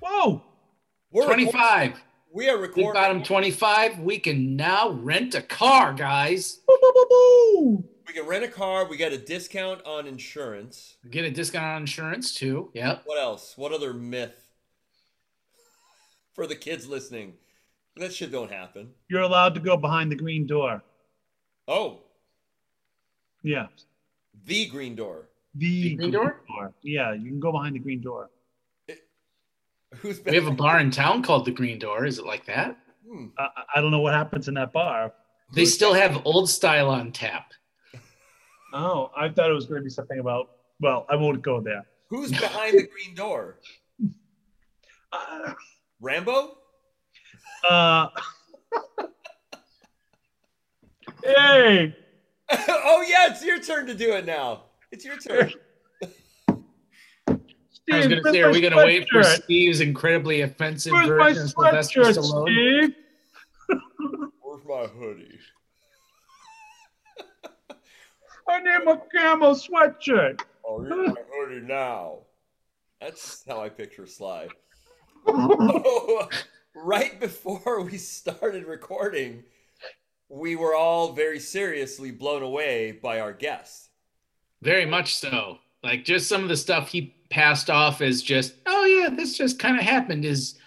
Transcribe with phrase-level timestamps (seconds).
[0.00, 0.42] Whoa!
[1.10, 1.54] We're 25.
[1.88, 2.92] recording- We are Big recording.
[3.00, 4.00] bottom 25.
[4.00, 6.56] We can now rent a car, guys.
[6.66, 7.84] Boo, boo, boo, boo.
[8.06, 8.86] We can rent a car.
[8.86, 10.96] We get a discount on insurance.
[11.10, 12.70] Get a discount on insurance too.
[12.74, 13.02] Yep.
[13.06, 13.56] What else?
[13.56, 14.50] What other myth
[16.34, 17.34] for the kids listening?
[17.96, 18.92] That shit don't happen.
[19.08, 20.82] You're allowed to go behind the green door.
[21.66, 22.02] Oh,
[23.48, 23.68] Yeah.
[24.44, 25.30] the green door.
[25.54, 26.42] The green door?
[26.82, 28.28] Yeah, you can go behind the green door.
[30.00, 32.04] Who's We have a bar in town called the Green Door.
[32.04, 32.76] Is it like that?
[33.08, 33.28] Hmm.
[33.38, 35.14] I, I- I don't know what happens in that bar.
[35.54, 37.52] They still have old style on tap.
[38.74, 40.50] Oh, I thought it was going to be something about.
[40.78, 41.86] Well, I won't go there.
[42.10, 43.56] Who's behind the green door?
[45.10, 45.54] Uh,
[46.02, 46.58] Rambo?
[47.70, 48.08] uh,
[51.24, 51.96] hey,
[52.68, 54.64] oh yeah, it's your turn to do it now.
[54.90, 55.52] It's your turn.
[57.90, 59.22] I was going to say, are we going to wait for?
[59.22, 62.84] Steve's incredibly offensive Where's my version of Sylvester sweatshirt, Stallone?
[62.84, 62.94] Steve?
[64.42, 65.38] Where's my hoodie?
[68.48, 70.40] I need my camel sweatshirt.
[70.66, 72.20] Oh, you're my hoodie now.
[73.00, 74.48] That's how I picture Sly.
[75.26, 76.28] Oh,
[76.74, 79.44] right before we started recording,
[80.28, 83.90] we were all very seriously blown away by our guest.
[84.62, 85.58] Very much so.
[85.82, 89.58] Like just some of the stuff he passed off as just, oh yeah, this just
[89.58, 90.58] kind of happened is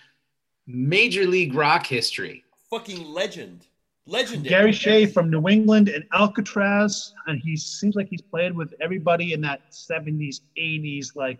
[0.68, 2.44] major league rock history.
[2.70, 3.68] Fucking legend.
[4.08, 4.50] Legendary.
[4.50, 9.34] Gary Shea from New England and Alcatraz, and he seems like he's played with everybody
[9.34, 11.40] in that 70s, 80s, like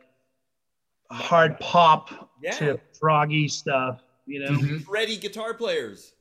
[1.10, 2.52] hard pop Yeah.
[2.58, 4.52] to froggy stuff, you know?
[4.52, 4.88] Mhm.
[4.88, 6.14] Ready guitar players.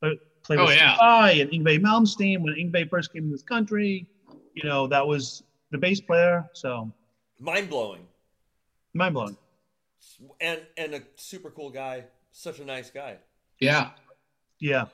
[0.00, 0.96] But played Oh, yeah.
[0.96, 4.06] Sly and Yngwie Malmsteen when Yngwie first came to this country.
[4.54, 6.48] You know, that was the bass player.
[6.54, 6.90] So
[7.38, 8.06] Mind blowing.
[8.94, 9.36] mind blowing.
[10.40, 12.04] And and a super cool guy.
[12.32, 13.16] Such a nice guy.
[13.60, 13.90] Yeah.
[14.58, 14.86] Yeah,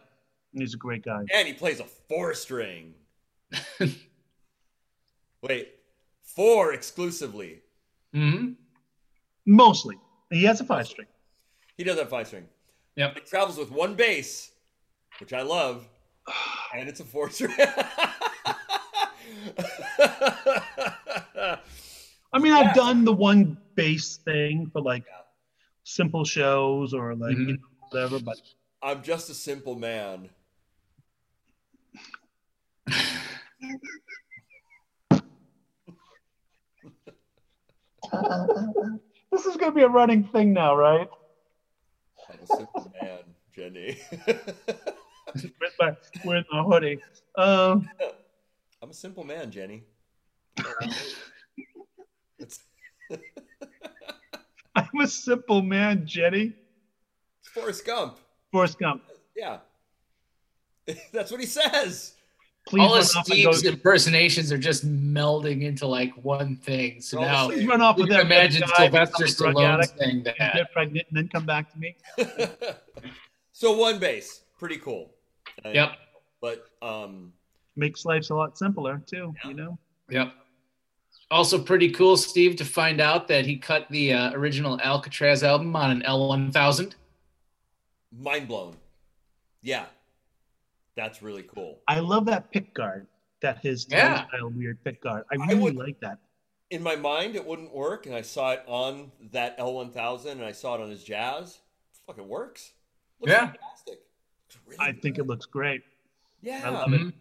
[0.52, 1.24] he's a great guy.
[1.32, 2.94] And he plays a four string.
[5.42, 5.68] Wait,
[6.22, 7.60] four exclusively.
[8.12, 8.52] hmm
[9.44, 9.98] Mostly,
[10.30, 11.08] he has a five string.
[11.76, 12.46] He does have five string.
[12.96, 13.14] Yep.
[13.14, 14.51] He travels with one bass,
[15.20, 15.86] which I love,
[16.74, 17.52] and it's a four string.
[22.34, 22.58] I mean, Yeah.
[22.58, 25.04] I've done the one bass thing for like
[25.84, 27.46] simple shows or like Mhm.
[27.48, 28.38] you know, whatever, but
[28.82, 30.30] I'm just a simple man.
[39.30, 41.08] this is gonna be a running thing now, right?
[42.30, 43.18] I'm a simple man,
[43.54, 43.98] Jenny.
[45.60, 46.98] With my with my hoodie.
[47.36, 47.88] Um,
[48.82, 49.84] I'm a simple man, Jenny.
[54.74, 56.54] I'm a simple man, Jenny.
[57.40, 58.18] it's Forrest Gump.
[58.50, 59.02] Forrest Gump.
[59.36, 59.58] Yeah.
[61.12, 62.14] That's what he says.
[62.66, 63.34] Please All run of off go.
[63.34, 67.00] Steve's impersonations are just melding into like one thing.
[67.00, 67.58] So All the now same.
[67.58, 70.22] Please run off you with can that imagine guy, Sylvester become a drug Stallone saying
[70.24, 70.36] that.
[70.38, 71.96] get pregnant and then come back to me.
[73.52, 75.10] so one base, pretty cool.
[75.64, 75.92] Yep.
[76.40, 77.32] But um,
[77.76, 79.34] Makes life a lot simpler too.
[79.44, 79.78] You know.
[80.10, 80.32] Yep.
[81.30, 85.74] Also, pretty cool, Steve, to find out that he cut the uh, original Alcatraz album
[85.76, 86.92] on an L1000.
[88.18, 88.76] mind blown.
[89.62, 89.86] Yeah,
[90.96, 91.78] that's really cool.
[91.88, 93.06] I love that pick guard.
[93.40, 94.26] That his Yeah.
[94.28, 95.24] style weird pick guard.
[95.32, 96.18] I I really would- like that.
[96.70, 100.52] In my mind, it wouldn't work, and I saw it on that L1000, and I
[100.52, 101.58] saw it on his Jazz.
[101.92, 102.72] It fucking works.
[103.20, 103.46] Looks Yeah.
[103.50, 104.00] fantastic.
[104.66, 105.82] Really I think it looks great.
[106.40, 107.00] Yeah, I love it.
[107.00, 107.12] Mhm.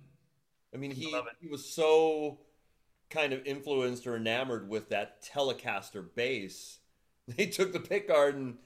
[0.74, 1.26] I mean, he I it.
[1.42, 2.40] he was so
[3.10, 6.80] kind of influenced or enamored with that Telecaster bass.
[7.28, 8.58] They took the pickguard and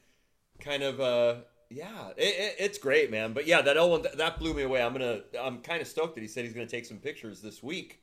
[0.60, 3.34] kind of uh yeah, it, it, it's great, man.
[3.34, 4.82] But yeah, that L1 that blew me away.
[4.82, 7.62] I'm gonna I'm kind of stoked that he said he's gonna take some pictures this
[7.62, 8.02] week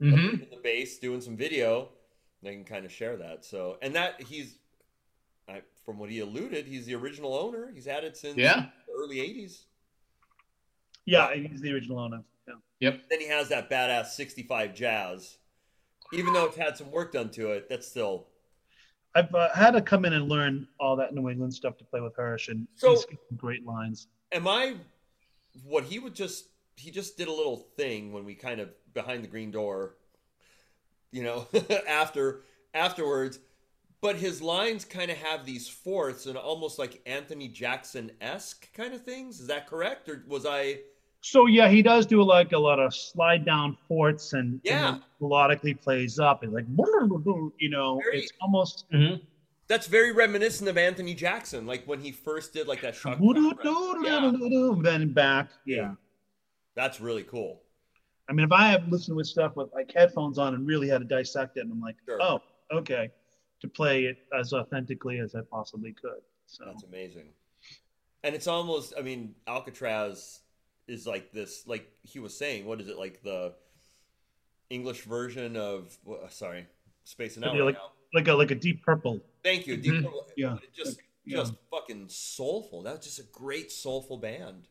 [0.00, 0.42] of Mhm.
[0.44, 1.90] in the bass, doing some video.
[2.42, 3.44] They can kind of share that.
[3.44, 4.56] So and that he's
[5.48, 7.70] I, from what he alluded, he's the original owner.
[7.74, 8.70] He's had it since Yeah.
[8.86, 9.64] the early '80s.
[11.06, 12.22] Yeah, he's the original owner.
[12.78, 12.92] Yeah.
[13.10, 15.36] Then he has that badass 65 Jazz.
[16.12, 18.26] Even though it's had some work done to it, that's still
[19.14, 22.00] I've uh, had to come in and learn all that New England stuff to play
[22.00, 24.08] with Hirsh, and So- he's got some great lines.
[24.32, 24.76] am I
[25.64, 29.22] what he would just he just did a little thing when we kind of behind
[29.24, 29.96] the green door
[31.12, 31.46] you know
[31.88, 32.42] after
[32.72, 33.38] afterwards
[34.02, 39.02] but his lines kind of have these fourths and almost like Anthony Jackson-esque kind of
[39.02, 40.80] things is that correct or was I
[41.20, 44.94] So yeah, he does do like a lot of slide down forts and Yeah.
[44.94, 46.64] and melodically plays up and like
[47.58, 49.20] you know Very- it's almost Mhm.
[49.68, 53.18] That's very reminiscent of Anthony Jackson, like when he first did like that shock.
[53.20, 54.32] Yeah,
[54.82, 55.94] then back yeah.
[56.74, 57.62] that's really cool.
[58.28, 60.98] I mean, if I have listened with stuff with like headphones on and really had
[60.98, 62.20] to dissect it, and I'm like, Sure.
[62.20, 62.40] oh,
[62.72, 63.10] okay,
[63.60, 66.22] to play it as authentically as I possibly could.
[66.46, 67.28] So That's amazing.
[68.22, 70.40] And it's almost, I mean, Alcatraz
[70.88, 73.54] is like this, like he was saying, what is it, like the
[74.68, 75.96] English version of,
[76.30, 76.66] sorry,
[77.18, 77.90] out Yeah, right like- now.
[78.14, 79.20] like a like a deep purple.
[79.42, 79.76] Thank you.
[79.76, 80.04] Deep Mhm.
[80.04, 80.26] Purple.
[80.36, 80.58] Yeah.
[80.74, 81.38] Just, Yeah.
[81.38, 82.82] just fucking soulful.
[82.82, 84.68] That was just a great soulful band.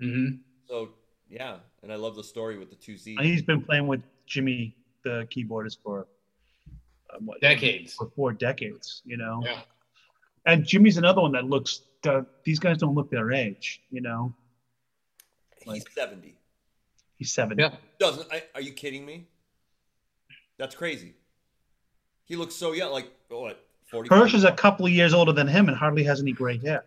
[0.00, 0.40] Mhm.
[0.68, 0.94] So,
[1.28, 1.60] yeah.
[1.82, 2.96] And I love the story with the two.
[3.16, 6.06] And he's been playing with Jimmy, the keyboardist, for
[7.16, 7.94] um, what, Decades.
[7.94, 9.02] for four decades.
[9.04, 9.42] You know.
[9.44, 9.60] Yeah.
[10.46, 11.82] And Jimmy's another one that looks.
[12.04, 13.80] Uh, these guys don't look their age.
[13.90, 14.34] You know,
[15.64, 16.36] He's 70.
[17.16, 17.62] he's seventy.
[17.62, 17.74] Yeah.
[17.98, 19.26] Doesn't, I, are you kidding me?
[20.58, 21.14] That's crazy.
[22.24, 24.08] He looks so young, like, what, 40?
[24.08, 26.84] Hirsh is a couple of years older than him and hardly has any gray hair.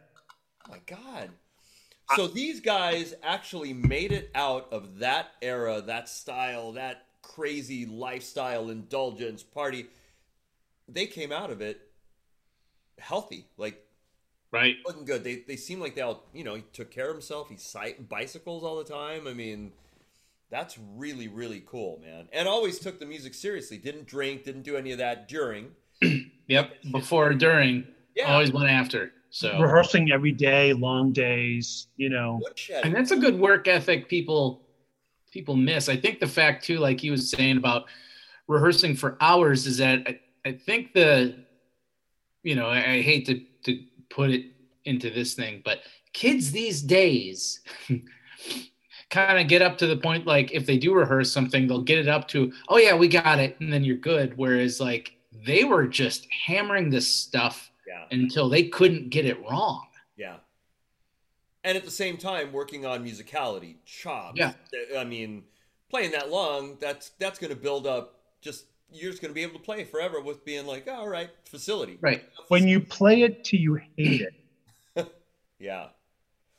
[0.68, 1.30] Oh my god.
[2.16, 8.70] So these guys actually made it out of that era, that style, that crazy lifestyle,
[8.70, 9.88] indulgence, party.
[10.88, 11.82] They came out of it
[12.98, 13.82] healthy, like
[14.52, 14.78] Right.
[14.86, 15.24] looking good.
[15.24, 17.50] They they seem like they all, you know, he took care of himself.
[17.50, 19.28] He cy- bicycles all the time.
[19.28, 19.74] I mean,
[20.50, 22.30] that's really really cool, man.
[22.32, 23.78] And always took the music seriously.
[23.78, 25.72] Didn't drink, didn't do any of that during.
[26.48, 26.76] Yep.
[26.92, 28.32] Before, during, Yeah.
[28.32, 29.12] always went after.
[29.32, 31.88] So, Rehearsing every day, long days.
[31.98, 32.40] You know.
[32.84, 34.62] And that's a good work ethic people
[35.32, 35.90] people miss.
[35.90, 37.86] I think the fact too, like he was saying about
[38.48, 41.36] rehearsing for hours, is that I, think the,
[42.44, 44.46] you know, I, I hate to to put it
[44.86, 45.80] into this thing, but
[46.14, 47.62] kids these days.
[49.12, 52.00] kind of get up to the point like if they do rehearse something they'll get
[52.00, 55.16] it up to oh yeah we got it and then you're good whereas like
[55.46, 58.06] they were just hammering this stuff yeah.
[58.12, 59.86] until they couldn't get it wrong
[60.18, 60.38] Yeah.
[61.64, 64.38] And at the same time, working on musicality, chops.
[64.38, 64.54] Yeah.
[64.98, 65.44] I mean,
[65.90, 68.20] playing that long, that's that's going to build up.
[68.42, 71.10] Just you're just going to be able to play forever with being like, oh, all
[71.10, 71.98] right, facility.
[72.02, 74.22] right When you play it till you hate
[74.96, 75.08] it,
[75.60, 75.88] Yeah.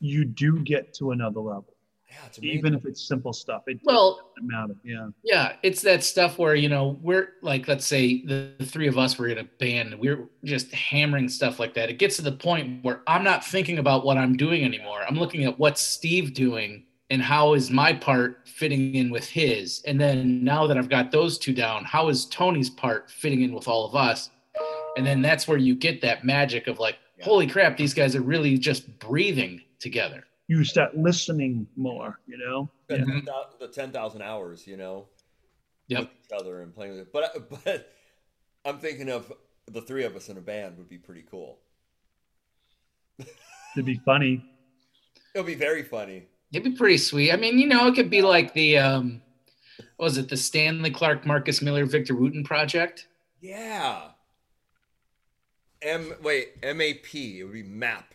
[0.01, 1.73] you do get to another level.
[2.09, 2.39] Yeah, it's.
[2.41, 3.65] Even if it's simple stuff.
[3.67, 4.77] It well doesn't matter.
[4.85, 5.09] Yeah.
[5.25, 8.97] Yeah, it's that stuff where you know we're like, let's say the, the three of
[8.97, 11.91] us were in a band, and we're just hammering stuff like that.
[11.91, 15.01] It gets to the point where I'm not thinking about what I'm doing anymore.
[15.07, 19.83] I'm looking at what Steve doing and how is my part fitting in with his.
[19.87, 23.53] And then now that I've got those two down, how is Tony's part fitting in
[23.53, 24.31] with all of us?
[24.97, 27.27] And then that's where you get that magic of like, Yeah.
[27.27, 30.25] holy crap, these guys are really just breathing together.
[30.49, 32.71] You start listening more, you know?
[32.89, 33.43] the, Yeah.
[33.61, 35.09] The 10,000 hours, you know,
[35.89, 36.01] Yep.
[36.01, 37.13] with each other and playing with it.
[37.13, 37.93] But, but
[38.65, 39.33] I'm thinking of
[39.67, 41.61] the three of us in a band would be pretty cool.
[43.77, 44.45] It'd be funny.
[45.35, 46.27] It would be very funny.
[46.53, 47.33] It'd be pretty sweet.
[47.33, 49.23] I mean, you know, it could be like the um
[49.97, 53.09] what was it, the Stanley Clarke, Marcus Miller, Victor Wooten project?
[53.41, 54.09] Yeah.
[55.83, 57.41] M wait, M A P.
[57.41, 58.15] It would be map.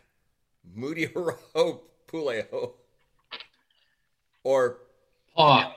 [0.74, 2.74] Moody Haro Puleo.
[4.44, 4.78] Or
[5.38, 5.72] Oh,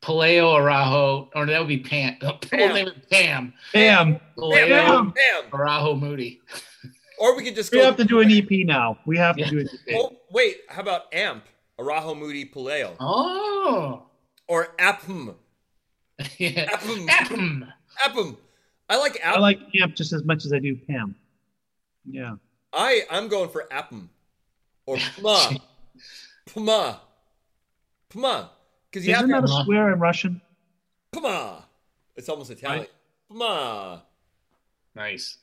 [0.00, 2.16] Paleo Arajo, or that would be Pam.
[2.20, 2.74] Full Pam.
[2.74, 3.52] name is Pam.
[3.74, 5.50] Paleo bam, bam.
[5.50, 6.40] Arajo Moody.
[7.18, 8.98] Or we could just We go have to do an EP now.
[9.06, 9.94] We have to do an EP.
[9.96, 11.44] Oh wait, how about Amp?
[11.80, 12.94] Arajo Moody Puleo.
[13.00, 14.04] Oh,
[14.48, 15.34] Or Apm.
[16.38, 16.66] yeah.
[16.70, 17.06] Apm.
[17.08, 17.72] Apam.
[18.04, 18.36] Apm.
[18.88, 19.32] I like Apm.
[19.36, 21.14] I like Amp just as much as I do Pam.
[22.08, 22.36] Yeah.
[22.72, 24.08] I I'm going for Apm.
[24.86, 25.60] Or Pma.
[26.48, 26.96] Pma.
[28.10, 28.48] Pma.
[28.90, 30.40] Because you Isn't have that a swear in Russian?
[31.14, 31.62] Pma.
[32.16, 32.86] It's almost Italian.
[33.30, 34.02] Pma.
[34.94, 35.38] Nice.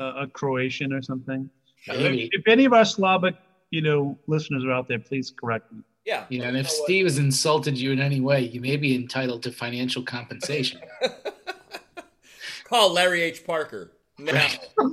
[0.00, 1.50] Uh, a Croatian or something?
[1.86, 2.30] Maybe.
[2.32, 3.34] If any of our Slavic,
[3.74, 5.82] you know, listeners are out there, please correct me.
[6.04, 6.26] Yeah.
[6.28, 6.84] Yeah, and if You know what?
[6.84, 10.80] Steve has insulted you in any way, you may be entitled to financial compensation.
[12.64, 13.44] Call Larry H.
[13.44, 14.46] Parker now.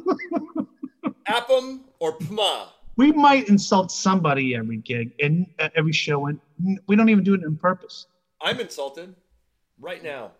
[1.30, 2.70] Appam or Pma.
[2.98, 6.40] We might insult somebody every gig and uh, every show, and
[6.88, 8.08] we don't even do it on purpose.
[8.42, 9.16] I'm insulted
[9.80, 10.32] right now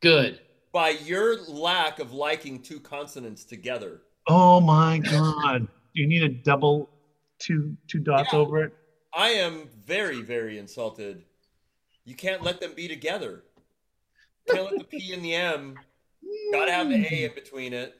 [0.00, 0.40] Good.
[0.72, 4.00] by your lack of liking two consonants together.
[4.26, 5.68] Oh my God!
[5.92, 6.90] You need a double,
[7.38, 8.38] two two dots Yeah.
[8.38, 8.72] over it?
[9.14, 11.24] I am very, very insulted.
[12.04, 13.42] You can't let them be together.
[14.46, 15.78] You can't let the P and the M.
[16.52, 17.94] Gotta have the A in between it.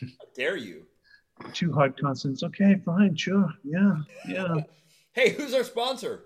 [0.00, 0.84] How dare you?
[1.52, 2.42] Two hard consonants.
[2.42, 3.96] Okay, fine, sure, yeah,
[4.28, 4.54] yeah.
[5.12, 6.24] Hey, who's our sponsor?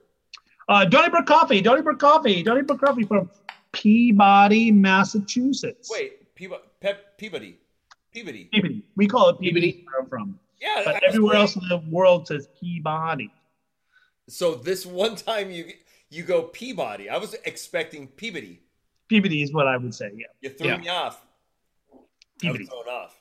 [0.69, 3.31] Uh, Donnybrook Coffee, Donnybrook Coffee, Donnybrook Coffee from
[3.73, 5.89] Peabody, Massachusetts.
[5.91, 7.59] Wait, Peabody, Pep, Peabody,
[8.13, 8.45] Peabody.
[8.53, 8.83] Peabody.
[8.97, 9.87] We call it Peabody, Peabody.
[9.91, 10.39] where I'm from.
[10.63, 13.33] Yeah, But everywhere else in the world says Peabody.
[14.29, 15.73] So this one time you
[16.09, 17.11] you go Peabody.
[17.11, 18.61] I was expecting Peabody.
[19.09, 20.13] Peabody is what I would say.
[20.15, 20.77] Yeah, You threw Yeah.
[20.79, 21.21] me off.
[21.93, 21.97] I
[22.39, 22.65] Peabody.
[22.65, 23.21] was thrown off.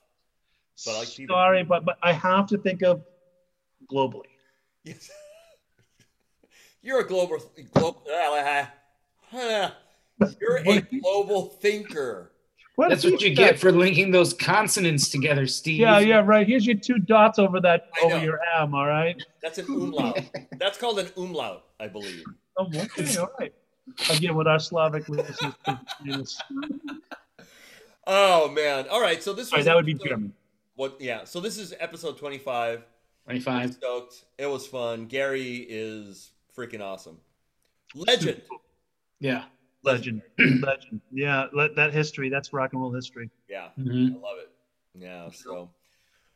[0.86, 1.33] But I like Peabody.
[1.33, 3.03] Sorry, but but I have to think of
[3.91, 4.29] globally.
[4.83, 5.10] Yes.
[6.83, 7.39] You're a global
[7.74, 8.03] global.
[9.31, 12.30] You're a global thinker.
[12.75, 13.36] What That's what you that?
[13.36, 15.80] get for linking those consonants together, Steve.
[15.80, 16.48] Yeah, yeah, right.
[16.48, 18.24] Here's your two dots over that I over know.
[18.24, 18.74] your M.
[18.74, 19.22] All right.
[19.42, 20.20] That's an umlaut.
[20.58, 22.24] That's called an umlaut, I believe.
[22.58, 23.54] Oh, okay, all right.
[24.12, 26.42] Again, with our Slavic listeners.
[28.08, 28.88] Oh man!
[28.90, 30.34] All right, so this Sorry, was that would be episode- German.
[30.75, 31.00] What?
[31.00, 31.24] Yeah.
[31.25, 32.80] So this is episode twenty-five.
[33.28, 33.74] I'm 25.
[33.75, 34.24] stoked.
[34.40, 35.06] It was fun.
[35.06, 37.18] Gary is freaking awesome.
[37.94, 38.42] Legend.
[39.20, 39.44] Yeah.
[39.83, 41.01] Legend, legend.
[41.11, 42.29] Yeah, let, that history.
[42.29, 43.29] That's rock and roll history.
[43.50, 44.15] Yeah, Mhm.
[44.15, 44.50] I love it.
[44.95, 45.29] Yeah.
[45.31, 45.69] So, all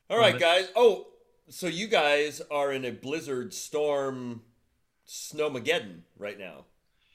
[0.10, 0.42] Love right, it.
[0.42, 0.70] guys.
[0.76, 1.08] Oh,
[1.50, 4.42] so you guys are in a blizzard storm,
[5.08, 6.66] snowmageddon right now.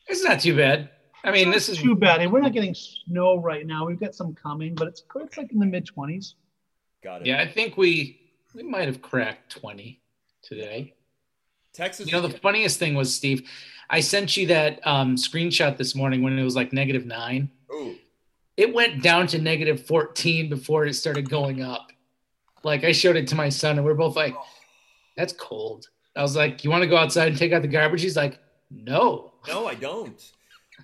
[0.06, 0.90] It's not too bad.
[1.25, 2.20] I mean, this is too bad.
[2.22, 3.87] And we're not getting snow right now.
[3.87, 6.34] We've got some coming, but it's it's like in the mid twenties.
[7.02, 7.26] Got it.
[7.26, 8.20] Yeah, I think we
[8.54, 10.00] we might have cracked 20
[10.42, 10.94] today.
[11.73, 12.07] Texas.
[12.07, 13.49] You know, the funniest thing was, Steve,
[13.89, 17.50] I sent you that um, screenshot this morning when it was like negative nine.
[17.73, 17.97] Ooh.
[18.57, 21.93] It went down to negative 14 before it started going up.
[22.62, 24.35] Like I showed it to my son, and we're both like,
[25.17, 25.89] that's cold.
[26.17, 28.03] I was like, you want to go outside and take out the garbage?
[28.03, 28.39] He's like,
[28.71, 29.33] no.
[29.49, 30.33] No, I don't.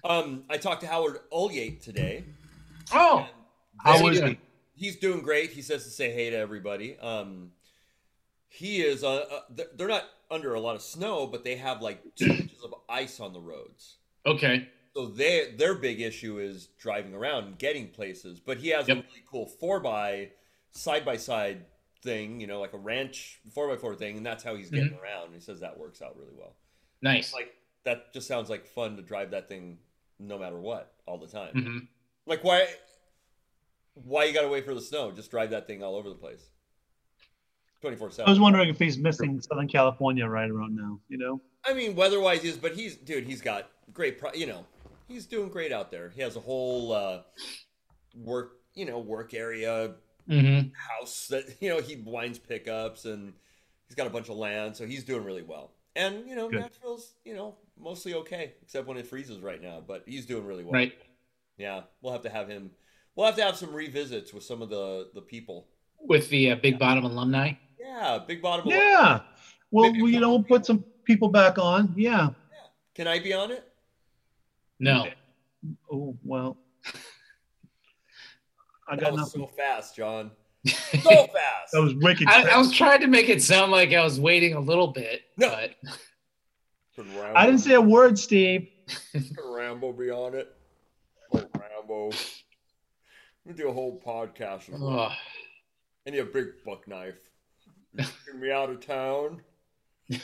[0.05, 2.25] Um, I talked to Howard Olyate today.
[2.93, 3.27] Oh,
[3.79, 4.39] How doing?
[4.75, 4.87] he?
[4.87, 5.51] He's doing great.
[5.51, 6.99] He says to say hey to everybody.
[6.99, 7.51] Um,
[8.49, 9.03] he is.
[9.03, 12.63] Uh, uh, they're not under a lot of snow, but they have like two inches
[12.65, 13.97] of ice on the roads.
[14.25, 14.69] okay.
[14.95, 18.41] So they their big issue is driving around and getting places.
[18.41, 20.31] But he has a really cool four by
[20.71, 21.67] side by side
[22.03, 24.95] thing, you know, like a ranch four by four thing, and that's how he's getting
[24.99, 25.35] around.
[25.35, 26.57] He says that works out really well.
[27.03, 27.35] Nice.
[27.35, 27.55] Like
[27.85, 29.79] that just sounds like fun to drive that thing
[30.19, 31.53] no matter what all the time.
[31.53, 31.79] hmm
[32.27, 32.67] Like why
[33.95, 35.11] why you gotta wait for the snow?
[35.13, 36.51] Just drive that thing all over the place.
[37.87, 40.99] Twenty four I was wondering if he's missing Southern California right around now.
[41.09, 43.23] You know, I mean, weather wise, he is but he's dude.
[43.23, 44.19] He's got great.
[44.19, 44.67] Pro- you know,
[45.07, 46.11] he's doing great out there.
[46.11, 47.21] He has a whole uh,
[48.17, 49.95] work, you know, work area
[50.29, 50.59] hmm
[50.99, 53.35] house that you know he winds pickups and
[53.87, 55.71] he's got a bunch of land, so he's doing really well.
[55.95, 56.63] And you know, Good.
[56.63, 59.81] Nashville's you know mostly okay, except when it freezes right now.
[59.87, 60.73] But he's doing really well.
[60.73, 60.93] Right.
[61.57, 62.73] Yeah, we'll have to have him.
[63.15, 65.69] We'll have to have some revisits with some of the the people.
[66.01, 67.53] With the uh, Big Bottom alumni.
[67.87, 68.67] Yeah, big bottom.
[68.69, 69.21] yeah.
[69.71, 70.57] Well, Maybe we, you couple know, people.
[70.59, 71.95] put some people back on.
[71.97, 72.31] Yeah.
[72.95, 73.67] Can I be on it?
[74.81, 75.07] No.
[75.91, 76.57] Oh well.
[78.89, 79.41] I That got was nothing.
[79.43, 80.31] so fast, John.
[80.67, 81.73] So fast.
[81.73, 82.27] That was wicked.
[82.29, 85.23] I, I was trying to make it sound like I was waiting a little bit,
[85.37, 85.49] No.
[85.51, 85.75] but
[87.35, 88.69] I didn't say a word, Steve.
[89.13, 90.55] could Rambo be on it?
[91.35, 92.11] Oh, Rambo.
[93.45, 94.73] We do a whole podcast.
[94.73, 95.13] of
[96.05, 97.19] And you have a big buck knife.
[97.99, 99.41] You kick me out of town.
[100.09, 100.19] You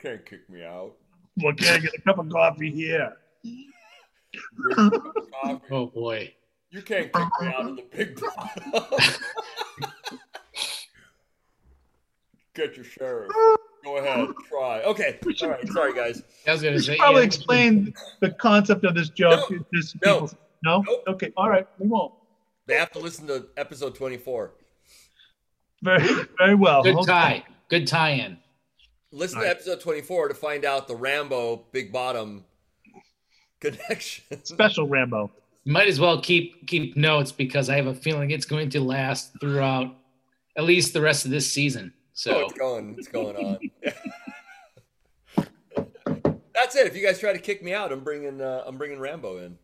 [0.00, 0.94] can't kick me out.
[1.36, 3.12] Well, can I get a cup of coffee here?
[4.76, 4.92] Of
[5.32, 5.60] coffee.
[5.70, 6.32] oh boy.
[6.70, 9.00] You can't kick me out of the big bottom.
[12.54, 13.30] Get your sheriff.
[13.84, 14.80] Go ahead, try.
[14.82, 15.68] Okay, all right.
[15.68, 16.22] Sorry, guys.
[16.46, 17.26] I was gonna We say should probably yeah.
[17.26, 19.50] explain the concept of this joke.
[19.50, 19.58] No.
[19.72, 20.28] This No.
[20.62, 20.82] no?
[20.86, 21.04] Nope.
[21.08, 21.32] Okay.
[21.36, 21.66] All right.
[21.78, 22.14] We won't.
[22.66, 24.52] They have to listen to episode twenty-four.
[25.84, 26.82] Very, very well.
[26.82, 27.04] Good Okay.
[27.06, 27.44] tie.
[27.68, 28.38] Good tie-in.
[29.12, 29.54] Listen All to right.
[29.56, 32.44] episode twenty-four to find out the Rambo big bottom
[33.60, 34.24] connection.
[34.44, 35.30] Special Rambo.
[35.66, 39.32] Might as well keep keep notes because I have a feeling it's going to last
[39.40, 39.94] throughout
[40.56, 41.92] at least the rest of this season.
[41.96, 42.94] Oh, So it's going.
[42.98, 43.58] It's going on.
[46.54, 46.86] That's it.
[46.86, 48.40] If you guys try to kick me out, I'm bringing.
[48.40, 49.58] Uh, I'm bringing Rambo in.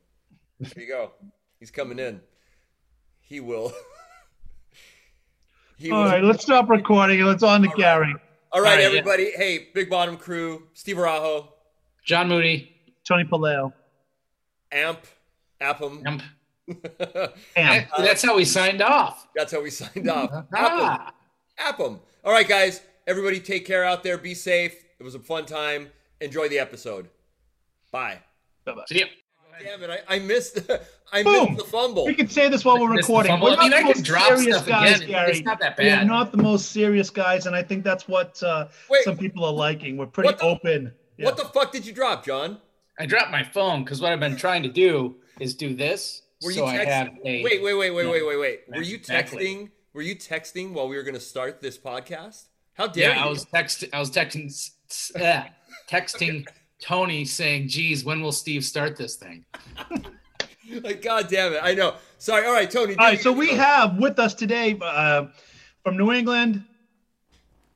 [0.60, 1.12] There you go.
[1.58, 2.20] He's coming in.
[3.20, 3.72] He will.
[5.80, 6.10] he All will.
[6.10, 6.22] right.
[6.22, 7.78] Let's stop recording and let's on to All right.
[7.80, 8.14] Gary.
[8.52, 8.86] All right, All right, yeah.
[8.86, 9.30] everybody.
[9.32, 11.48] Hey, Big Bottom Crew, Steve Arajo,
[12.04, 12.70] John Moody,
[13.04, 13.72] Tony Paleo.
[14.72, 15.00] Amp,
[15.60, 16.02] Appam.
[16.06, 16.22] Amp.
[17.56, 17.86] Am.
[17.98, 19.26] that's how we signed off.
[19.34, 20.30] That's how we signed off.
[20.30, 20.46] Appam.
[20.54, 21.12] Ah.
[21.58, 22.00] Appam.
[22.24, 22.80] All right, guys.
[23.06, 24.18] Everybody, take care out there.
[24.18, 24.84] Be safe.
[24.98, 25.88] It was a fun time.
[26.20, 27.08] Enjoy the episode.
[27.90, 28.18] Bye.
[28.64, 28.84] Bye-bye.
[28.86, 29.06] See ya.
[29.62, 29.90] Damn it!
[30.08, 30.58] I, I missed.
[31.12, 31.54] I Boom.
[31.54, 32.06] missed the fumble.
[32.06, 33.32] We can say this while we're recording.
[33.40, 35.08] We're I mean, not I the can most drop serious stuff guys, again.
[35.08, 35.30] Gary.
[35.32, 38.40] It's not that We are not the most serious guys, and I think that's what
[38.42, 39.02] uh, Wait.
[39.04, 39.96] some people are liking.
[39.96, 40.92] We're pretty What the- open.
[41.18, 41.26] Yeah.
[41.26, 42.58] What the fuck did you drop, John?
[42.98, 46.22] I dropped my phone because what I've been trying to do is do this.
[46.42, 48.10] Were you so I text- have a Wait, wait, wait, wait, No.
[48.12, 48.60] wait, wait, wait.
[48.68, 49.44] Were you Exactly.
[49.44, 49.70] texting?
[49.92, 52.44] Were you texting while we were going to start this podcast?
[52.74, 53.26] How dare Yeah, you?
[53.26, 55.44] I was text I was texting s- s- uh,
[55.90, 56.46] texting
[56.80, 59.44] Tony saying, "Geez, when will Steve start this thing?"
[60.82, 61.60] like, God damn it!
[61.62, 61.94] I know.
[62.18, 62.46] Sorry.
[62.46, 62.96] All right, Tony.
[62.96, 63.64] All right, so we intro.
[63.64, 65.26] have with us today uh,
[65.82, 66.64] from New England,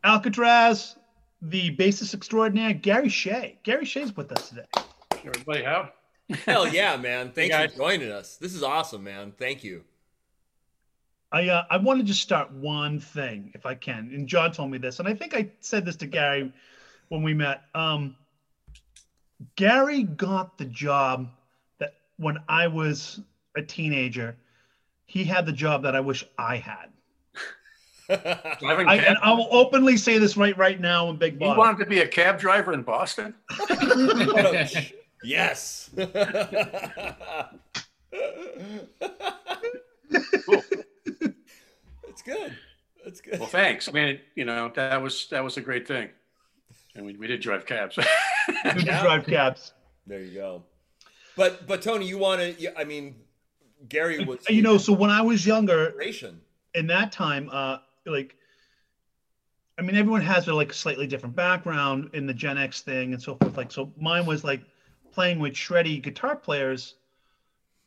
[0.03, 0.97] Alcatraz,
[1.43, 3.59] the bassist extraordinaire, Gary Shea.
[3.63, 4.67] Gary Shea's with us today.
[5.25, 5.91] Everybody how?
[6.45, 7.31] Hell yeah, man!
[7.35, 7.73] Thanks guys.
[7.73, 8.37] for joining us.
[8.37, 9.33] This is awesome, man.
[9.39, 9.85] Thank you.
[11.33, 14.11] I uh, I want to just start one thing, if I can.
[14.15, 16.53] And John told me this, and I think I said this to Gary
[17.09, 17.63] when we met.
[17.75, 18.17] Um,
[19.57, 21.29] Gary got the job
[21.79, 23.21] that when I was
[23.57, 24.37] a teenager,
[25.07, 26.91] he had the job that I wish I had.
[28.09, 31.55] I, and I will openly say this right right now in Big Bob.
[31.55, 33.35] you wanted to be a cab driver in Boston?
[35.25, 35.91] yes.
[40.45, 40.63] Cool.
[42.09, 42.57] It's good.
[43.05, 43.41] It's good.
[43.41, 43.89] Well, thanks.
[43.89, 46.11] I mean, you know, that was that was a great thing,
[46.95, 47.99] and we, we did drive cabs.
[48.65, 49.03] You Yeah.
[49.03, 49.73] drive cabs.
[50.07, 50.63] There you go.
[51.37, 52.79] But but Tony, you want to?
[52.79, 53.15] I mean,
[53.89, 54.41] Gary was.
[54.51, 56.41] You know, so when I was younger, generation.
[56.75, 58.37] in that time, uh, like,
[59.79, 63.23] I mean, everyone has their like slightly different background in the Gen X thing and
[63.23, 63.57] so forth.
[63.57, 64.61] Like, so mine was like
[65.11, 66.95] playing with shreddy guitar players,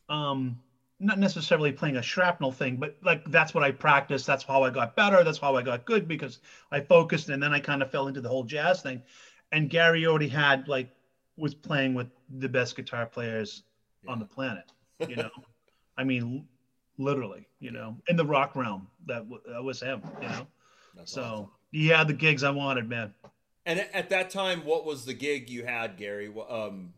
[0.08, 0.58] um,
[1.00, 4.26] not necessarily playing a shrapnel thing, but like that's what I practiced.
[4.26, 5.22] That's how I got better.
[5.22, 6.40] That's how I got good because
[6.72, 9.02] I focused, and then I kind of fell into the whole jazz thing.
[9.52, 10.90] And Gary already had like
[11.36, 13.62] was playing with the best guitar players
[14.08, 14.64] on the planet.
[15.08, 15.30] You know,
[15.96, 16.46] I mean,
[16.98, 17.46] literally.
[17.60, 20.00] You know, in the rock realm, that, w- that was him.
[20.22, 20.46] You know,
[20.96, 21.46] That's so awesome.
[21.72, 23.12] he had the gigs I wanted, man.
[23.66, 26.32] And at- at that time, what was the gig you had, Gary?
[26.48, 26.92] Um,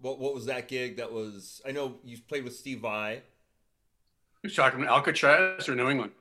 [0.00, 0.96] what what was that gig?
[0.98, 3.22] That was I know you played with Steve Vai
[4.42, 6.12] You're talking Alcatraz or New England?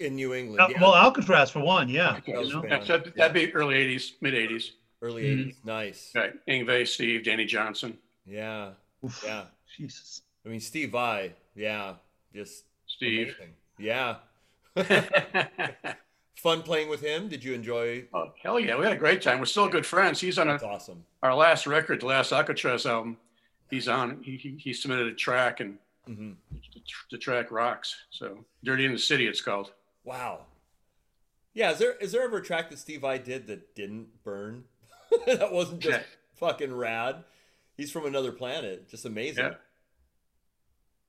[0.00, 0.60] in New England.
[0.60, 0.80] Al- yeah.
[0.82, 2.16] Well, Alcatraz for one, yeah.
[2.16, 2.32] Okay.
[2.32, 2.62] You know?
[2.64, 2.68] Yeah.
[2.70, 4.70] That's- That'd, that'd be early '80s, mid '80s.
[5.02, 5.46] early Mhm.
[5.48, 5.64] '80s.
[5.64, 6.12] Nice.
[6.14, 6.32] Right.
[6.48, 7.96] Yngwie, Steve, Danny Johnson,
[8.26, 8.70] Yeah,
[9.04, 9.44] Oof, yeah.
[9.76, 10.22] Jesus.
[10.44, 11.32] I mean, Steve Vai.
[11.54, 11.94] Yeah,
[12.34, 13.36] just Steve.
[13.38, 13.54] amazing.
[13.78, 14.16] Yeah.
[16.36, 17.28] Fun playing with him.
[17.28, 18.04] Did you enjoy?
[18.12, 19.38] oh, hell yeah, we had a great time.
[19.38, 20.20] We're still good friends.
[20.20, 21.04] He's on a, awesome.
[21.22, 23.16] our last record, the last Alcatraz album.
[23.70, 24.22] He's on.
[24.22, 26.80] He, he, he submitted a track, and hmm the,
[27.12, 27.94] the track rocks.
[28.10, 29.72] So, "Dirty in the City," it's called.
[30.04, 30.40] Wow.
[31.54, 34.64] Yeah, is there is there ever a track that Steve Vai did that didn't burn?
[35.26, 36.02] that wasn't just Yeah.
[36.34, 37.24] fucking rad.
[37.76, 38.88] He's from another planet.
[38.88, 39.44] Just amazing.
[39.44, 39.54] Yeah.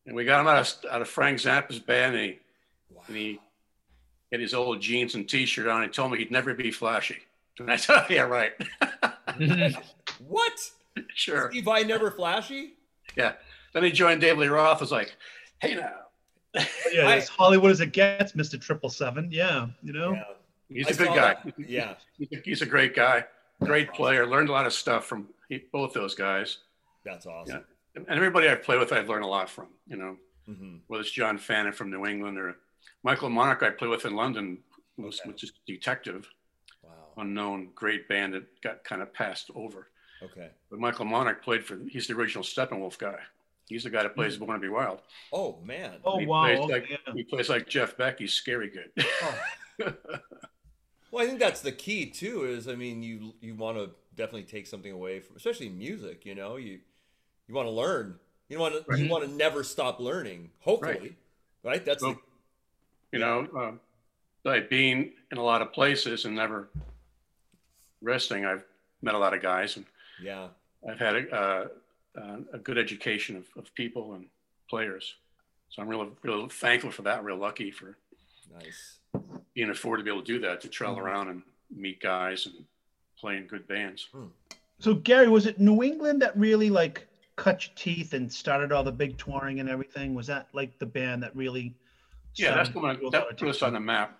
[0.08, 2.40] And we got him out of, out of Frank Zappa's band, and he,
[2.94, 3.04] Wow.
[3.08, 3.40] and he
[4.32, 5.82] had his old jeans and t-shirt on.
[5.84, 7.18] He told me he'd never be flashy.
[7.60, 8.52] And I said, yeah, right.
[10.28, 10.72] What?
[11.16, 11.50] sure.
[11.52, 12.74] Steve Vai never flashy?
[13.18, 13.34] Yeah.
[13.74, 14.82] Then he joined David Lee Roth.
[14.82, 15.16] Was like,
[15.60, 15.92] hey now.
[16.54, 18.60] But yeah, I- as Hollywood as it gets, Mr.
[18.60, 19.30] Triple Seven.
[19.32, 20.14] Yeah, you know.
[20.14, 20.24] Yeah.
[20.70, 21.36] He's I a good guy.
[21.44, 21.54] that.
[21.70, 21.96] Yeah.
[22.44, 23.26] He's a- great guy.
[23.64, 24.26] Great player.
[24.26, 25.28] Learned a lot of stuff from
[25.72, 26.60] both those guys.
[27.04, 27.64] That's awesome.
[27.96, 29.68] And everybody I've played with, I've learned a lot from.
[29.88, 32.56] You know, hmm whether it's John Fannon from New England or
[33.04, 34.58] Michael Monarch I played with in London,
[34.98, 35.30] was, Okay.
[35.30, 36.28] which is Detective,
[36.84, 36.92] Wow.
[37.18, 39.90] unknown great band that got kind of passed over.
[40.24, 40.50] Okay.
[40.70, 43.20] But Michael Monarch played for, he's the original Steppenwolf guy.
[43.68, 45.00] He's the guy that plays Born to Be Wild.
[45.34, 45.94] Oh man.
[46.06, 46.44] Oh he wow.
[46.46, 47.14] Plays okay, like, yeah.
[47.14, 48.20] He plays like Jeff Beck.
[48.20, 49.06] He's scary good.
[49.24, 49.94] Oh.
[51.12, 52.44] Well, I think that's the key too.
[52.44, 56.26] Is I mean, you you want to definitely take something away from, especially music.
[56.26, 56.80] You know, you
[57.48, 58.20] you want to learn.
[58.50, 60.50] You want to you want to never stop learning.
[60.60, 61.16] Hopefully,
[61.64, 61.86] right?
[61.86, 62.18] That's So- the,
[63.14, 63.80] you know, um,
[64.44, 66.68] like being in a lot of places and never
[68.02, 68.66] resting, I've
[69.02, 69.86] met a lot of guys and
[70.22, 70.48] yeah.
[70.90, 71.68] I've had a, uh,
[72.20, 74.28] uh, a good education of, of people and
[74.70, 75.16] players.
[75.70, 77.24] So I'm real, real thankful for that.
[77.24, 77.98] Real lucky for
[78.54, 79.00] Nice.
[79.54, 81.02] being afforded to be able to do that, to travel Mhm.
[81.02, 81.42] around and
[81.76, 82.66] meet guys and
[83.20, 84.08] play in good bands.
[84.80, 88.84] So Gary, was it New England that really like cut your teeth and started all
[88.84, 90.14] the big touring and everything?
[90.14, 91.74] Was that like the band that really?
[92.36, 93.80] Yeah, that's started the one to do a lot that of put us on the
[93.80, 94.20] map.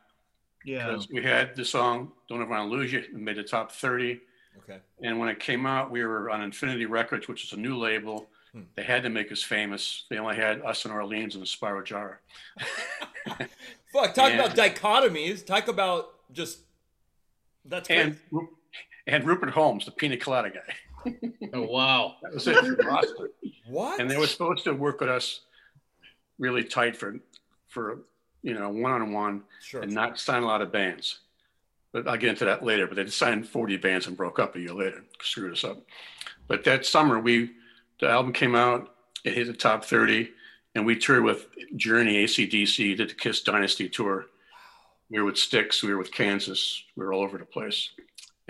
[0.66, 0.88] Yeah.
[0.88, 3.72] Because we had the song "Don't Ever Want to Lose You" it made the top
[3.72, 4.20] 30.
[4.60, 4.80] Okay.
[5.02, 8.28] And when it came out, we were on Infinity Records, which is a new label.
[8.54, 8.62] Hmm.
[8.76, 10.06] They had to make us famous.
[10.10, 12.16] They only had us in Orleans and the Spyro Gyra.
[13.94, 14.14] Fuck.
[14.14, 14.44] Talk Yeah.
[14.46, 15.46] about dichotomies.
[15.46, 16.60] Talk about just.
[17.66, 18.48] That's and great.
[19.08, 21.12] And Rupert Holmes, the Pina Colada guy.
[21.54, 22.16] oh wow.
[22.24, 22.56] That was it.
[22.56, 23.30] for
[23.68, 24.00] what?
[24.00, 25.42] and they were supposed to work with us
[26.40, 27.20] really tight for
[27.68, 28.00] for
[28.42, 31.20] you know one on one and not sign a lot of bands.
[31.96, 32.88] But I'll get into that later.
[32.88, 35.82] But they signed 40 bands and broke up a year later, screwed us up.
[36.46, 37.52] But that summer, we
[38.02, 40.30] the album came out, it hit the top 30,
[40.76, 44.26] and we toured with Journey, ACDC, did the Kiss Dynasty tour.
[45.10, 47.92] We were with Styx, we were with Kansas, we were all over the place.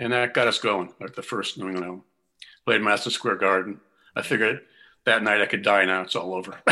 [0.00, 2.02] And that got us going, like the first New England album.
[2.64, 3.80] Played Madison Square Garden.
[4.16, 4.62] I figured
[5.04, 6.58] that night I could die now, it's all over.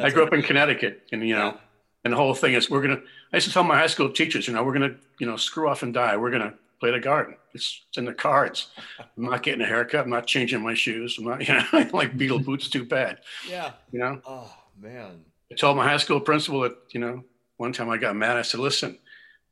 [0.00, 1.58] I grew up in Connecticut, and you know,
[2.02, 3.02] and the whole thing is we're gonna.
[3.32, 5.68] I used to tell my high school teachers, you know, we're gonna, you know, screw
[5.68, 6.16] off and die.
[6.16, 7.36] We're gonna play the garden.
[7.54, 8.68] It's, it's in the cards.
[8.98, 10.04] I'm not getting a haircut.
[10.04, 11.16] I'm not changing my shoes.
[11.18, 13.18] I'm not, you know, like Beatle boots too bad.
[13.48, 13.72] Yeah.
[13.92, 15.24] You know, Oh man.
[15.52, 17.24] I told my high school principal that, you know,
[17.56, 18.36] one time I got mad.
[18.36, 18.98] I said, listen,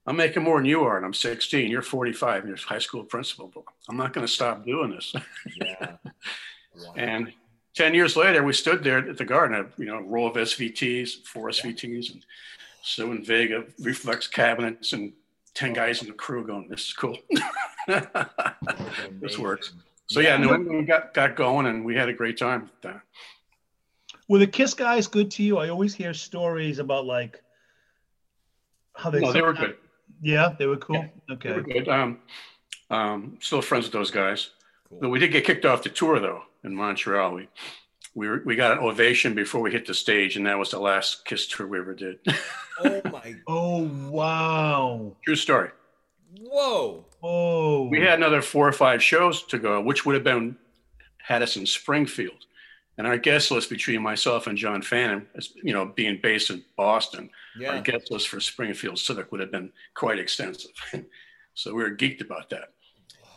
[0.06, 1.70] I'm making more than you are, and I'm 16.
[1.70, 3.50] You're 45, and you're high school principal.
[3.52, 5.14] But I'm not going to stop doing this.
[5.56, 5.96] Yeah.
[6.76, 6.94] Wow.
[6.96, 7.32] And
[7.74, 11.24] 10 years later, we stood there at the garden, a you know, row of SVTs,
[11.26, 12.24] four SVTs, and
[12.84, 15.12] Cerwin-Vega reflex cabinets, and
[15.54, 17.16] 10 guys in the crew going, this is cool.
[19.20, 19.72] this works.
[20.06, 22.62] So yeah, New England got, got going, and we had a great time.
[22.62, 23.00] with that.
[24.28, 25.58] Were the Kiss guys good to you?
[25.58, 27.42] I always hear stories about like
[28.94, 29.20] how they.
[29.20, 29.76] No, they were good.
[30.22, 30.96] Yeah, they were cool.
[30.96, 31.52] Yeah, They okay.
[31.52, 31.88] were good.
[31.88, 32.18] Um,
[32.90, 34.50] um, still friends with those guys.
[34.88, 34.98] Cool.
[35.00, 37.34] But we did get kicked off the tour though in Montreal.
[37.34, 37.48] We
[38.14, 40.80] we were, we got an ovation before we hit the stage, and that was the
[40.80, 42.18] last Kiss tour we ever did.
[42.80, 43.34] Oh my.
[43.48, 45.16] Oh wow.
[45.24, 45.70] True story.
[46.40, 47.04] Whoa.
[47.24, 47.88] Oh.
[47.88, 50.56] We had another four or five shows to go, which would have been
[51.18, 52.44] had us in Springfield.
[52.96, 56.64] And our guest list between myself and John Fannon, as- you know, being based in
[56.76, 57.80] Boston, our Yeah.
[57.80, 60.70] guest list for Springfield Civic would have been quite extensive.
[61.54, 62.68] so we were geeked about that.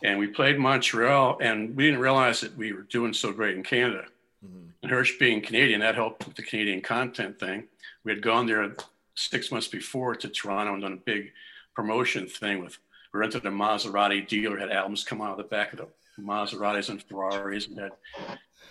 [0.04, 3.62] And we played Montreal, and we didn't realize that we were doing so great in
[3.64, 4.04] Canada.
[4.44, 4.70] Mhm.
[4.82, 7.68] And Hirsh being Canadian, that helped with the Canadian content thing.
[8.04, 8.74] We had gone there
[9.14, 11.32] six months before to Toronto and done a big
[11.74, 12.78] promotion thing with
[13.12, 15.88] we rented a Maserati dealer, had albums come out of the back of the
[16.20, 17.92] Maseratis and Ferraris, and had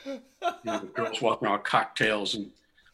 [0.05, 0.21] you
[0.63, 2.51] know, girls walking around cocktails and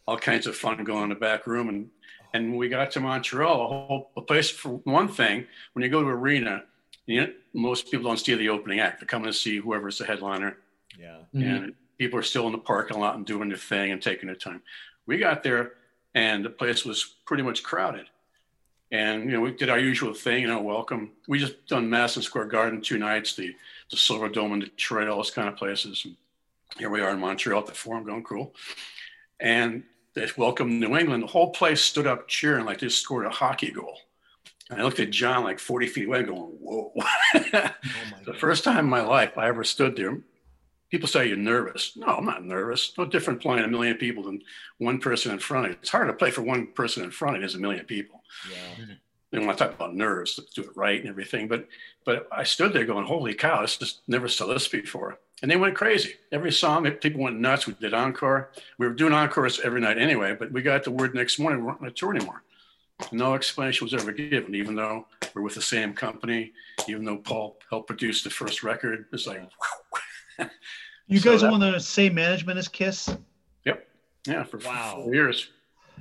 [0.07, 1.69] all kinds of fun going in the back room.
[1.69, 1.89] And
[2.33, 5.89] and when we got to Montreal, a whole a place for one thing, when you
[5.89, 6.65] go to arena,
[7.05, 8.99] you know, most people don't see the opening act.
[8.99, 10.57] They're coming to see whoever's the headliner
[10.99, 11.19] Yeah.
[11.33, 11.55] Mhm.
[11.63, 14.35] and people are still in the parking lot and doing their thing and taking their
[14.35, 14.61] time.
[15.05, 15.73] We got there
[16.13, 18.07] and the place was pretty much crowded.
[18.91, 21.11] And you know, we did our usual thing, you know, welcome.
[21.27, 23.53] We just done Madison Square Garden two nights, the
[23.91, 26.03] the Silver Dome in Detroit, all those kind of places.
[26.05, 26.15] And
[26.77, 28.53] here we are in Montreal at the Forum, going cool.
[29.39, 29.83] And
[30.13, 31.23] they welcomed New England.
[31.23, 33.99] The whole place stood up cheering like they scored a hockey goal.
[34.69, 36.93] And I looked at John like 40 feet away, going, "Whoa!"
[37.35, 37.71] Oh
[38.25, 40.17] the first time in my life I ever stood there,
[40.89, 41.93] people say you're nervous.
[41.95, 42.93] No, I'm not nervous.
[42.97, 44.41] No different playing a million people than
[44.77, 45.77] one person in front of you.
[45.81, 48.23] It's hard to play for one person in front of you as a million people.
[48.49, 48.83] Yeah.
[48.83, 48.93] Mm-hmm.
[49.33, 51.67] And when I talk about nerves, to do it right and everything, but
[52.05, 53.61] but I stood there going, "Holy cow!
[53.61, 56.13] This just never saw this before." And they went crazy.
[56.31, 57.67] Every song, people went nuts.
[57.67, 58.51] We did encore.
[58.79, 60.35] We were doing encores every night anyway.
[60.39, 62.43] But we got the word next morning we weren't on a tour anymore.
[63.11, 66.53] No explanation was ever given, even though we're with the same company,
[66.87, 69.05] even though Paul helped produce the first record.
[69.13, 69.47] It's like,
[71.09, 73.15] You So guys that- are on the same management as Kiss?
[73.65, 73.87] Yep.
[74.27, 75.01] Yeah, for Wow.
[75.03, 75.49] four years.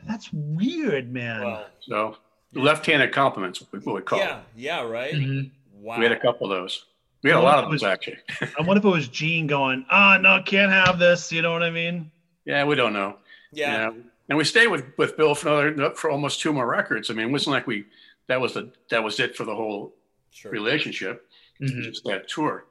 [0.06, 1.44] That's weird, man.
[1.44, 1.66] Well.
[1.82, 2.16] So
[2.54, 4.38] left-handed compliments, what we call Yeah.
[4.38, 4.44] it.
[4.56, 4.80] Yeah.
[4.82, 5.14] Right.
[5.14, 5.50] Mhm.
[5.74, 5.98] Wow.
[5.98, 6.86] We had a couple of those.
[7.22, 8.18] We had a lot of those actually.
[8.40, 11.30] I wonder if it was Gene going, ah, no, can't have this.
[11.30, 12.10] You know what I mean?
[12.44, 13.16] Yeah, we don't know.
[13.52, 13.90] Yeah.
[13.90, 14.00] Yeah.
[14.28, 17.10] And we stayed with, with Bill for another for almost two more records.
[17.10, 17.84] I mean, it wasn't like we
[18.26, 19.94] that was the that was it for the whole
[20.32, 20.50] Sure.
[20.50, 21.28] relationship.
[21.60, 21.82] Mhm.
[21.84, 22.66] Just that tour.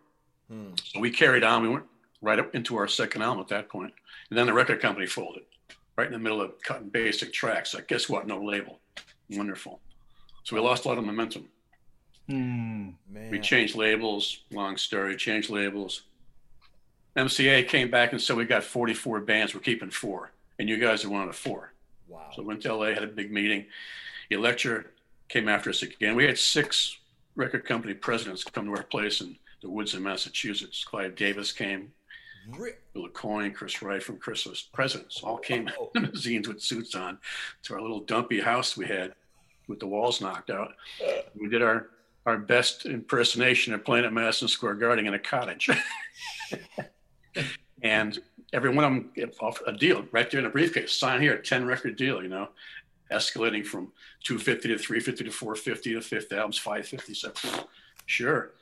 [0.50, 0.72] Hmm.
[0.84, 1.64] So we carried on.
[1.64, 1.86] We went
[2.22, 3.94] right up into our second album at that point.
[4.30, 5.44] And then the record company folded
[5.96, 7.74] right in the middle of cutting basic tracks.
[7.74, 8.28] Like, guess what?
[8.28, 8.80] No label.
[9.30, 9.80] Wonderful.
[10.44, 11.48] So we lost a lot of momentum.
[12.30, 12.90] Hmm.
[13.30, 14.40] We changed labels.
[14.52, 15.16] Long story.
[15.16, 16.04] Changed labels.
[17.16, 19.54] MCA came back and said we got 44 bands.
[19.54, 21.72] We're keeping four, and you guys are one of the four.
[22.08, 22.30] Wow.
[22.36, 23.66] So went to LA, had a big meeting.
[24.30, 24.84] Elektra
[25.30, 26.16] came after us again.
[26.16, 26.98] We had six
[27.36, 30.84] record company presidents come to our place in the woods in Massachusetts.
[30.84, 31.92] Clive Davis came,
[32.56, 34.62] Re- Bill Coyne, Chris Wright from Chrysalis.
[34.72, 35.90] Presidents all came Oh.
[35.96, 37.18] in limousines with suits on
[37.64, 39.16] to our little dumpy house we had
[39.68, 40.74] with the walls knocked out.
[41.04, 41.22] Uh.
[41.34, 41.88] We did our
[42.28, 45.70] our best impersonation of playing at Madison Square Garden in a cottage.
[47.84, 48.20] and
[48.54, 50.92] every one of them get off a deal right there in a briefcase.
[50.92, 52.50] Sign here, 10 record deal, you know,
[53.12, 53.92] escalating from
[54.24, 57.14] 250 to 350 to 450 to fifth albums, 550.
[57.14, 57.32] So
[58.08, 58.54] sure.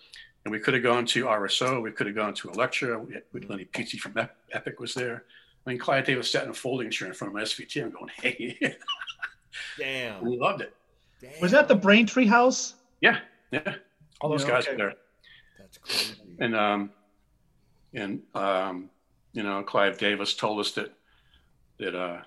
[0.46, 1.82] And we could have gone to RSO.
[1.82, 3.00] We could have gone to Elektra.
[3.00, 5.24] We had, with Lennie Petze from Ep- Epic was there.
[5.66, 7.82] I mean, Clive Davis sat in a folding chair in front of my SVT.
[7.82, 8.76] I'm going, hey,
[9.78, 10.26] Damn.
[10.26, 10.76] we loved it.
[11.22, 11.32] Damn.
[11.42, 12.76] Was that the Braintree house?
[13.00, 13.20] Yeah,
[13.52, 13.76] yeah.
[14.20, 14.72] All those Yeah, guys okay.
[14.74, 14.94] were there.
[15.58, 16.16] That's crazy.
[16.40, 16.92] And um,
[17.94, 18.90] and um,
[19.32, 20.94] you know, Clive Davis told us that
[21.80, 22.22] that uh,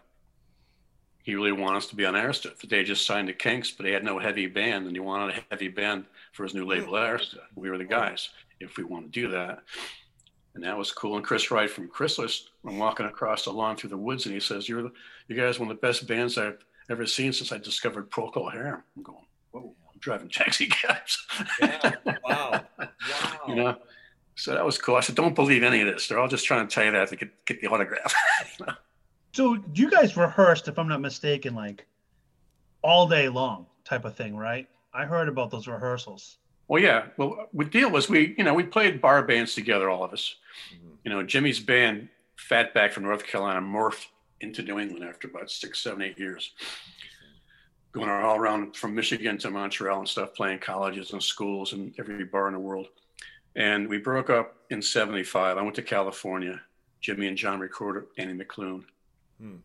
[1.22, 2.58] he really wanted us to be on Arista.
[2.58, 5.36] That they just signed the Kinks, but they had no heavy band, and he wanted
[5.36, 6.70] a heavy band for his new hmm.
[6.70, 7.38] label Arista.
[7.54, 9.62] We were the guys if we want to do that.
[10.54, 11.16] And that was cool.
[11.16, 14.40] And Chris Wright from Chrysalis, I'm walking across the lawn through the woods, and he
[14.40, 14.92] says, "You're the,
[15.28, 18.82] you guys one of the best bands I've ever seen since I discovered Procol Harum."
[18.96, 21.26] I'm going, "Whoa, I'm driving taxi cabs."
[21.60, 21.92] Yeah.
[22.24, 22.64] Wow.
[22.78, 22.88] Wow.
[23.48, 23.76] you know.
[24.34, 24.96] So that was cool.
[24.96, 26.08] I said, "Don't believe any of this.
[26.08, 28.14] They're all just trying to tell you that to get, get the autograph."
[29.36, 31.84] So you guys rehearsed, if I'm not mistaken, like
[32.80, 34.66] all day long type of thing, right?
[34.96, 36.38] I heard about those rehearsals.
[36.68, 37.06] well, yeah.
[37.16, 40.34] Well, the deal was we, you know, we played bar bands together, all of us.
[40.72, 40.96] Mhm.
[41.04, 44.06] You know, Jimmy's band, Fatback from North Carolina, morphed
[44.40, 46.52] into New England after about six, seven, eight years.
[47.92, 52.24] Going all around from Michigan to Montreal and stuff, playing colleges and schools and every
[52.24, 52.88] bar in the world.
[53.54, 55.56] And we broke up in 75.
[55.56, 56.60] I went to California.
[57.00, 58.84] Jimmy and John recorded Annie McClune.
[59.40, 59.56] Hmm.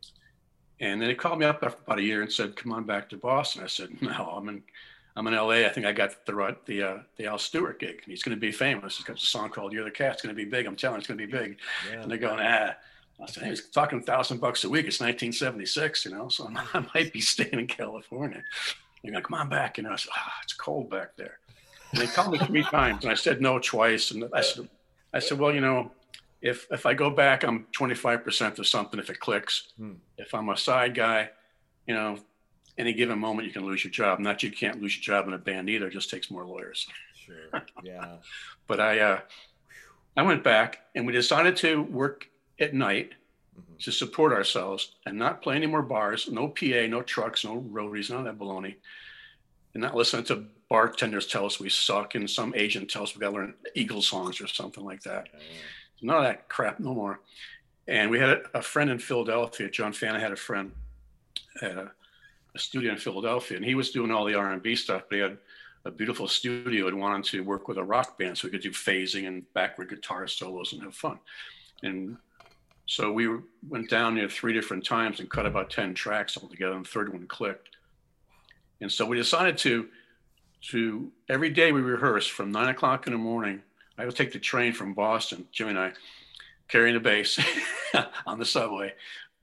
[0.79, 3.09] And then they called me up after about a year and said, "Come on back
[3.09, 4.63] to Boston." I said, "No, I'm in,
[5.15, 5.65] I'm in LA.
[5.65, 8.01] I think I got the the uh, the Al Stewart gig.
[8.03, 8.97] and He's going to be famous.
[8.97, 10.65] He's got a song called "You're the Cat." It's going to be big.
[10.65, 11.57] I'm telling you, it's going to be big.
[11.89, 12.01] Yeah.
[12.01, 12.75] And they're going, ah.
[13.21, 14.87] I said, hey, he's talking thousand bucks a week.
[14.87, 18.41] It's 1976, you know, so I might be staying in California.
[19.03, 19.77] They're going, come on back.
[19.77, 21.37] You know, I said, ah, it's cold back there.
[21.91, 24.11] And they called me three times, and I said no twice.
[24.11, 24.69] And I said,
[25.13, 25.91] I said, well, you know,
[26.41, 29.73] if if I go back, I'm 25% of something if it clicks.
[29.77, 29.93] Hmm.
[30.17, 31.29] If I'm a side guy,
[31.85, 32.17] you know,
[32.81, 34.19] any given moment you can lose your job.
[34.19, 35.87] Not you can't lose your job in a band either.
[35.87, 36.87] It just takes more lawyers.
[37.15, 37.63] Sure.
[37.83, 38.17] Yeah.
[38.67, 39.19] But I uh,
[40.15, 42.27] I went back and we decided to work
[42.59, 43.13] at night
[43.59, 43.83] Mhm.
[43.83, 48.09] to support ourselves and not play any more bars, no PA, no trucks, no roadies,
[48.09, 48.75] none of that baloney,
[49.73, 53.19] and not listen to bartenders tell us we suck and some agent tells us we
[53.19, 55.27] got to learn Eagle songs or something like that.
[55.33, 55.39] Yeah.
[56.01, 57.19] None of that crap, no more.
[57.89, 59.69] And we had a, a friend in Philadelphia.
[59.69, 60.71] John Fana had a friend
[61.61, 61.91] at a, a
[62.59, 65.37] studio in Philadelphia, and he was doing all the R&B stuff, but he had
[65.85, 68.71] a beautiful studio and wanted to work with a rock band so we could do
[68.71, 71.17] phasing and backward guitar solos and have fun.
[71.83, 72.17] And
[72.85, 73.27] so we
[73.67, 76.89] went down there three different times and cut about 10 tracks all together, and the
[76.89, 77.69] third one clicked.
[78.81, 79.87] And so we decided to,
[80.71, 83.61] to every day we rehearsed from nine o'clock in the morning.
[83.97, 85.91] I would take the train from Boston, Jimmy and I,
[86.67, 87.39] carrying the bass
[88.25, 88.93] on the subway,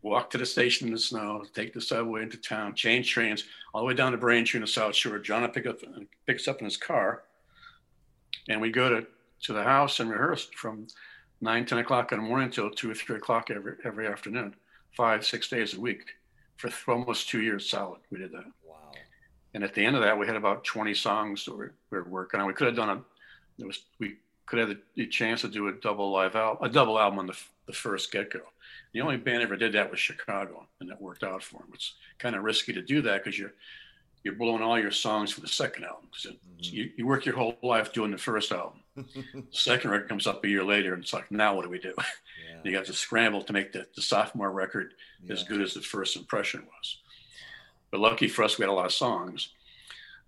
[0.02, 3.82] walk to the station in the snow, take the subway into town, change trains all
[3.82, 5.18] the way down to Braintree in the South Shore.
[5.18, 5.80] John pick up
[6.26, 7.24] picks up in his car,
[8.48, 9.06] and we go to
[9.42, 10.88] to the house and rehearse from
[11.40, 14.54] nine, 10 o'clock in the morning until two or three o'clock every every afternoon,
[14.96, 16.14] five, six days a week
[16.56, 18.00] for almost two years solid.
[18.10, 18.44] We did that.
[18.64, 18.90] Wow.
[19.54, 22.08] And at the end of that, we had about 20 songs that we we were
[22.08, 22.46] working on.
[22.46, 23.00] We could have done a,
[23.58, 26.72] there was, we could have the, the chance to do a double live album, a
[26.72, 28.40] double album on the, the first get go.
[28.92, 31.68] The only band ever did that was Chicago, and that worked out for them.
[31.74, 33.52] It's kind of risky to do that because you're,
[34.24, 36.08] you're blowing all your songs for the second album.
[36.24, 36.72] it- Mhm.
[36.72, 38.80] you, you work your whole life doing the first album.
[38.96, 41.78] The second record comes up a year later, and it's like, now what do we
[41.78, 41.94] do?
[41.98, 42.56] yeah.
[42.64, 44.94] you got to scramble to make the, the sophomore record
[45.30, 46.98] as good as the first impression was.
[47.90, 49.50] But lucky for us, we had a lot of songs.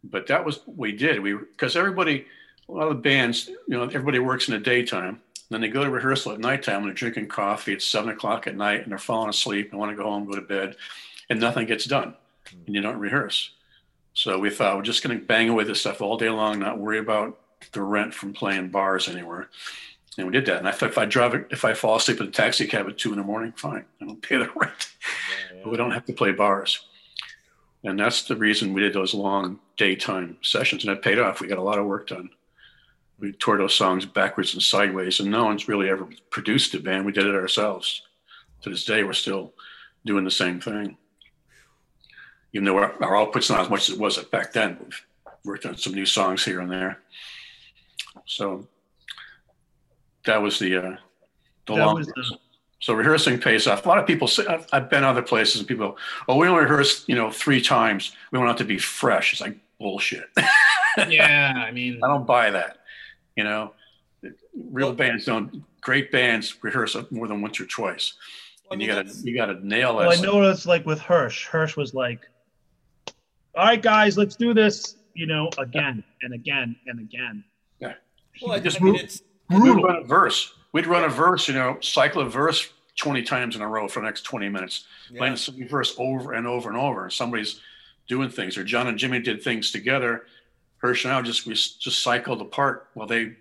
[0.04, 1.20] But that was what we did.
[1.20, 2.26] We because everybody,
[2.68, 5.20] a lot of the bands, you know, everybody works in the daytime.
[5.50, 8.56] Then they go to rehearsal at nighttime and they're drinking coffee at seven o'clock at
[8.56, 10.76] night and they're falling asleep and want to go home, go to bed,
[11.28, 12.14] and nothing gets done,
[12.48, 12.58] hmm.
[12.66, 13.50] and you don't rehearse.
[14.14, 16.78] So we thought we're just going to bang away this stuff all day long, not
[16.78, 17.38] worry about
[17.72, 19.48] the rent from playing bars anywhere.
[20.18, 20.58] And we did that.
[20.58, 22.88] And I thought if I drive it, if I fall asleep in a taxi cab
[22.88, 23.84] at two in the morning, fine.
[24.00, 24.90] I don't pay the rent.
[25.52, 26.84] Yeah, But we don't have to play bars.
[27.84, 30.84] And that's the reason we did those long daytime sessions.
[30.84, 31.40] And it paid off.
[31.40, 32.30] We got a lot of work done.
[33.20, 37.04] We tore those songs backwards and sideways, and no one's really ever produced a band.
[37.04, 38.02] We did it ourselves.
[38.62, 39.52] To this day, we're still
[40.06, 40.96] doing the same thing.
[42.52, 45.02] Even though our, our output's not as much as it was back then, we've
[45.44, 46.98] worked on some new songs here and there.
[48.26, 48.66] So
[50.26, 50.96] that was the uh,
[51.66, 51.94] the That long.
[51.96, 52.38] was the-
[52.80, 53.84] So rehearsing pays off.
[53.84, 55.96] A lot of people say I've, I've been other places and people, go,
[56.28, 58.16] oh, we only rehearsed, you know, three times.
[58.32, 59.32] We want it to be fresh.
[59.32, 60.24] It's like bullshit.
[61.08, 62.78] yeah, I mean, I don't buy that.
[63.40, 63.72] You know,
[64.54, 65.64] real Well- bands don't.
[65.80, 68.12] Great bands rehearse more than once or twice,
[68.70, 70.02] I and you got to you got to nail it.
[70.02, 70.22] Well, I that.
[70.22, 71.48] know what it's like with Hirsh.
[71.48, 72.28] Hirsh was like,
[73.56, 77.42] "All right, guys, let's do this." You know, again and again and again.
[77.80, 77.94] Yeah.
[78.42, 79.84] Well, I, just I mean, ru- it's We'd brutal.
[79.84, 80.52] run a verse.
[80.72, 81.48] We'd run a verse.
[81.48, 84.84] You know, cycle a verse twenty times in a row for the next twenty minutes.
[85.16, 85.36] playing yeah.
[85.36, 87.04] the same verse over and over and over.
[87.04, 87.62] And somebody's
[88.06, 90.26] doing things, or John and Jimmy did things together
[90.82, 93.34] Hirsh and I just we just cycled apart while they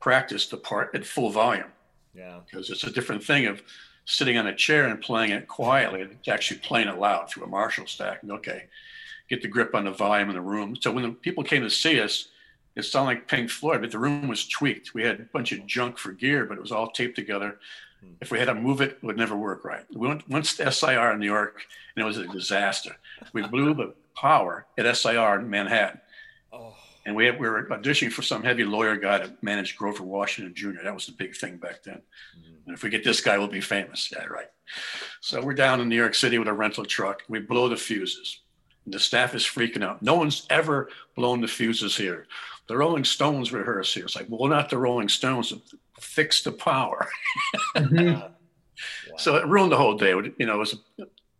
[0.00, 1.72] practiced the part at full volume.
[2.14, 2.40] Yeah.
[2.44, 3.62] Because it's a different thing of
[4.04, 7.48] sitting on a chair and playing it quietly to actually playing it loud through a
[7.48, 8.22] Marshall stack.
[8.22, 8.66] And okay,
[9.28, 10.76] get the grip on the volume in the room.
[10.80, 12.28] So when the people came to see us,
[12.76, 14.94] it sounded like Pink Floyd, but the room was tweaked.
[14.94, 17.58] We had a bunch of junk for gear, but it was all taped together.
[18.00, 18.12] Hmm.
[18.20, 19.84] If we had to move it, it would never work right.
[19.92, 21.62] We went once to SIR in New York,
[21.94, 22.96] and it was a disaster.
[23.32, 26.00] We blew the power at SIR in Manhattan.
[27.06, 30.54] And we, had, we were auditioning for some heavy lawyer guy to manage Grover Washington
[30.54, 30.82] Jr.
[30.82, 32.02] That was the big thing back then.
[32.36, 32.54] Mm-hmm.
[32.66, 34.12] And if we get this guy, we'll be famous.
[34.12, 34.50] Yeah, right.
[35.20, 37.22] So we're down in New York City with a rental truck.
[37.28, 38.40] We blow the fuses.
[38.84, 40.02] And the staff is freaking out.
[40.02, 42.26] No one's ever blown the fuses here.
[42.66, 44.04] The Rolling Stones rehearse here.
[44.04, 45.52] It's like, well, not the Rolling Stones.
[46.00, 47.08] Fix the power.
[47.76, 48.20] Mm-hmm.
[48.20, 48.30] wow.
[49.16, 50.10] So it ruined the whole day.
[50.10, 50.76] You know, it was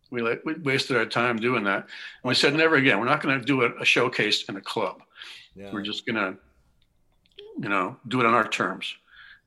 [0.09, 1.81] we, we wasted our time doing that.
[1.83, 2.99] And we said, never again.
[2.99, 5.01] We're not going to do a, a, showcase in a club.
[5.57, 5.71] Yeah.
[5.71, 6.37] We're just to,
[7.59, 8.95] you know, do it on our terms.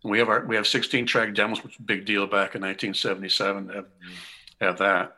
[0.02, 2.54] And we have our we have 16 track demos, which was a big deal back
[2.54, 4.64] in 1977 to have, mm-hmm.
[4.64, 5.16] have that.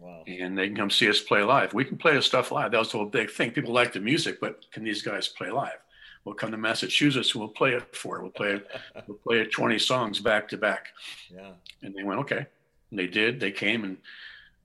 [0.00, 0.24] Wow.
[0.26, 1.72] And they can come see us play live.
[1.72, 2.72] We can play the stuff live.
[2.72, 3.50] That was the whole big thing.
[3.50, 5.78] People like the music, but can these guys play live?
[6.24, 8.18] We'll come to Massachusetts and we'll play it for.
[8.18, 8.22] It.
[8.22, 8.68] We'll play it.
[9.06, 10.88] we'll play it 20 songs back to back.
[11.32, 11.52] Yeah.
[11.82, 12.46] And they went, okay.
[12.90, 13.40] And they did.
[13.40, 13.96] They came and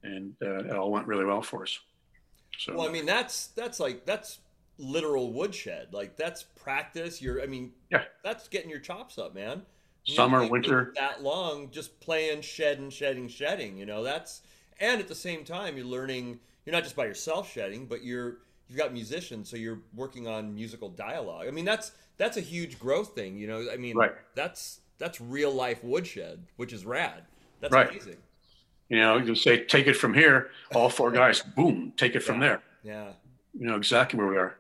[0.04, 1.80] and uh, it all went really well for us.
[2.58, 4.40] So well, I mean, that's that's like that's
[4.82, 5.94] literal woodshed.
[5.94, 7.22] Like that's practice.
[7.22, 9.64] You're, I mean, yeah, that's getting your chops up, man.
[10.06, 13.78] You Summer, winter, that long, just playing, shedding, shedding, shedding.
[13.78, 14.42] You know, that's
[14.80, 16.40] and at the same time, you're learning.
[16.66, 20.56] You're not just by yourself shedding, but you're you've got musicians, so you're working on
[20.56, 21.46] musical dialogue.
[21.48, 23.38] I mean, that's that's a huge growth thing.
[23.38, 24.12] You know, I mean, right.
[24.34, 27.24] that's that's real life woodshed, which is rad.
[27.60, 27.90] That's right.
[27.90, 28.18] amazing.
[28.90, 30.50] You know, you say, take it from here.
[30.76, 32.26] All four guys, boom, take it yeah.
[32.28, 32.62] from there.
[32.84, 33.12] Yeah.
[33.58, 34.58] You know exactly where we are.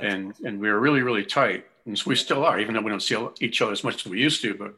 [0.00, 0.46] That's and awesome.
[0.46, 1.66] and we were really, really tight.
[1.86, 4.10] And so we still are, even though we don't see each other as much as
[4.10, 4.54] we used to.
[4.54, 4.74] But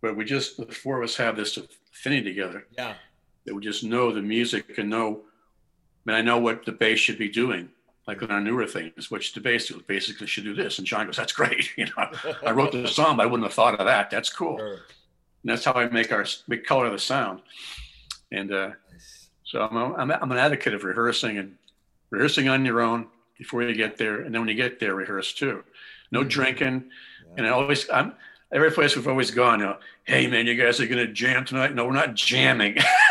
[0.00, 2.66] but we just, the four of us have this affinity together.
[2.76, 2.94] Yeah.
[3.44, 5.22] That we just know the music and know,
[6.06, 7.70] I mean, I know what the bass should be doing
[8.06, 10.78] like on our newer things, which the bass do, basically should do this.
[10.78, 11.68] And John goes, that's great.
[11.76, 12.10] You know,
[12.44, 14.10] I wrote the song, but I wouldn't have thought of that.
[14.10, 14.56] That's cool.
[14.56, 14.72] Sure.
[14.72, 17.42] And that's how I make our, we color the sound.
[18.32, 18.70] And uh,
[19.44, 21.56] so I'm, a, I'm, I'm an advocate of rehearsing and
[22.10, 24.20] rehearsing on your own before you get there.
[24.20, 25.64] And then when you get there, rehearse too.
[26.10, 26.28] No mm-hmm.
[26.28, 26.84] drinking.
[27.26, 27.34] Yeah.
[27.38, 28.12] And I always, I'm,
[28.50, 31.44] every place we've always gone, you know, hey man, you guys are going to jam
[31.44, 31.74] tonight?
[31.74, 32.76] No, we're not jamming.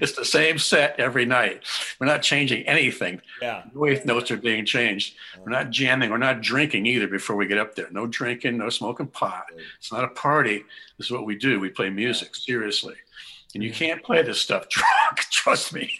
[0.00, 1.62] it's the same set every night.
[1.98, 3.22] We're not changing anything.
[3.40, 3.62] Yeah.
[3.72, 5.14] Wave notes are being changed.
[5.38, 6.10] We're not jamming.
[6.10, 7.88] We're not drinking either before we get up there.
[7.90, 9.46] No drinking, no smoking pot.
[9.78, 10.64] It's not a party.
[10.98, 11.60] This is what we do.
[11.60, 12.96] We play music, seriously.
[13.54, 15.20] And you can't play this stuff drunk.
[15.30, 15.90] Trust me.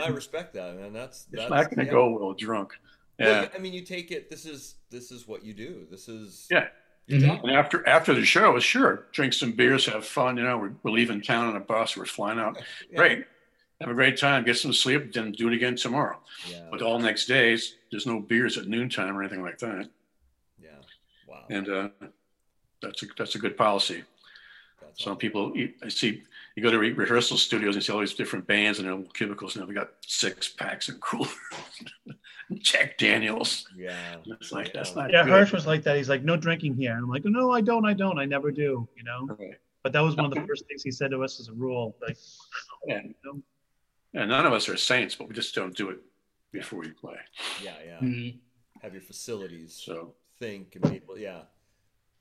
[0.00, 0.92] I respect that, man.
[0.92, 1.90] That's, that's it's not going to yeah.
[1.90, 2.72] go well drunk.
[3.18, 3.42] Yeah.
[3.42, 4.30] Well, I mean, you take it.
[4.30, 5.86] This is this is what you do.
[5.90, 6.68] This is yeah.
[7.08, 7.44] Mm-hmm.
[7.46, 10.36] And after after the show, sure, drink some beers, have fun.
[10.36, 11.96] You know, we're, we're leaving town on a bus.
[11.96, 12.60] We're flying out.
[12.90, 12.96] Yeah.
[12.96, 13.24] Great,
[13.80, 14.44] have a great time.
[14.44, 16.18] Get some sleep, then do it again tomorrow.
[16.48, 16.66] Yeah.
[16.70, 19.88] But all next days, there's no beers at noontime or anything like that.
[20.60, 20.70] Yeah.
[21.28, 21.44] Wow.
[21.50, 21.88] And uh,
[22.82, 24.04] that's a that's a good policy.
[24.94, 26.22] Some people, I see,
[26.54, 29.56] you go to re- rehearsal studios and see all these different bands and their cubicles.
[29.56, 31.34] Now we got six packs and coolers,
[32.58, 33.66] Jack Daniels.
[33.76, 35.10] Yeah, it's like that's not.
[35.10, 35.32] Yeah, good.
[35.32, 35.96] Hirsh was like that.
[35.96, 36.92] He's like, no drinking here.
[36.92, 38.88] And I'm like, no, I don't, I don't, I never do.
[38.96, 39.36] You know.
[39.38, 39.58] Right.
[39.82, 41.96] But that was one of the first things he said to us as a rule.
[42.02, 42.18] Like,
[42.86, 43.40] yeah, you know?
[44.12, 45.98] yeah, none of us are saints, but we just don't do it
[46.52, 47.16] before we play.
[47.62, 47.98] Yeah, yeah.
[48.00, 48.38] Mm-hmm.
[48.82, 49.80] Have your facilities.
[49.82, 51.42] So think and people, yeah.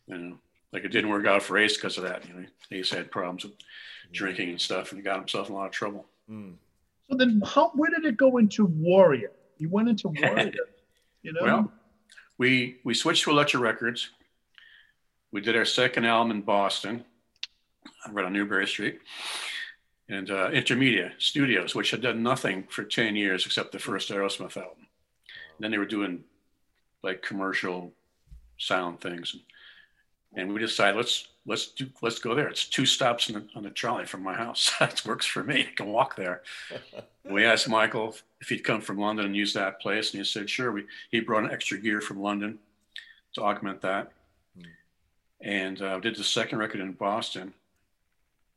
[0.08, 0.38] You know
[0.72, 2.28] like it didn't work out for Ace because of that.
[2.28, 3.54] You know, Ace had problems with
[4.12, 6.06] drinking and stuff, and he got himself in a lot of trouble.
[6.30, 6.56] Mm.
[7.10, 9.32] So then, how where did it go into Warrior?
[9.58, 10.52] You went into Warrior,
[11.24, 11.42] you know.
[11.42, 11.72] Well,
[12.38, 14.10] we we switched to Elektra Records.
[15.32, 17.04] We did our second album in Boston,
[18.12, 19.00] right on Newbury Street,
[20.08, 24.58] and uh, Intermedia Studios, which had done nothing for ten years except the first Aerosmith
[24.58, 24.88] album.
[25.58, 26.24] And then they were doing
[27.04, 27.92] like commercial
[28.58, 29.34] sound things.
[29.34, 29.44] And,
[30.36, 32.48] and we decided let's let's do let's go there.
[32.48, 34.72] It's two stops the, on the trolley from my house.
[34.80, 35.68] that works for me.
[35.70, 36.44] I can walk there.
[37.30, 40.50] we asked Michael if he'd come from London and use that place, and he said
[40.50, 40.72] sure.
[40.72, 42.60] We he brought an extra gear from London
[43.34, 44.12] to augment that,
[44.58, 44.66] mm.
[45.42, 47.54] and uh, did the second record in Boston,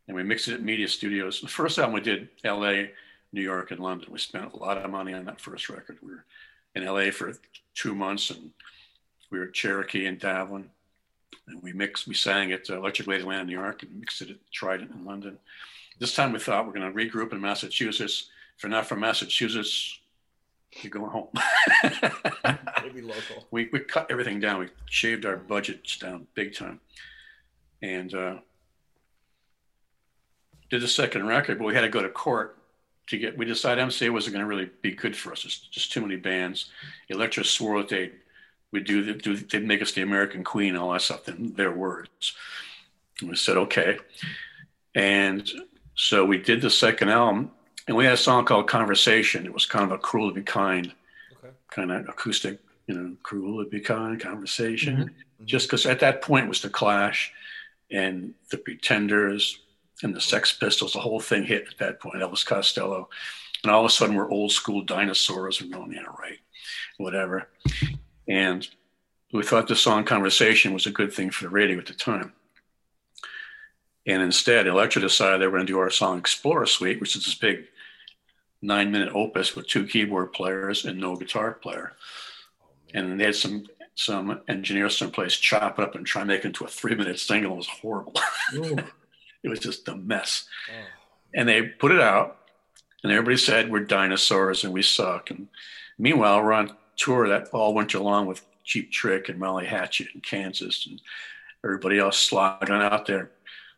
[0.06, 1.40] and we mixed it at Media Studios.
[1.40, 2.90] The first album we did L.A.,
[3.32, 4.12] New York, and London.
[4.12, 5.98] We spent a lot of money on that first record.
[6.02, 6.24] We were
[6.74, 7.10] in L.A.
[7.10, 7.34] for
[7.74, 8.50] two months, and
[9.30, 10.64] we were at Cherokee and Davlin
[11.47, 14.30] and we mixed, we sang at uh, Electric Ladyland, in New York, and mixed it
[14.30, 15.39] at Trident in London.
[15.99, 18.30] This time we thought we're going to regroup in Massachusetts.
[18.57, 19.99] If you're not from Massachusetts,
[20.80, 21.28] you're going home.
[22.83, 23.47] Maybe local.
[23.51, 24.61] we, we cut everything down.
[24.61, 26.80] We shaved our budgets down big time.
[27.83, 28.37] And uh,
[30.70, 32.57] did the second record, but we had to go to court
[33.09, 35.45] to get, we decided MCA wasn't going to really be good for us.
[35.45, 36.70] It's just too many bands.
[37.09, 38.12] Elektra swore that they
[38.72, 41.52] would do, the, do, they'd make us the American Queen, and all that stuff, in
[41.54, 42.34] their words.
[43.20, 43.98] And we said, okay.
[44.94, 45.48] And
[45.94, 47.50] so we did the second album,
[47.86, 49.46] and we had a song called Conversation.
[49.46, 50.92] It was kind of a cruel to be kind,
[51.44, 51.54] Okay.
[51.70, 54.96] kind of acoustic, you know, cruel to be kind conversation.
[55.40, 55.44] Mhm.
[55.44, 57.32] Just because at that point was the Clash
[57.90, 59.58] and the Pretenders
[60.02, 60.92] and the Sex Pistols.
[60.92, 62.22] The whole thing hit at that point.
[62.22, 63.08] Elvis Costello,
[63.62, 65.60] and all of a sudden we're old school dinosaurs.
[65.60, 66.38] and going, yeah, right,
[66.98, 67.48] whatever.
[68.28, 68.66] And
[69.32, 72.32] we thought the song Conversation was a good thing for the radio at the time.
[74.06, 77.24] And instead, Elektra decided they were going to do our song Explorer Suite, which is
[77.24, 77.64] this big
[78.60, 81.92] nine minute opus with two keyboard players and no guitar player.
[82.94, 86.46] And they had some some engineers someplace chop it up and try and make it
[86.46, 87.52] into a three minute single.
[87.52, 88.14] It was horrible.
[89.42, 90.46] It was just a mess.
[90.70, 90.84] Oh,
[91.34, 92.38] And they put it out,
[93.02, 95.30] and everybody said we're dinosaurs and we suck.
[95.30, 95.48] And
[95.98, 100.20] meanwhile, we're on tour that all went along with Cheap Trick and Molly Hatchet in
[100.20, 101.00] Kansas and
[101.64, 103.30] everybody else slogging out there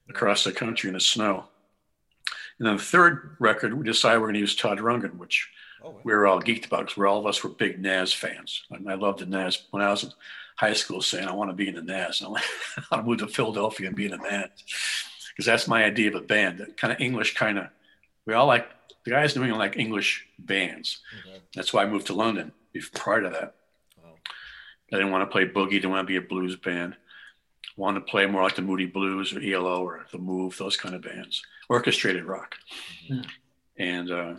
[0.09, 1.45] across the country in the snow.
[2.59, 5.51] And then the third record, we decided we're going to use Todd Rundgren, which
[5.83, 6.01] oh, wow.
[6.05, 8.63] we were all geeked about because we're all of us were big Nazz fans.
[8.71, 10.11] And I loved the Nazz when I was in
[10.57, 12.21] high school saying I want to be in the Nazz.
[12.21, 12.43] And I want
[12.91, 14.49] to move to Philadelphia and be in the Nas
[15.29, 17.67] because that's my idea of a band, that kind of English kind of.
[18.27, 18.69] We all like
[19.05, 21.01] the guys in New England like English bands.
[21.27, 21.41] Okay.
[21.55, 22.53] That's why I moved to London.
[22.93, 23.55] Prior to that,
[24.03, 24.15] Wow.
[24.93, 25.71] I didn't want to play boogie.
[25.73, 26.97] Didn't want to be a blues band.
[27.77, 30.95] Wanted to play more like the Moody Blues or ELO or the Move, those kind
[30.95, 32.55] of bands, orchestrated rock.
[33.07, 33.23] Yeah.
[33.79, 34.35] And uh,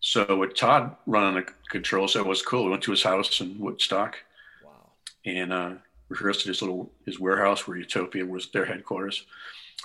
[0.00, 2.64] so with Todd running the controls, that was cool.
[2.64, 4.16] We went to his house in Woodstock
[4.62, 4.90] Wow.
[5.24, 5.70] and uh,
[6.08, 9.24] rehearsed at his little his warehouse where Utopia was their headquarters.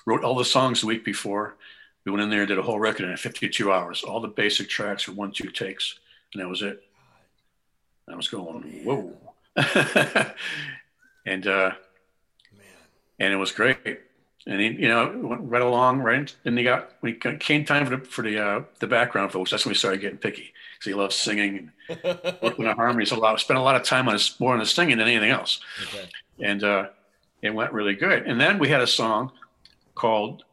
[0.06, 1.56] Wrote all the songs the week before.
[2.04, 4.04] We went in there and did a whole record in 52 hours.
[4.04, 5.98] All the basic tracks were one, two takes,
[6.34, 6.84] and that was it.
[8.08, 9.14] I was going, whoa.
[11.26, 11.72] and uh,
[13.20, 13.78] and it was great.
[14.48, 16.34] And he, you know, went right along, right?
[16.46, 19.50] And he got we came time for the for the uh, the background folks.
[19.52, 22.04] That's when we started getting picky because he loves singing and
[22.44, 23.40] working on harmonies a lot.
[23.40, 26.08] Spent a lot of time on his more on the singing than anything else okay.
[26.40, 26.88] and uh,
[27.42, 28.24] it went really good.
[28.28, 29.32] And then we had a song
[29.96, 30.44] called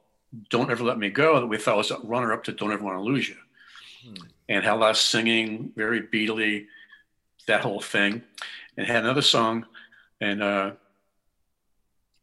[0.49, 2.97] "Don't Ever Let Me Go" that we thought was a runner-up to "Don't Ever Want
[2.97, 3.37] to Lose You,"
[4.05, 4.15] Hmm.
[4.49, 6.67] and had a lot of singing, very beatly,
[7.47, 8.23] that whole thing.
[8.77, 9.67] And had another song,
[10.21, 10.73] and uh,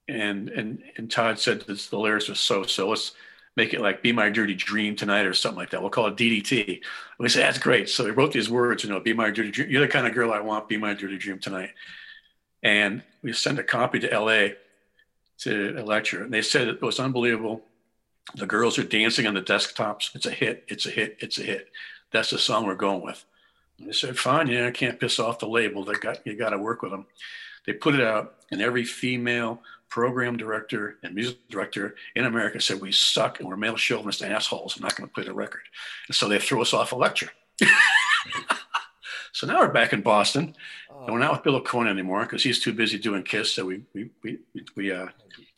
[0.08, 2.90] and and and Todd said that the lyrics were so so.
[2.90, 3.14] Let's
[3.56, 5.82] make it like "Be My Dirty Dream Tonight" or something like that.
[5.82, 6.68] We'll call it DDT.
[6.68, 6.84] And
[7.20, 7.90] we said that's great.
[7.90, 10.14] So they wrote these words, you know, "Be My Dirty Dream." You're the kind of
[10.14, 10.68] girl I want.
[10.68, 11.72] Be my dirty dream tonight.
[12.64, 14.50] And we sent a copy to LA
[15.40, 17.62] to Elektra, and they said it was unbelievable.
[18.36, 20.16] The girls are dancing on the desktops.
[20.16, 20.66] It's a hit.
[20.68, 21.18] It's a hit.
[21.20, 21.70] It's a hit.
[22.12, 23.24] That's the song we're going with.
[23.80, 25.84] They said, "Fine, yeah, I can't piss off the label.
[25.84, 27.06] They got you got to work with them."
[27.66, 32.82] They put it out, and every female program director and music director in America said,
[32.82, 34.76] "We suck and we're male chauvinist assholes.
[34.76, 35.62] I'm not going to play the record."
[36.08, 37.30] And so they threw us off Elektra.
[39.32, 40.56] so now we're back in Boston.
[40.90, 43.54] And we're not with Bill Aucoin anymore because he's too busy doing Kiss.
[43.54, 44.40] So we we we,
[44.76, 45.08] we uh,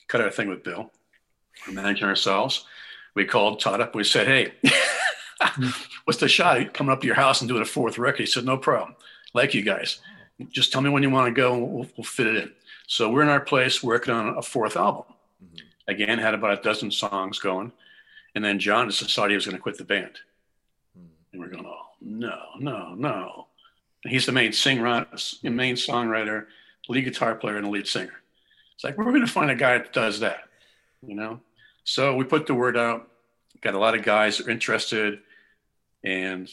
[0.08, 0.92] cut our thing with Bill.
[1.68, 2.66] We're managing ourselves.
[3.16, 3.96] We called Todd up.
[3.96, 4.54] We said, "Hey,
[6.06, 6.74] what's the shot?
[6.74, 8.96] Coming up to your house and doing a fourth record?" He said, "No problem.
[9.34, 10.00] Like you guys,
[10.50, 12.52] just tell me when you want to go, and we'll, we'll fit it in."
[12.88, 15.06] So we're in our place working on a fourth album.
[15.44, 15.62] Mhm.
[15.88, 17.72] Again, had about a dozen songs going,
[18.36, 20.20] and then John decided he was going to quit the band.
[20.96, 21.06] Hmm.
[21.32, 23.48] And we're going, oh no, no, no.
[24.04, 24.84] And he's the main singer,
[25.44, 26.48] main songwriter,
[26.90, 28.22] lead guitar player, and the lead singer.
[28.76, 30.50] It's like we're going to find a guy that does that,
[31.06, 31.40] you know.
[31.84, 33.10] So we put the word out.
[33.62, 35.20] Got a lot of guys that are interested,
[36.04, 36.50] and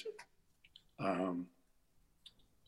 [1.00, 1.46] um,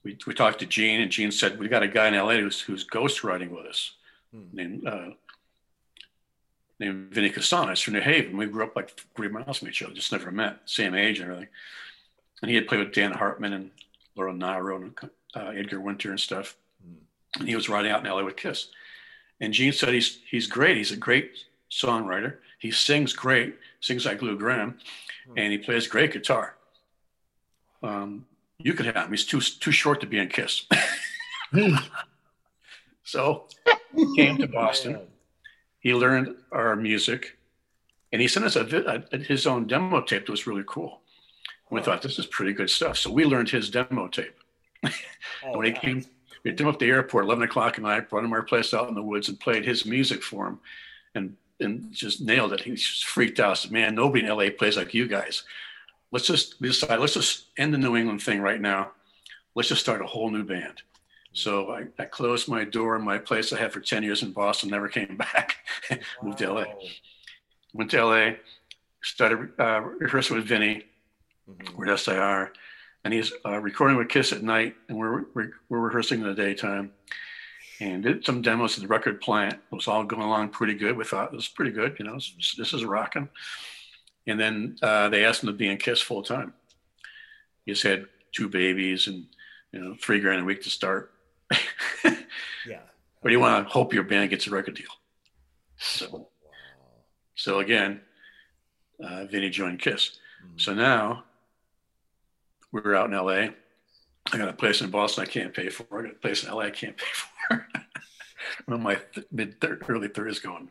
[0.04, 2.60] we we talked to Gene, and Gene said we got a guy in LA who's
[2.60, 3.92] who's ghostwriting with us
[4.32, 4.42] Hmm.
[4.52, 5.08] named uh,
[6.78, 7.70] named Vinny Cusano.
[7.70, 8.36] He's from New Haven.
[8.36, 11.30] We grew up like three miles from each other, just never met, same age and
[11.30, 11.48] everything.
[12.42, 13.70] And he had played with Dan Hartman and
[14.16, 14.94] Laura Nyro and
[15.34, 16.56] uh, Edgar Winter and stuff.
[16.82, 17.40] Hmm.
[17.40, 18.68] And he was riding out in LA with Kiss.
[19.40, 20.76] And Gene said he's he's great.
[20.76, 21.32] He's a great
[21.70, 22.36] songwriter.
[22.58, 24.78] He sings great, sings like Lou Gramm,
[25.26, 25.38] Hmm.
[25.38, 26.56] and he plays great guitar.
[27.82, 28.26] Um,
[28.58, 29.10] you could have him.
[29.10, 30.66] He's too too short to be in Kiss.
[33.04, 33.46] so
[33.94, 35.00] he came to Boston
[35.80, 37.38] he learned our music
[38.12, 41.00] and he sent us a, a his own demo tape that was really cool
[41.70, 42.96] We thought this is pretty good stuff.
[42.98, 44.36] So we learned his demo tape.
[45.42, 46.04] Oh, when he came,
[46.44, 48.74] we took him up to the airport, 11 o'clock at night, brought him our place
[48.74, 50.60] out in the woods and played his music for him
[51.14, 52.60] and, and just nailed it.
[52.60, 53.56] He just freaked out.
[53.56, 55.44] Said, man, nobody in LA plays like you guys.
[56.12, 58.92] Let's just we decided, let's just end the New England thing right now.
[59.54, 60.82] Let's just start a whole new band.
[61.32, 64.32] So I, I closed my door in my place I had for 10 years in
[64.32, 65.56] Boston, never came back,
[66.22, 66.64] moved to LA.
[67.72, 68.30] Went to LA,
[69.02, 70.84] started uh, rehearsing with Vinny,
[71.48, 71.74] Mhm.
[71.76, 72.50] we're
[73.04, 76.34] and he's uh, recording with Kiss at night, and we're, we're we're rehearsing in the
[76.34, 76.92] daytime,
[77.80, 79.54] and did some demos at the record plant.
[79.54, 80.96] It was all going along pretty good.
[80.96, 82.14] We thought it was pretty good, you know,
[82.58, 83.28] this is rocking.
[84.30, 86.54] And then uh, they asked him to be in Kiss full time.
[87.66, 89.26] He's had two babies and
[89.72, 91.12] you know three grand a week to start.
[92.66, 92.80] Yeah.
[93.22, 94.90] But you want to hope your band gets a record deal.
[95.78, 96.26] So Wow.
[97.34, 98.02] so again,
[99.02, 100.18] uh, Vinny joined Kiss.
[100.44, 100.60] Mhm.
[100.60, 101.24] So now
[102.70, 103.48] we're out in LA.
[104.32, 105.86] I got a place in Boston I can't pay for.
[105.98, 107.66] I got a place in LA I can't pay for.
[108.68, 110.70] I'm in my th- mid thir- early 30s going,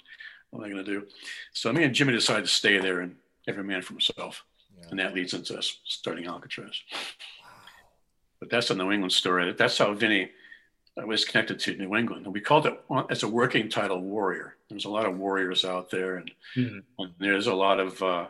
[0.51, 1.07] what am I going to do?
[1.53, 3.15] So me and Jimmy decided to stay there and
[3.47, 4.43] every man for himself.
[4.77, 4.87] Yeah.
[4.89, 6.81] And that leads into us starting Alcatraz.
[6.91, 7.49] Wow.
[8.39, 9.51] But that's a New England story.
[9.53, 10.31] That's how Vinny
[11.01, 12.25] uh, was connected to New England.
[12.25, 12.79] And we called it
[13.09, 14.55] as a working title Warrior.
[14.69, 16.17] There's a lot of warriors out there.
[16.17, 16.83] And, Mhm.
[16.99, 18.27] and there's a lot of uh,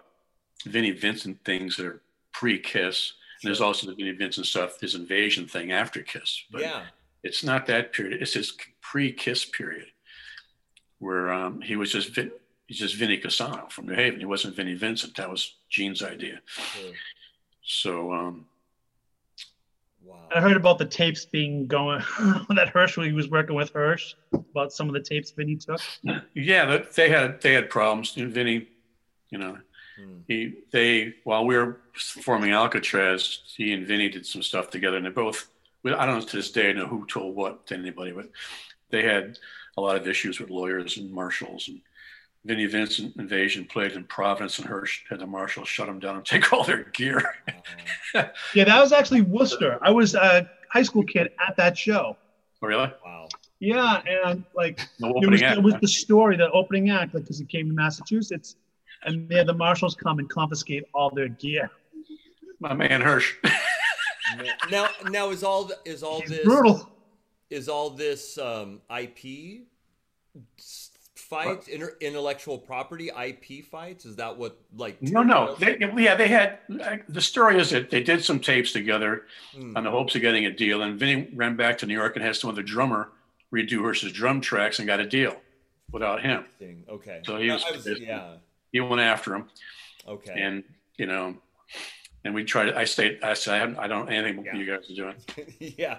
[0.65, 2.01] Vinnie Vincent things that are
[2.31, 3.13] pre Kiss.
[3.41, 6.43] And there's also the Vinnie Vincent stuff, his invasion thing after Kiss.
[6.51, 6.85] But yeah.
[7.23, 8.21] it's not that period.
[8.21, 9.87] It's his pre-Kiss period,
[10.97, 12.17] where um, he was just
[12.69, 14.19] Vin, he's just Vinny Cusano from New Haven.
[14.19, 15.15] He wasn't Vinnie Vincent.
[15.17, 16.39] That was Gene's idea.
[16.47, 16.91] Sure.
[17.63, 18.45] So um,
[20.01, 20.27] Wow.
[20.33, 21.99] I heard about the tapes being going
[22.49, 25.79] that Hirsh when he was working with Hirsh about some of the tapes Vinny took.
[26.33, 28.15] yeah, they had they had problems.
[28.15, 28.67] You know, Vinny,
[29.29, 29.57] you know,
[29.99, 30.19] Hmm.
[30.29, 35.05] he they while we were forming Alcatraz, he and Vinny did some stuff together, and
[35.05, 35.49] they both.
[35.85, 38.29] I don't know to this day know who told what to anybody, but
[38.91, 39.37] they had
[39.77, 41.67] a lot of issues with lawyers and marshals.
[41.67, 41.81] And
[42.49, 46.25] Vinnie Vincent Invasion played in Providence, and Hirsh had the marshals shut them down and
[46.25, 47.23] take all their gear.
[48.55, 49.77] Yeah, that was actually Worcester.
[49.83, 52.17] I was a high school kid at that show.
[52.63, 52.91] Oh, really?
[53.05, 53.27] Wow.
[53.59, 55.57] Yeah, and like No it was, act.
[55.59, 55.79] it was huh?
[55.83, 58.55] the story, the opening act, like because it came to Massachusetts,
[59.03, 61.69] and they had the marshals come and confiscate all their gear.
[62.59, 63.31] My man Hirsh.
[64.71, 66.87] Now, now is all th- is all He's this brutal.
[67.49, 69.61] is all this um, IP
[71.29, 74.05] fights, inter- intellectual property IP fights?
[74.05, 75.01] Is that what like?
[75.01, 75.55] no, no.
[75.55, 76.59] They, yeah, they had.
[77.07, 79.23] The story is that they did some tapes together
[79.53, 79.77] Hmm.
[79.77, 82.25] on the hopes of getting a deal, and Vinny ran back to New York and
[82.25, 83.09] had some other drummer
[83.53, 85.35] redo Hirsh's drum tracks and got a deal
[85.91, 86.45] without him.
[86.89, 87.21] Okay.
[87.25, 88.35] So he was- was- yeah.
[88.71, 89.49] He went after him,
[90.07, 90.33] Okay.
[90.39, 90.63] and
[90.97, 91.35] you know,
[92.23, 92.73] and we tried.
[92.73, 93.23] I stayed.
[93.23, 94.55] I said, I, I don't anything Yeah.
[94.55, 95.15] you guys are doing.
[95.59, 95.97] yeah.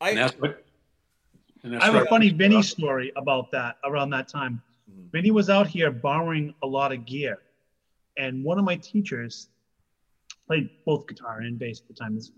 [0.00, 0.62] And I that's what.
[1.64, 4.60] I have a funny Vinny story about that around that time.
[4.90, 5.12] Mhm.
[5.12, 7.38] Vinny was out here borrowing a lot of gear,
[8.16, 9.48] and one of my teachers
[10.46, 12.16] played both guitar and bass at the time.
[12.16, 12.32] This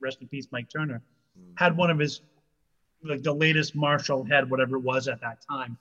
[0.00, 1.02] rest in peace, Mike Turner
[1.38, 1.58] Mhm.
[1.58, 2.22] had one of his
[3.02, 5.78] like the latest Marshall head, whatever it was at that time.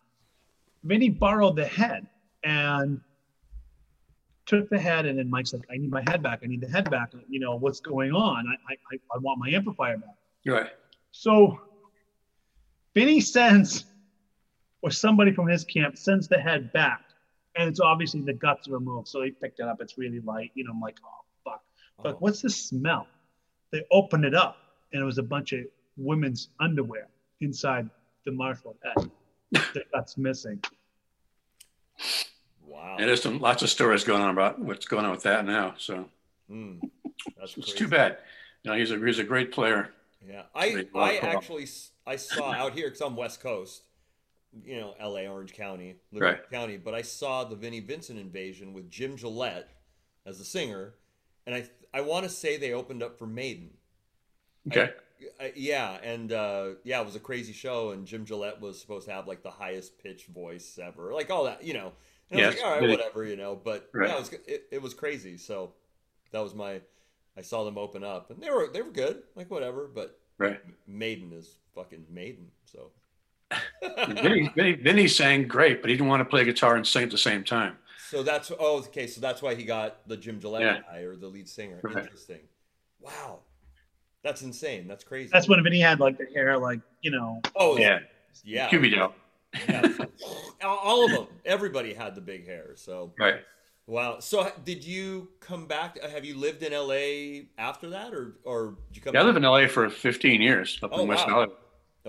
[0.83, 2.07] Vinny borrowed the head
[2.43, 3.01] and
[4.45, 6.39] took the head, and then Mike's like, "I need my head back.
[6.43, 7.13] I need the head back.
[7.27, 8.47] You know what's going on?
[8.47, 10.15] I I, I want my amplifier back."
[10.45, 10.71] right.
[11.11, 11.59] So
[12.95, 13.85] Vinny sends,
[14.81, 17.01] or somebody from his camp sends the head back,
[17.55, 19.07] and it's obviously the guts removed.
[19.07, 19.81] So he picked it up.
[19.81, 20.51] It's really light.
[20.55, 21.61] You know, I'm like, oh fuck.
[21.97, 22.09] Like, Oh.
[22.09, 22.17] Uh-huh.
[22.19, 23.07] what's the smell?
[23.71, 24.57] They opened it up,
[24.93, 25.61] and it was a bunch of
[25.97, 27.07] women's underwear
[27.41, 27.89] inside
[28.25, 29.09] the Marshall head.
[29.73, 30.61] the guts missing.
[32.65, 32.97] Wow.
[32.99, 35.73] And there's some lots of stories going on about what's going on with that now.
[35.77, 36.05] So.
[36.47, 36.75] Hmm.
[37.37, 37.77] That's it's crazy.
[37.77, 38.17] too bad.
[38.63, 39.89] You know, he's a he's a great player.
[40.27, 43.83] Yeah, I I actually s- I saw out here because I'm West Coast,
[44.63, 45.27] you know, L.A.
[45.27, 46.49] Orange County, in Right.
[46.49, 49.69] County, but I saw the Vinnie Vincent invasion with Jim Gillette
[50.25, 50.95] as the singer,
[51.45, 53.71] and I I want to say they opened up for Maiden.
[54.67, 54.91] Okay.
[55.39, 59.07] I, yeah, and uh, yeah, it was a crazy show, and Jim Gillette was supposed
[59.07, 61.91] to have like the highest pitch voice ever, like all that, you know.
[62.31, 63.55] And I was Yes, like, all right, whatever, you know.
[63.55, 64.09] But Right.
[64.09, 65.37] yeah, it was it, it was crazy.
[65.37, 65.73] So
[66.31, 66.81] that was my.
[67.37, 69.87] I saw them open up, and they were they were good, like whatever.
[69.93, 70.61] But Right.
[70.87, 72.91] Maiden is fucking Maiden, so.
[74.09, 77.09] Vinny, Vinny, Vinny sang great, but he didn't want to play guitar and sing at
[77.11, 77.77] the same time.
[78.09, 79.07] So that's oh okay.
[79.07, 80.79] So that's why he got the Jim Gillette Yeah.
[80.91, 81.79] guy or the lead singer.
[81.81, 81.97] Right.
[81.97, 82.39] Interesting.
[82.99, 83.39] Wow,
[84.23, 84.87] that's insane.
[84.87, 85.29] That's crazy.
[85.31, 87.41] That's when Vinny had like the hair, like you know.
[87.55, 87.99] oh Yeah.
[88.43, 88.69] yeah.
[88.69, 90.05] QB yeah.
[90.63, 91.27] all all of them.
[91.45, 92.71] Everybody had the big hair.
[92.75, 93.41] So Right.
[93.87, 94.19] Wow.
[94.19, 95.97] So did you come back?
[96.03, 99.13] Uh, have you lived in LA after that, or or did you come?
[99.15, 99.33] Yeah, I back?
[99.33, 101.33] lived in LA for 15 years up Oh, in West wow.
[101.33, 101.57] Hollywood.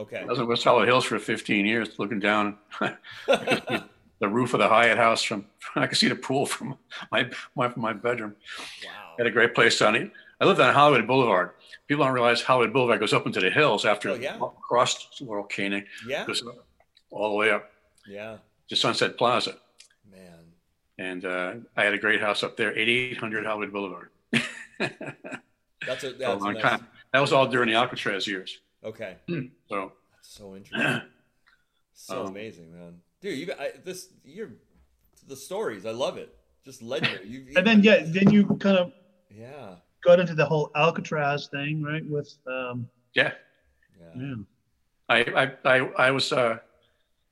[0.01, 0.19] Okay.
[0.19, 2.57] I was in West Hollywood Hills for 15 years, looking down
[3.27, 3.83] the
[4.29, 5.45] roof of the Hyatt house from.
[5.77, 6.77] I could see the pool from
[7.13, 8.35] my my, from my bedroom.
[8.85, 9.15] Wow.
[9.19, 10.11] Had a great place down it.
[10.41, 11.51] I lived on Hollywood Boulevard.
[11.87, 14.37] People don't realize Hollywood Boulevard goes up into the hills after Oh, yeah.
[14.37, 16.25] across Laurel Canyon, Yeah.
[16.27, 16.43] goes
[17.11, 17.71] all the way up
[18.07, 18.39] Yeah.
[18.69, 19.57] to Sunset Plaza.
[20.11, 20.39] Man.
[20.99, 24.09] And uh, I had a great house up there, 8800 Hollywood Boulevard.
[25.87, 26.63] That's a for a a long nice.
[26.63, 26.87] time.
[27.13, 28.61] That was all during the Alcatraz years.
[28.85, 29.17] Okay.
[29.69, 31.03] So That's so interesting.
[31.93, 32.95] So Um, amazing, man.
[33.21, 34.53] Dude, you I, this you're
[35.29, 35.85] the stories.
[35.85, 36.35] I love it.
[36.65, 37.27] Just legendary.
[37.29, 38.93] You, And then yeah, then you kind of
[39.31, 39.75] yeah.
[40.03, 42.05] got into the whole Alcatraz thing, right?
[42.09, 43.33] With um, yeah,
[44.01, 44.15] Yeah.
[44.17, 44.35] yeah.
[45.09, 45.77] I I I,
[46.07, 46.59] I was uh,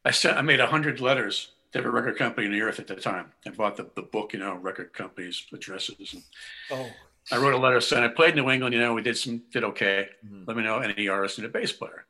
[0.05, 2.87] I sent I made a hundred letters to every record company in the earth at
[2.89, 3.33] the time.
[3.47, 6.13] and bought the, the book, you know, record companies addresses.
[6.15, 6.23] And
[6.71, 6.91] Oh.
[7.31, 8.75] I wrote a letter saying I played New England.
[8.75, 10.09] You know, we did some did okay.
[10.27, 10.47] Mhm.
[10.47, 12.07] Let me know any artist and a bass player.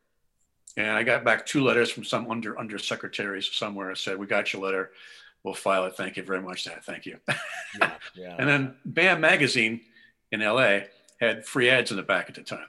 [0.76, 3.94] And I got back two letters from some under under secretaries somewhere.
[3.94, 4.92] Said we got your letter.
[5.42, 5.94] We'll file it.
[5.96, 6.64] Thank you very much.
[6.64, 7.18] That thank you.
[7.80, 7.94] Yeah.
[8.14, 8.36] Yeah.
[8.38, 9.80] And then Bam Magazine
[10.30, 10.80] in LA
[11.20, 12.66] had free ads in the back at the time.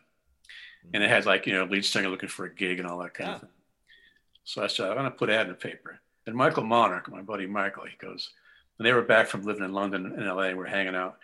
[0.93, 3.13] And it had like, you know, lead singer looking for a gig and all that
[3.13, 3.35] kind Yeah.
[3.35, 3.49] of thing.
[4.43, 5.99] So I said, I'm going to put an ad in the paper.
[6.25, 8.31] And Michael Monarch, my buddy Michael, he goes,
[8.77, 11.17] and they were back from living in London and LA, we're hanging out.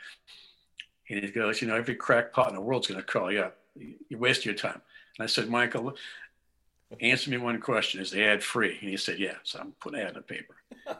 [1.09, 3.57] And he goes, you know, every crackpot in the world's going to call you up.
[3.75, 4.81] You waste your time.
[5.17, 5.95] And I said, Michael,
[6.99, 8.01] answer me one question.
[8.01, 8.77] Is the ad free?
[8.81, 9.35] And he said, yeah.
[9.43, 10.55] So I'm putting an ad in the paper.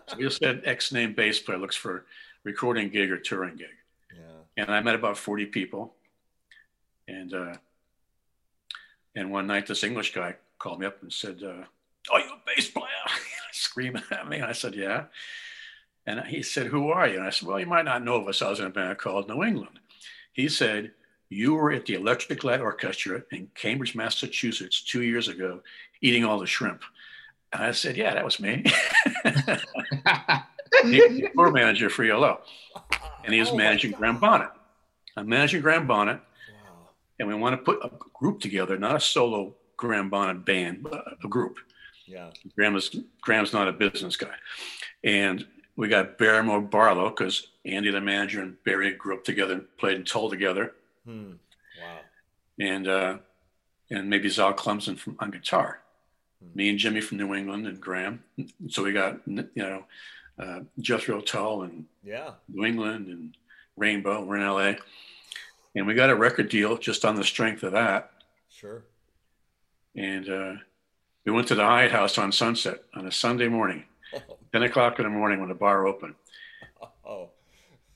[0.08, 2.06] So we said X name bass player looks for
[2.44, 3.68] recording gig or touring gig
[4.16, 4.64] yeah.
[4.64, 5.94] and I met about 40 people.
[7.08, 7.54] And uh,
[9.16, 11.64] and one night, this English guy called me up and said, uh,
[12.12, 12.88] "Are you a bass player?"
[13.52, 14.38] Screaming at me.
[14.38, 15.06] And I said, "Yeah."
[16.08, 18.28] And he said, "Who are you?" And I said, "Well, you might not know of
[18.28, 18.42] us.
[18.42, 19.80] I was in a band called New England."
[20.36, 20.92] He said,
[21.30, 25.62] "You were at the Electric Light Orchestra in Cambridge, Massachusetts, two years ago,
[26.02, 26.84] eating all the shrimp."
[27.54, 28.64] And I said, "Yeah, that was me."
[30.84, 32.42] the tour manager for ELO,
[33.24, 34.50] and he was Oh managing Graham Bonnet.
[35.18, 36.20] I'm managing Graham Bonnet,
[36.52, 36.90] Wow.
[37.20, 41.02] and we want to put a group together, not a solo Graham Bonnet band, but
[41.24, 41.58] a group.
[42.06, 42.32] Yeah.
[42.56, 44.36] Graham is Graham's not a business guy,
[45.04, 49.78] and we got Barriemore Barlow because Andy, the manager, and Barry grew up together and
[49.78, 50.74] played in Tull together,
[51.06, 51.34] Hmm.
[51.82, 52.00] Wow.
[52.60, 53.18] and uh,
[53.90, 55.80] and maybe Zal Cleminson from on guitar.
[56.42, 56.58] Hmm.
[56.58, 58.24] Me and Jimmy from New England and Graham.
[58.70, 59.86] So we got you know
[60.40, 62.32] uh, Jethro Tull and Yeah.
[62.48, 63.38] New England and
[63.78, 64.24] Rainbow.
[64.24, 64.74] We're in LA.
[65.76, 68.12] And we got a record deal just on the strength of that.
[68.50, 68.84] Sure.
[69.96, 70.54] And uh,
[71.26, 73.84] we went to the Hyatt House on Sunset on a Sunday morning,
[74.56, 76.16] 10 o'clock in the morning when the bar opened,
[77.06, 77.28] Oh.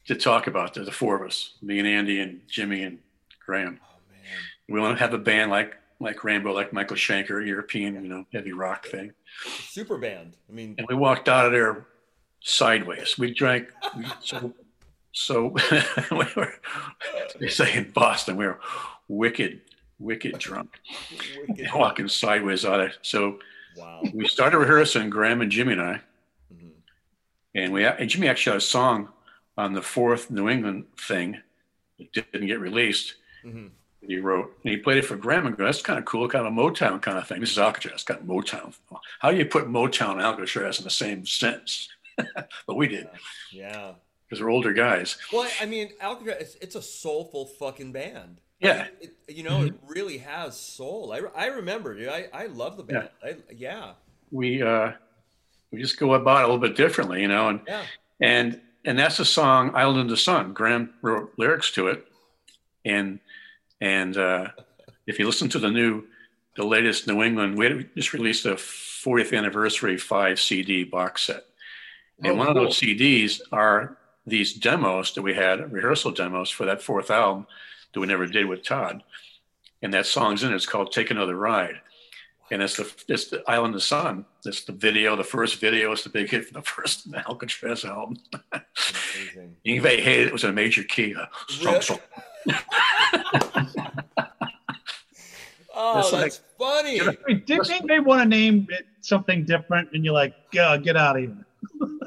[0.08, 3.00] to talk about the, the four of us, me and Andy and Jimmy and
[3.46, 3.80] Graham.
[3.82, 4.22] Oh man.
[4.68, 8.26] We want to have a band like like Rainbow, like Michael Schenker, European, you know,
[8.34, 9.14] heavy rock thing.
[9.70, 10.34] Super band.
[10.50, 10.76] I mean.
[10.78, 11.86] And we walked out of there
[12.42, 13.18] sideways.
[13.18, 14.54] We drank we, so
[15.14, 15.56] so
[16.12, 16.54] we were
[17.40, 18.60] they say in Boston we were
[19.08, 19.62] wicked,
[19.98, 20.78] wicked drunk.
[21.48, 23.40] wicked- Walking sideways out of so
[23.78, 24.02] Wow.
[24.14, 26.02] we started rehearsing, Graham and Jimmy and I.
[27.56, 29.10] and we and Jimmy actually had a song
[29.58, 31.38] on the fourth New England thing
[31.98, 33.16] that didn't get released.
[33.46, 33.72] Mhm.
[34.02, 36.28] that He wrote and he played it for Graham and go, that's kind of cool,
[36.30, 37.40] kind of a Motown kind of thing.
[37.42, 38.74] This is Alcatraz, kind of Motown.
[39.20, 41.90] How do you put Motown and Alcatraz in the same sentence?
[42.68, 43.08] but we did
[43.52, 43.94] Yeah.
[44.28, 45.18] because we're older guys.
[45.34, 48.40] Well, I mean, Alcatraz, it's, it's a soulful fucking band.
[48.60, 48.88] Yeah.
[49.02, 51.14] It, you know, it really has soul.
[51.14, 52.10] I, I remember, dude.
[52.10, 53.10] I, I love the band.
[53.24, 53.94] I, yeah.
[54.32, 54.92] We uh,
[55.72, 57.84] we just go about it a little bit differently, you know, and Yeah.
[58.22, 62.08] and and that's the song "Island in the Sun." Graham wrote lyrics to it,
[62.86, 63.20] and
[63.82, 64.48] and uh,
[65.08, 66.04] if you listen to the new,
[66.56, 71.46] the latest New England, we just released a 40th anniversary five CD box set,
[72.24, 76.66] and Oh, one of those CDs are these demos that we had, rehearsal demos for
[76.66, 77.48] that fourth album
[77.94, 79.04] that we never did with Todd,
[79.82, 80.56] and that song's in it.
[80.56, 81.80] It's called "Take Another Ride."
[82.52, 84.26] And it's the it's the Island of the Sun.
[84.46, 85.16] It's the video.
[85.16, 88.18] The first video is the big hit from the first Alcatraz album.
[88.54, 89.56] Amazing.
[89.66, 90.28] Yngwie hated it.
[90.28, 91.16] It was a major key.
[91.16, 91.26] Uh,
[91.64, 91.82] Really?
[91.82, 92.00] so-
[95.82, 97.00] Oh, It's that's funny.
[97.28, 99.90] Wait, didn't they want to name it something different?
[99.94, 101.38] And you're like, yeah, get out of here.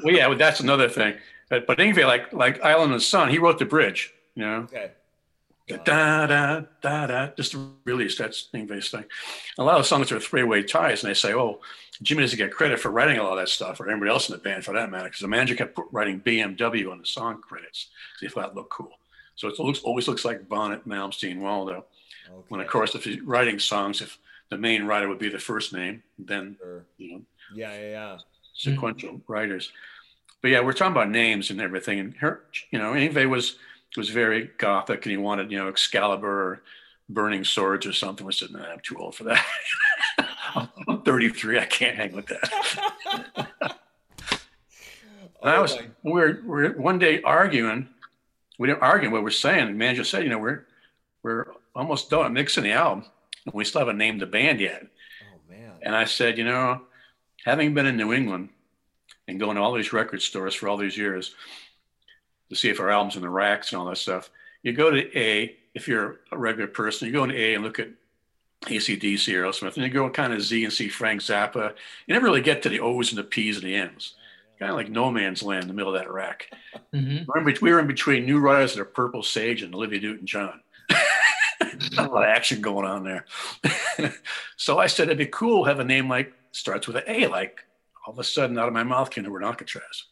[0.03, 1.15] well, yeah, well, that's another thing.
[1.49, 4.13] But, but Yngwie, like like Island of the Sun, he wrote the bridge.
[4.35, 4.91] You know, Okay.
[5.67, 7.27] Da da da da.
[7.37, 7.55] Just
[7.85, 9.05] release that's Yngwie's thing.
[9.57, 11.61] A lot of songs are three-way ties, and they say, "Oh,
[12.01, 14.33] Jimmy doesn't get credit for writing a lot of that stuff, or anybody else in
[14.33, 17.87] the band for that matter," because the manager kept writing BMW on the song credits
[18.13, 18.91] because he thought it looked cool.
[19.35, 21.85] So it looks always looks like Bonnet, Malmsteen, Waldo.
[22.29, 22.45] Okay.
[22.49, 25.71] When of course, if you're writing songs, if the main writer would be the first
[25.71, 26.85] name, then sure.
[26.97, 27.21] you know,
[27.55, 28.17] yeah, yeah, yeah,
[28.53, 29.31] sequential mm-hmm.
[29.31, 29.71] writers.
[30.41, 33.55] But yeah, we're talking about names and everything, and her, you know, Yngwie was
[33.97, 36.61] was very gothic, and he wanted you know Excalibur or
[37.09, 38.25] burning swords or something.
[38.25, 39.45] We said, "No, I'm too old for that.
[40.87, 41.59] I'm 33.
[41.59, 43.19] I can't hang with that."
[45.41, 47.89] and I was, we were, we we're one day arguing.
[48.57, 49.67] We didn't argue what we're saying.
[49.67, 50.65] The manager said, "You know, we're
[51.21, 53.05] we're almost done mixing the album,
[53.45, 54.87] and we still haven't named the band yet."
[55.23, 55.73] Oh man!
[55.81, 56.81] And I said, "You know,
[57.45, 58.49] having been in New England
[59.27, 61.35] and going to all these record stores for all these years."
[62.53, 64.29] To see if our album's in the racks and all that stuff.
[64.61, 67.79] You go to A, if you're a regular person, you go into A and look
[67.79, 67.89] at
[68.63, 71.73] ACDC or Aerosmith, and you go kind of Z and see Frank Zappa.
[72.07, 74.15] You never really get to the O's and the P's and the M's.
[74.59, 76.49] Kind of like no man's land in the middle of that rack.
[76.93, 77.49] Mm-hmm.
[77.61, 80.61] We were in between New Riders and Purple Sage and Olivia Newton John.
[81.97, 83.25] A lot of action going on there.
[84.57, 87.27] so I said it'd be cool to have a name like starts with an A,
[87.27, 87.65] like
[88.05, 90.03] all of a sudden out of my mouth came the word Alcatrazz.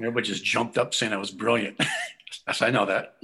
[0.00, 1.80] Everybody just jumped up saying I was brilliant.
[2.46, 3.16] yes, I know that.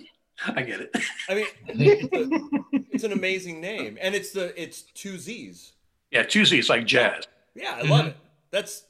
[0.47, 0.97] I get it.
[1.29, 5.73] I mean, it's, a, it's, an amazing name, and it's the it's two Z's.
[6.11, 7.25] Yeah, two Z's like jazz.
[7.55, 8.09] Yeah, I love mm-hmm.
[8.09, 8.17] it.
[8.51, 8.85] That's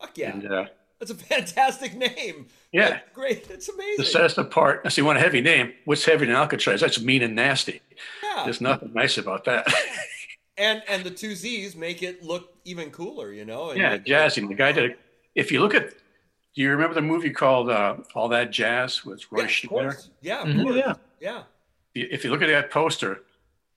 [0.00, 0.32] fuck yeah.
[0.32, 0.66] And, uh,
[0.98, 2.46] That's a fantastic name.
[2.72, 3.50] Yeah, That's great.
[3.50, 3.96] It's amazing.
[3.98, 5.72] The saddest part, I see one heavy name.
[5.84, 6.80] What's heavy in Alcatraz?
[6.80, 7.80] That's mean and nasty.
[8.22, 8.44] Yeah.
[8.44, 9.66] There's nothing nice about that.
[10.58, 13.72] and and the two Z's make it look even cooler, you know.
[13.72, 14.46] yeah, jazzy.
[14.46, 14.96] The guy did.
[15.34, 15.94] If you look at
[16.54, 20.08] do you remember the movie called uh, All That Jazz with Roy yeah, Scheider?
[20.20, 20.76] Yeah, mm-hmm.
[20.76, 21.42] yeah, yeah.
[21.94, 23.22] If you look at that poster,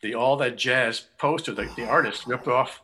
[0.02, 2.82] the All That Jazz poster, the, the artist ripped off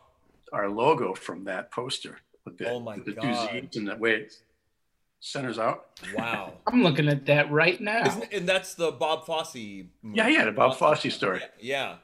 [0.52, 2.18] our logo from that poster.
[2.44, 3.50] With the, oh my the god!
[3.50, 4.34] two Z's and that way it
[5.20, 5.86] centers out.
[6.16, 8.06] Wow, I'm looking at that right now.
[8.06, 9.54] Isn't, and that's the Bob Fosse.
[9.54, 9.88] Movie.
[10.04, 11.42] Yeah, yeah, the Bob Fosse story.
[11.60, 11.96] Yeah.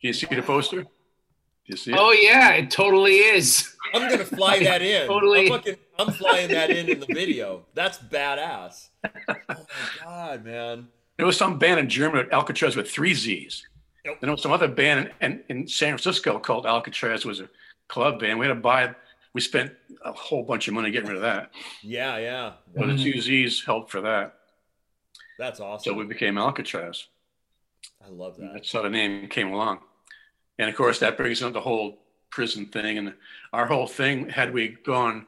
[0.00, 0.36] Can you see wow.
[0.36, 0.86] the poster?
[1.70, 1.92] You see?
[1.92, 1.98] It?
[1.98, 3.76] Oh yeah, it totally is.
[3.94, 5.06] I'm gonna fly that in.
[5.06, 5.46] totally.
[5.46, 7.64] I'm, fucking, I'm flying that in in the video.
[7.74, 8.88] That's badass.
[9.04, 9.10] Oh
[9.48, 9.56] my
[10.02, 10.88] god, man.
[11.16, 13.64] There was some band in Germany, Alcatraz, with three Z's.
[14.04, 14.20] Yep.
[14.20, 17.24] There was some other band in, in, San Francisco called Alcatrazz.
[17.24, 17.48] Was a
[17.88, 18.40] club band.
[18.40, 18.92] We had to buy.
[19.32, 19.70] We spent
[20.04, 21.52] a whole bunch of money getting rid of that.
[21.82, 22.52] Yeah, yeah.
[22.74, 24.34] But the two Z's helped for that.
[25.38, 25.92] That's awesome.
[25.92, 27.06] So we became Alcatraz.
[28.04, 28.50] I love that.
[28.54, 29.78] That's how the name came along.
[30.60, 31.96] And of course, that brings up the whole
[32.28, 32.98] prison thing.
[32.98, 33.14] And
[33.50, 35.26] our whole thing, had we gone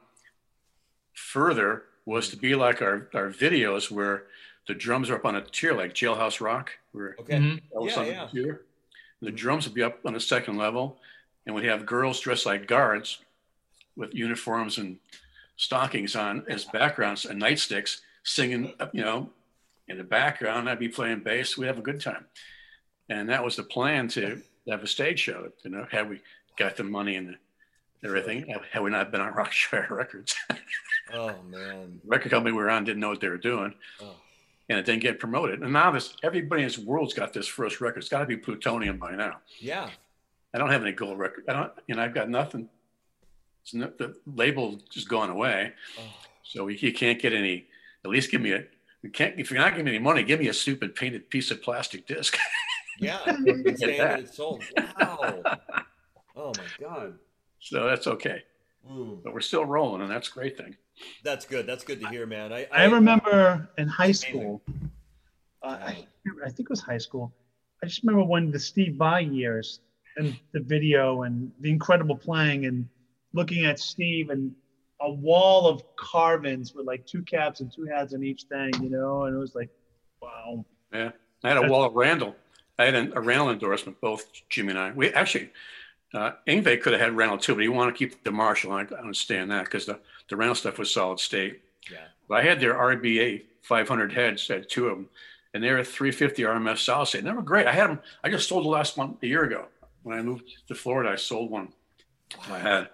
[1.15, 4.25] further, was to be like our, our videos where
[4.69, 7.37] the drums are up on a tier, like Jailhouse Rock, where okay.
[7.39, 7.87] Mm-hmm.
[7.89, 8.27] yeah, on yeah.
[8.27, 8.61] the tier.
[9.23, 10.99] The drums would be up on the second level,
[11.47, 13.21] and we'd have girls dressed like guards
[13.97, 14.99] with uniforms and
[15.57, 19.31] stockings on as backgrounds and nightsticks singing, you know,
[19.89, 20.69] in the background.
[20.69, 21.57] I'd be playing bass.
[21.57, 22.27] We'd have a good time.
[23.09, 25.49] And that was the plan to have a stage show.
[25.65, 26.21] You know, had we
[26.57, 27.37] got the money and
[28.05, 28.61] everything, sure.
[28.71, 30.35] had we not been on Rockshire Records.
[31.15, 33.75] oh man, record company we were on didn't know what they were doing.
[34.01, 34.15] Oh.
[34.69, 35.61] And it didn't get promoted.
[35.61, 38.01] And now this everybody in this world's got this first record.
[38.01, 39.39] It's got to be plutonium by now.
[39.59, 39.91] Yeah.
[40.55, 41.45] I don't have any gold record.
[41.49, 42.69] I don't, you know, I've got nothing.
[43.73, 45.73] No, the label just gone away.
[45.99, 46.03] Oh.
[46.43, 47.67] So you can't get any,
[48.05, 48.65] at least give me a,
[49.03, 51.51] you can't, if you're not giving me any money, give me a stupid painted piece
[51.51, 52.37] of plastic disc.
[53.01, 54.63] Yeah, it's sold.
[55.01, 55.43] Wow.
[56.35, 57.15] Oh my god.
[57.61, 58.43] So that's okay.
[58.89, 59.23] Mm.
[59.23, 60.77] But we're still rolling, and that's a great thing.
[61.23, 61.67] That's good.
[61.67, 62.53] That's good to hear, man.
[62.53, 64.63] I, I, I remember in high school.
[65.63, 66.07] Uh, I,
[66.45, 67.33] I think it was high school.
[67.83, 69.81] I just remember when the Steve Vai years
[70.17, 72.89] and the video and the incredible playing and
[73.33, 74.55] looking at Steve and
[75.01, 78.91] a wall of Carvins with like two caps and two hats on each thing, you
[78.91, 79.71] know, and it was like,
[80.21, 80.65] wow.
[80.93, 81.11] Yeah,
[81.43, 82.37] I had a wall of Randall
[82.83, 84.91] I had an, a Randall endorsement, both Jimmy and I.
[84.91, 85.51] We actually,
[86.13, 88.73] uh, Yngwie could have had Randall too, but he wanted to keep the Marshall.
[88.73, 91.63] I understand that because the, the Randall stuff was solid state.
[91.91, 91.99] Yeah.
[92.29, 95.09] But I had their RBA 500 heads, I had two of them,
[95.55, 97.19] and they were 350 RMS solid state.
[97.19, 97.67] And they were great.
[97.67, 99.67] I had them, I just sold the last one a year ago.
[100.03, 101.73] When I moved to Florida, I sold one
[102.49, 102.57] wow.
[102.57, 102.89] I had.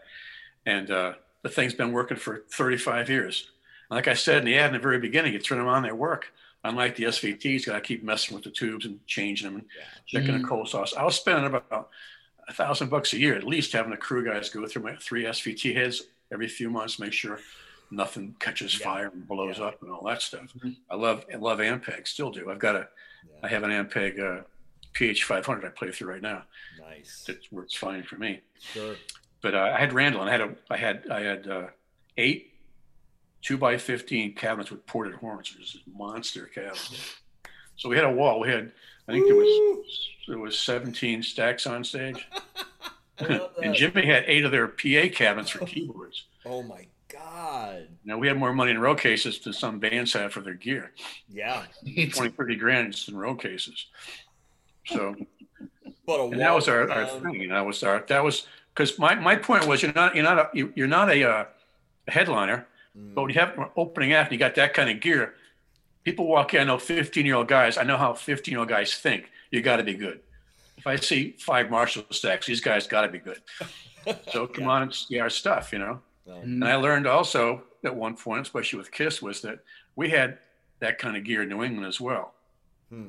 [0.66, 3.50] And uh, the thing's been working for 35 years.
[3.90, 5.92] Like I said in the ad in the very beginning, you turn them on, they
[5.92, 6.30] work.
[6.64, 9.84] Unlike the SVTs, got to keep messing with the tubes and changing them and yeah.
[10.06, 10.42] checking mm.
[10.42, 10.92] the cold sauce.
[10.94, 11.90] I was spending about
[12.48, 15.24] a thousand bucks a year at least having the crew guys go through my three
[15.24, 16.02] SVT heads
[16.32, 17.38] every few months, make sure
[17.90, 18.84] nothing catches yeah.
[18.84, 19.66] fire and blows yeah.
[19.66, 20.52] up and all that stuff.
[20.56, 20.70] Mm-hmm.
[20.90, 22.50] I love I love Ampeg, still do.
[22.50, 22.88] I've got a
[23.42, 24.42] I have an Ampeg uh,
[24.94, 26.44] PH 500 I play through right now.
[26.80, 27.24] Nice.
[27.28, 28.40] It works fine for me.
[28.58, 28.96] Sure.
[29.40, 31.66] But uh, I had Randall, and I had a, I had I had uh,
[32.16, 32.52] eight
[33.42, 35.52] two by fifteen cabinets with ported horns.
[35.54, 37.00] It was a monster cabinet.
[37.76, 38.40] So we had a wall.
[38.40, 38.72] We had
[39.08, 39.80] I think there was
[40.26, 42.28] there was 17 stacks on stage,
[43.18, 43.74] and.
[43.74, 46.24] Jimmy had eight of their PA cabinets for keyboards.
[46.44, 47.88] Oh my god.
[48.04, 50.92] Now we had more money in row cases than some bands have for their gear.
[51.30, 51.64] Yeah.
[51.84, 53.86] It's 20, 30 grand just in row cases.
[54.86, 55.16] So
[56.06, 57.48] But a and that was our, our thing.
[57.48, 60.50] That was our that was because my, my point was you're not you're not a,
[60.52, 61.44] you- you're not a, uh,
[62.06, 62.66] a headliner,
[62.98, 63.14] Mm.
[63.14, 65.34] but when you have an opening act and you got that kind of gear,
[66.04, 66.60] people walk in.
[66.60, 67.76] I know 15 year old guys.
[67.78, 69.30] I know how 15 year old guys think.
[69.50, 70.20] You got to be good.
[70.76, 73.40] If I see five Marshall stacks, these guys got to be good.
[74.32, 74.70] So come Yeah.
[74.70, 76.00] on, it's yeah, our stuff, you know.
[76.26, 76.36] No.
[76.40, 79.58] And I learned also at one point, especially with Kiss, was that
[79.96, 80.38] we had
[80.80, 82.32] that kind of gear in New England as well.
[82.88, 83.08] Hmm.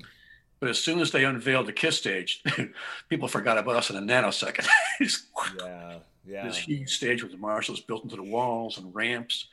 [0.59, 2.43] But as soon as they unveiled the Kiss stage,
[3.09, 4.67] people forgot about us in a nanosecond.
[4.99, 5.99] Yeah.
[6.27, 6.45] Yeah.
[6.45, 9.47] this huge stage with the Marshalls built into the walls and ramps.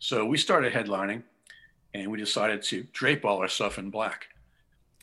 [0.00, 1.22] So we started headlining,
[1.94, 4.28] and we decided to drape all our stuff in black.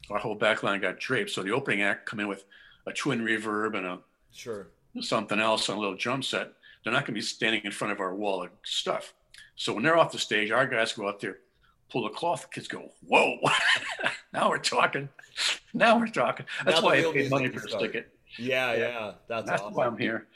[0.10, 1.30] Our whole back line got draped.
[1.30, 2.43] So the opening act come in with
[2.88, 4.00] a twin reverb and a
[4.34, 4.68] Sure.
[5.02, 6.52] something else on a little drum set,
[6.84, 9.14] they're not going to be standing in front of our wall of stuff.
[9.56, 11.39] So when they're off the stage, our guys go out there,
[11.91, 13.38] pull the cloth, kids go, whoa,
[14.34, 15.10] now we're talking.
[15.74, 16.45] Now we're talking.
[16.66, 18.14] That's Now why I paid money for a ticket.
[18.38, 18.74] Yeah.
[18.74, 18.78] Yeah.
[18.80, 19.12] Yeah.
[19.28, 19.74] That's, That's awesome.
[19.76, 20.28] why I'm here.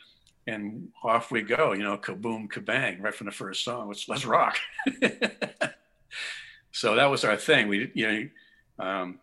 [0.51, 3.87] And off we go, you know, kaboom, kabang, right from the first song.
[3.87, 4.57] Let's let's rock.
[6.71, 7.67] so that was our thing.
[7.67, 8.29] We, you
[8.77, 9.19] know, um,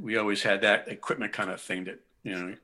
[0.00, 2.54] we always had that equipment kind of thing that, you know,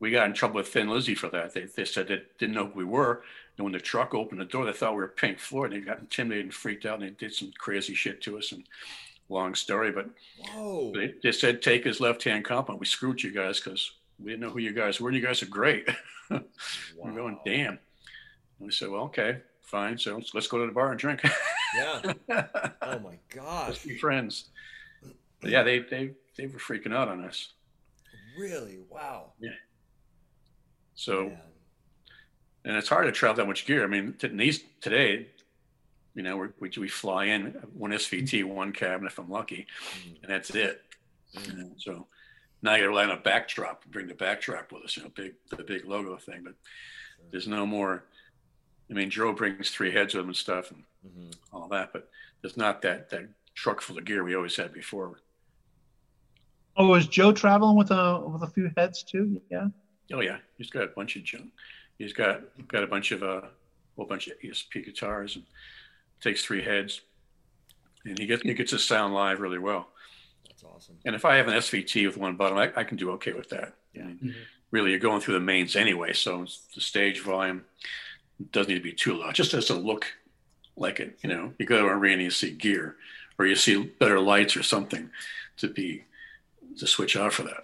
[0.00, 1.54] we got in trouble with Thin Lizzy for that.
[1.54, 3.22] They, they said they didn't know who we were.
[3.56, 5.72] And when the truck opened the door, they thought we were Pink Floyd.
[5.72, 8.52] They got intimidated and freaked out and they did some crazy shit to us.
[8.52, 8.64] And
[9.30, 10.10] long story, but
[10.52, 10.92] Whoa.
[10.94, 12.80] they, they said take his left hand compliment.
[12.80, 15.08] We screwed you guys because we didn't know who you guys were.
[15.08, 15.88] And you guys are great.
[16.30, 17.78] We're going, damn.
[18.58, 19.96] And we said, well, okay, fine.
[19.98, 21.22] So let's, let's go to the bar and drink.
[21.76, 22.00] Yeah.
[22.28, 22.48] let's
[22.82, 23.84] Oh my gosh.
[23.84, 24.46] be friends.
[25.40, 27.50] But yeah, they, they, they were freaking out on us.
[28.36, 28.80] Really?
[28.90, 29.34] Wow.
[29.38, 29.50] Yeah.
[30.96, 31.38] So, Man.
[32.64, 33.84] and it's hard to travel that much gear.
[33.84, 35.28] I mean, these today,
[36.16, 39.66] you know, we're, we, we fly in one SVT, one cabinet if I'm lucky,
[40.04, 40.22] Mm.
[40.24, 40.82] and that's it.
[41.36, 41.46] Mm.
[41.46, 42.06] You know, so
[42.62, 45.10] now you got to rely on a backdrop, bring the backdrop with us, you know,
[45.14, 46.54] big, the big logo thing, but
[47.30, 48.04] there's no more.
[48.90, 51.34] I mean, Joe brings three heads with him and stuff and Mhm.
[51.52, 52.10] all that, but
[52.42, 55.20] there's not that, that truck full of gear we always had before.
[56.76, 59.40] Oh, was Joe traveling with a with a few heads too?
[59.50, 59.68] Yeah.
[60.12, 61.52] Oh yeah, he's got a bunch of junk.
[61.98, 63.42] He's got got a bunch of uh,
[63.96, 65.44] whole bunch of ESP guitars and
[66.20, 67.02] takes three heads,
[68.04, 69.88] and he gets he gets his sound live really well.
[70.60, 70.96] That's awesome.
[71.04, 73.48] And if I have an SVT with one bottom, I, I can do okay with
[73.50, 73.74] that.
[73.94, 74.02] Yeah.
[74.02, 74.34] I mean, Mhm.
[74.70, 76.46] Really, you're going through the mains anyway, so
[76.76, 77.64] the stage volume
[78.52, 79.34] doesn't need to be too loud.
[79.34, 80.06] Just has to look
[80.76, 81.18] like it.
[81.24, 82.94] You know, you go to an arena, and you see gear,
[83.36, 85.10] or you see better lights or something
[85.56, 86.04] to be
[86.78, 87.62] to switch out for that.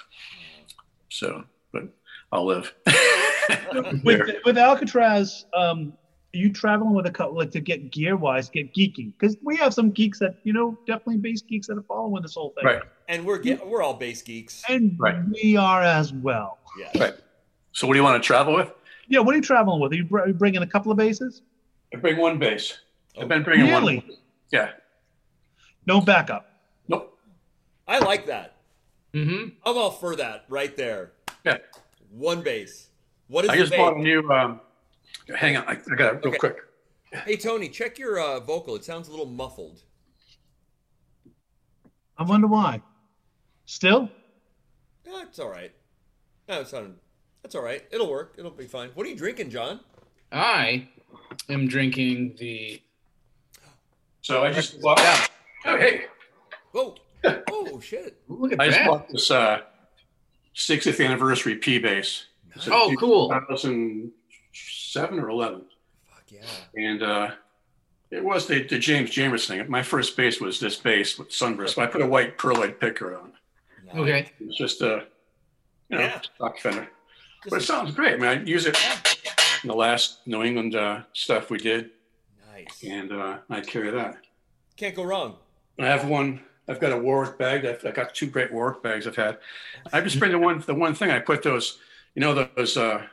[1.09, 1.85] So, but
[2.33, 2.75] I'll live.
[4.03, 8.49] With with Alcatraz, um, are you traveling with a couple like to get gear wise,
[8.49, 9.13] get geeky?
[9.19, 12.35] Because we have some geeks that you know definitely bass geeks that are following this
[12.35, 12.83] whole thing, Right.
[13.09, 14.63] And we're get, we're all bass geeks.
[14.69, 15.17] And Right.
[15.43, 16.59] we are as well.
[16.79, 16.91] Yeah.
[17.05, 17.15] Right.
[17.73, 18.71] so, what do you want to travel with?
[19.09, 19.21] Yeah.
[19.21, 19.93] What are you traveling with?
[19.93, 21.43] Are you, br- are you bringing a couple of bases?
[21.95, 22.79] I bring one base.
[23.17, 23.99] Oh, I've been bringing Really?
[23.99, 24.11] one.
[24.51, 24.71] Yeah.
[25.87, 26.49] No backup.
[26.89, 27.17] Nope.
[27.89, 28.57] I like that.
[29.15, 31.13] hmm I'm all for that right there.
[31.45, 31.59] Yeah.
[32.11, 32.89] One base.
[33.29, 33.79] What is I the just bass?
[33.79, 34.29] bought a new.
[34.31, 34.61] Um,
[35.37, 36.39] hang on, I, I got it real Okay.
[36.39, 36.57] quick.
[37.25, 38.75] Hey Tony, check your uh, vocal.
[38.77, 39.83] It sounds a little muffled.
[42.19, 42.83] I wonder why.
[43.67, 44.09] Still?
[45.07, 45.73] Yeah, it's all right.
[46.49, 46.85] No, it's not.
[47.43, 47.85] That's all right.
[47.91, 48.35] It'll work.
[48.39, 48.91] It'll be fine.
[48.95, 49.81] What are you drinking, John?
[50.33, 50.89] I
[51.49, 52.81] am drinking the.
[54.23, 55.01] So I just bought.
[55.65, 56.07] Oh, hey,
[56.73, 56.95] Whoa.
[57.51, 58.21] Oh shit.
[58.29, 59.61] Look at I just bought this uh,
[60.55, 62.27] 60th anniversary P bass.
[62.55, 63.33] It's a Oh, cool.
[64.97, 65.63] 2007 or 11,
[66.09, 66.41] Fuck yeah.
[66.75, 67.31] and uh,
[68.11, 69.71] it was the, the James Jamerson thing.
[69.71, 71.79] My first bass was this bass with sunburst.
[71.79, 73.33] I put a white pearlite picker on.
[73.87, 73.97] Nice.
[73.97, 74.33] Okay.
[74.41, 75.05] It's just a,
[75.89, 76.21] you know, Yeah.
[76.21, 76.89] stock Fender.
[77.43, 78.15] Just But it sounds great.
[78.15, 78.77] I mean, I use it
[79.63, 81.91] in the last New England uh, stuff we did,
[82.53, 82.83] nice.
[82.85, 84.17] and uh, I carry that.
[84.77, 85.37] Can't go wrong.
[85.79, 86.41] I have one.
[86.69, 87.65] I've got a Warwick bag.
[87.65, 89.39] I've, I've got two great Warwick bags I've had.
[89.93, 90.61] I just bring the one.
[90.67, 91.79] The one thing I put those,
[92.15, 93.07] you know, those uh,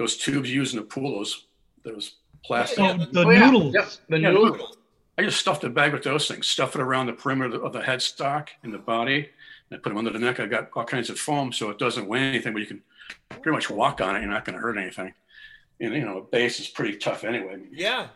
[0.00, 1.18] those tubes used in the pool.
[1.18, 1.46] Those
[1.84, 2.78] those plastic.
[2.80, 3.50] Oh, the Oh, yeah.
[3.50, 3.74] noodles.
[3.74, 4.76] Yep, the Yeah, noodles.
[5.18, 6.46] I just stuffed the bag with those things.
[6.46, 9.28] Stuff it around the perimeter of the headstock and the body,
[9.70, 10.40] I put them under the neck.
[10.40, 12.82] I got all kinds of foam, so it doesn't weigh anything, but you can
[13.28, 14.20] pretty much walk on it.
[14.20, 15.12] You're not going to hurt anything.
[15.80, 17.58] And you know, a bass is pretty tough anyway.
[17.70, 18.08] Yeah.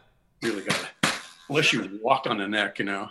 [0.43, 1.11] Really got to,
[1.51, 3.11] unless you walk on the neck, you know.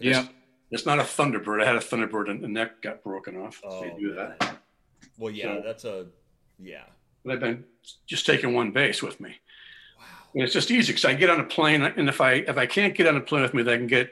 [0.00, 0.20] Yeah.
[0.22, 0.28] It's,
[0.72, 1.62] it's not a Thunderbird.
[1.62, 3.60] I had a Thunderbird and the neck got broken off.
[3.64, 4.36] Oh, they do that.
[4.40, 4.56] Oh,
[5.18, 6.06] well, yeah, So- that's a
[6.60, 6.84] yeah.
[7.28, 7.64] But I've been
[8.06, 9.36] just taking one bass with me.
[9.98, 10.04] Wow.
[10.34, 12.64] And it's just easy because I get on a plane, and if I if I
[12.64, 14.10] can't get on a plane with me, they can get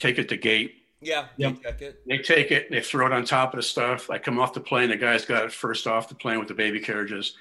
[0.00, 0.74] take it to gate.
[1.00, 1.26] Yeah.
[1.36, 1.52] Yep.
[1.52, 2.00] you check it.
[2.08, 4.10] They take it, they throw it on top of the stuff.
[4.10, 6.54] I come off the plane, the guy's got it first off the plane with the
[6.54, 7.36] baby carriages,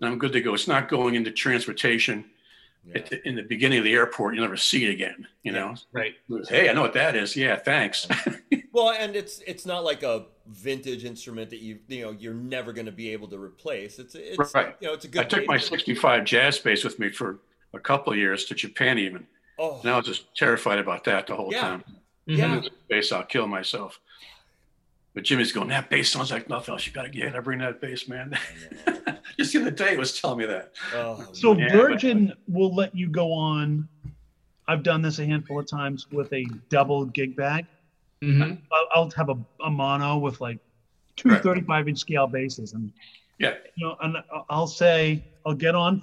[0.00, 0.52] and I'm good to go.
[0.52, 2.26] It's not going into transportation
[2.86, 2.98] Yeah.
[2.98, 4.34] at the, in the beginning of the airport.
[4.34, 5.26] You'll never see it again.
[5.42, 6.14] You know, Right.
[6.50, 7.34] hey, I know what that is.
[7.34, 8.06] Yeah, thanks.
[8.74, 12.72] Well, and it's it's not like a vintage instrument that you you know you're never
[12.72, 13.98] going to be able to replace.
[14.00, 14.74] It's it's Right.
[14.80, 15.20] you know it's a good.
[15.22, 17.38] I took my 65 jazz bass with me for
[17.72, 19.26] a couple of years to Japan, even.
[19.60, 21.60] Oh, And I was just terrified about that the whole Yeah.
[21.60, 21.84] time.
[22.26, 22.62] Yeah.
[22.88, 24.00] Bass, I'll kill myself.
[25.14, 26.84] But Jimmy's going, that bass sounds like nothing else.
[26.86, 28.36] You got to get, I bring that bass, man.
[28.88, 29.16] I know.
[29.38, 30.72] Just the other day, it was telling me that.
[30.94, 31.68] Oh, So man.
[31.68, 33.88] Yeah, but- Virgin will let you go on.
[34.66, 37.66] I've done this a handful of times with a double gig bag.
[38.22, 38.58] Mhm.
[38.72, 40.58] I'll, I'll have a, a mono with like
[41.16, 41.42] two Right.
[41.42, 42.92] 35 inch scale basses, and
[43.38, 43.54] Yeah.
[43.76, 44.16] you know, and
[44.48, 46.02] I'll say I'll get on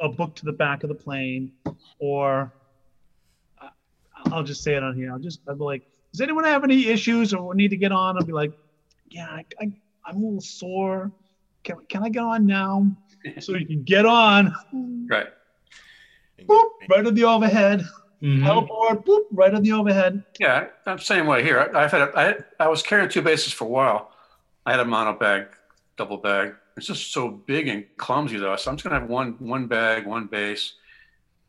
[0.00, 1.52] a book to the back of the plane,
[1.98, 2.52] or
[4.32, 5.12] I'll just say it on here.
[5.12, 8.16] I'll just I'll be like, does anyone have any issues or need to get on?
[8.16, 8.52] I'll be like,
[9.08, 9.70] yeah, I, I,
[10.04, 11.12] I'm a little sore.
[11.64, 12.86] Can, can I get on now?
[13.40, 14.54] So you can get on.
[15.08, 15.26] Right.
[16.42, 17.82] Boop, right on the overhead.
[18.22, 18.40] Mhm.
[18.42, 20.24] Hellboard, boop, right on the overhead.
[20.38, 21.70] Yeah, I'm same way here.
[21.74, 24.10] I, I've had, a, I, had- I was carrying two basses for a while.
[24.64, 25.46] I had a mono bag,
[25.96, 26.54] double bag.
[26.76, 28.56] It's just so big and clumsy though.
[28.56, 30.74] So I'm just gonna have one, one bag, one bass.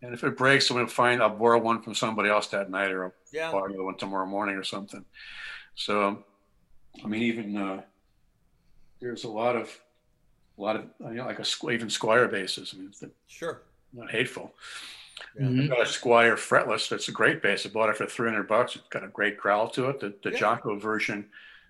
[0.02, 2.92] And if it breaks, I'm gonna find, I'll borrow one from somebody else that night
[2.92, 3.52] or I'll Yeah.
[3.52, 5.04] borrow another one tomorrow morning or something.
[5.76, 6.24] So,
[7.04, 7.82] I mean, even, uh,
[9.00, 9.76] there's a lot of,
[10.58, 12.74] a lot of, you know, like a, Squ- even Squier bases.
[12.76, 13.62] I mean, it's Sure.
[13.94, 14.54] not hateful.
[15.36, 15.46] Yeah.
[15.46, 15.64] Mhm.
[15.64, 16.90] I've got a Squier fretless.
[16.90, 17.66] That's a great bass.
[17.66, 18.76] I bought it for 300 bucks.
[18.76, 20.00] It's got a great growl to it.
[20.00, 20.40] The, the Yeah.
[20.40, 21.30] Jaco version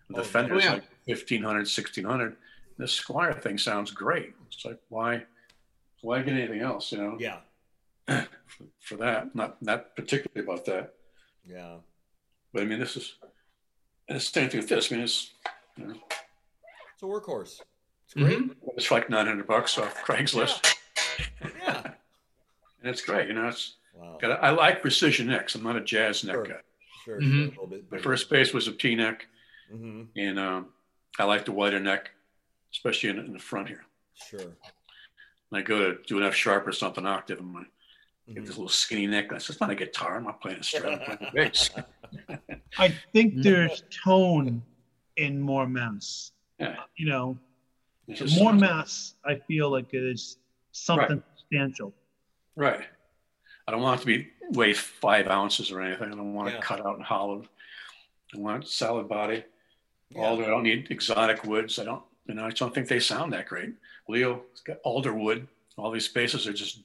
[0.09, 0.59] of the Oh, Fender yeah.
[0.59, 2.35] is like 1500, 1600.
[2.77, 4.33] This Squier thing sounds great.
[4.51, 5.25] It's like, why,
[6.01, 7.39] why get anything else, you know, Yeah.
[8.07, 9.33] for, for that?
[9.35, 10.93] Not, not particularly about that.
[11.45, 11.77] Yeah.
[12.53, 13.15] But I mean, this is,
[14.07, 14.91] and it's the same thing with this.
[14.91, 15.31] I mean, it's,
[15.77, 15.93] you know,
[16.93, 17.61] It's a workhorse.
[18.05, 18.37] It's great.
[18.39, 18.55] Mhm.
[18.77, 20.75] it's like 900 bucks off Craigslist.
[21.41, 21.49] Yeah.
[22.87, 23.27] And it's great.
[23.27, 24.17] You know, it's Wow.
[24.21, 25.55] got, a, I like precision necks.
[25.55, 26.45] I'm not a jazz neck Sure.
[26.45, 26.59] guy.
[27.03, 27.19] Sure.
[27.19, 27.31] Mhm.
[27.31, 27.41] sure.
[27.41, 29.25] A little bit My first bass was a P neck.
[29.71, 30.67] hmm And um,
[31.19, 32.11] I like the wider neck,
[32.71, 33.83] especially in, in the front here.
[34.29, 34.39] Sure.
[34.39, 34.53] And
[35.53, 37.61] I go to do an F sharp or something octave, and I
[38.33, 38.45] get Mhm.
[38.45, 39.29] this little skinny neck.
[39.31, 40.15] That's just not a guitar.
[40.17, 40.93] I'm not playing a string.
[40.93, 41.71] I'm playing a bass.
[42.77, 43.43] I think Mhm.
[43.43, 44.61] there's tone
[45.17, 46.31] in more mass.
[46.59, 46.83] Yeah.
[46.95, 47.39] You know,
[48.07, 50.37] It's the just- more mass, I feel like it is
[50.71, 51.93] something substantial.
[52.57, 52.81] Right.
[53.67, 56.07] I don't want it to be weigh five ounces or anything.
[56.11, 56.57] I don't want Yeah.
[56.57, 57.47] it cut out and hollowed.
[58.35, 59.43] I want solid body.
[60.09, 60.21] Yeah.
[60.23, 60.43] Alder.
[60.45, 61.77] I don't need exotic woods.
[61.79, 62.03] I don't.
[62.25, 63.73] You know, I just don't think they sound that great.
[64.09, 65.47] Leo, it's got alder wood.
[65.77, 66.81] All these basses are just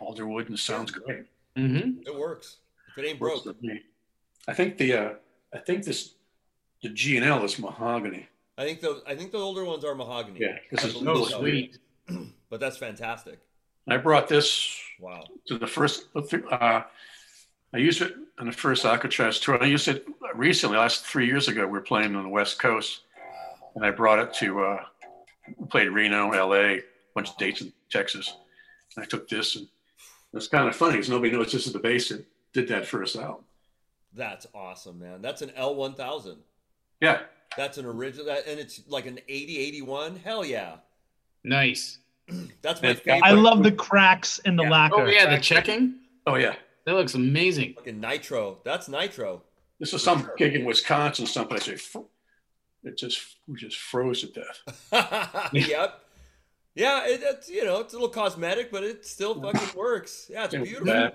[0.00, 1.24] alder wood, and it sounds great.
[1.56, 2.06] Mhm.
[2.06, 2.58] It works.
[2.90, 3.82] If it ain't broke, for me.
[4.46, 5.14] I think the uh,
[5.52, 6.14] I think this
[6.82, 8.28] the G and L is mahogany.
[8.58, 10.40] I think the I think the older ones are mahogany.
[10.40, 11.38] Yeah, this is believe so.
[11.40, 11.78] sweet.
[12.50, 13.40] But that's fantastic.
[13.88, 15.24] I brought this Wow.
[15.46, 16.06] to the first.
[16.14, 16.82] Uh,
[17.72, 19.62] I used it on the first Alcatraz tour.
[19.62, 21.66] I used it recently, last three years ago.
[21.66, 23.00] We were playing on the West Coast,
[23.74, 24.64] and I brought it to.
[24.64, 24.84] Uh,
[25.68, 26.82] played Reno, L.A., a
[27.14, 28.34] bunch of dates in Texas.
[28.96, 29.68] And I took this, and
[30.32, 32.24] it's kind of funny because nobody knows this is the bass that
[32.54, 33.44] did that first album.
[34.14, 35.20] That's awesome, man.
[35.20, 36.36] That's an L1000.
[37.00, 37.22] Yeah,
[37.58, 40.16] That's an original, and it's like an 8081.
[40.16, 40.76] Hell yeah.
[41.42, 41.98] Nice.
[42.62, 43.22] That's my favorite.
[43.24, 44.70] I love the cracks in the Yeah.
[44.70, 45.02] lacquer.
[45.02, 45.96] Oh yeah, the checking.
[46.26, 46.54] oh yeah.
[46.86, 47.74] That looks amazing.
[47.74, 48.58] Fucking nitro.
[48.64, 49.42] That's nitro.
[49.80, 51.66] This is some gig in Wisconsin, someplace.
[51.68, 52.00] It, fr-
[52.84, 55.50] it just we just froze to death.
[55.52, 56.00] yep.
[56.74, 60.26] Yeah, it, it's you know it's a little cosmetic, but it still fucking works.
[60.30, 60.86] Yeah, it's beautiful.
[60.86, 61.14] bad.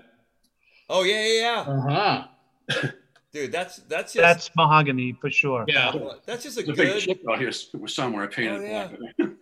[0.88, 1.80] Oh yeah, yeah, yeah, Uh
[2.72, 2.88] huh.
[3.32, 3.52] dude.
[3.52, 5.64] That's that's just That's mahogany for sure.
[5.68, 5.92] Yeah.
[6.26, 7.00] that's just a There's a big good.
[7.00, 7.52] chip out here
[7.86, 8.24] somewhere.
[8.24, 8.88] I painted Oh, yeah.
[9.16, 9.30] black.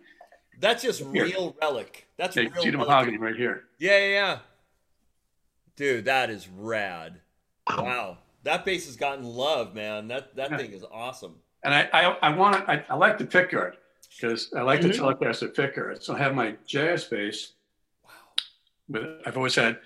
[0.59, 1.23] That's just Here.
[1.25, 2.07] real relic.
[2.17, 2.87] That's Okay, real see relic.
[2.87, 3.63] mahogany right here.
[3.79, 4.39] Yeah, yeah, yeah.
[5.75, 7.21] Dude, that is rad.
[7.69, 10.07] Wow, that bass has gotten love, man.
[10.07, 10.57] That that Yeah.
[10.57, 11.35] thing is awesome.
[11.63, 13.73] And I, I, I want I, I like the pickguard
[14.15, 14.91] because I like Mhm.
[14.93, 16.01] the Telecaster pickguard.
[16.03, 17.53] So I have my jazz bass,
[18.03, 18.11] Wow,
[18.89, 19.79] but I've always had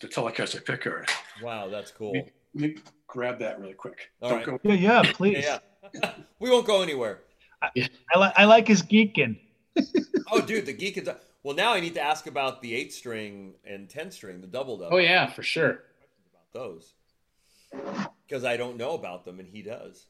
[0.00, 1.10] the Telecaster pickguard.
[1.42, 2.12] wow, that's cool.
[2.14, 4.10] Let me grab that really quick.
[4.22, 4.46] All Don't right.
[4.46, 4.60] go.
[4.62, 5.44] Yeah, yeah, please.
[5.44, 5.58] Yeah,
[5.92, 6.12] yeah.
[6.38, 7.20] we won't go anywhere.
[7.60, 7.70] I
[8.16, 9.40] like I like his geeking.
[10.30, 11.08] Oh, dude, the geek is.
[11.42, 14.76] Well, now I need to ask about the eight string and ten string, the double
[14.76, 14.96] double.
[14.96, 15.70] Oh yeah, for sure.
[16.30, 16.92] about those
[18.26, 20.06] because I don't know about them and he does.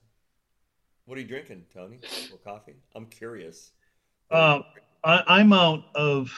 [1.04, 2.00] What are you drinking, Tony?
[2.32, 2.74] Or coffee?
[2.96, 3.70] I'm curious.
[4.32, 4.64] Um,
[5.04, 6.30] I, I'm out of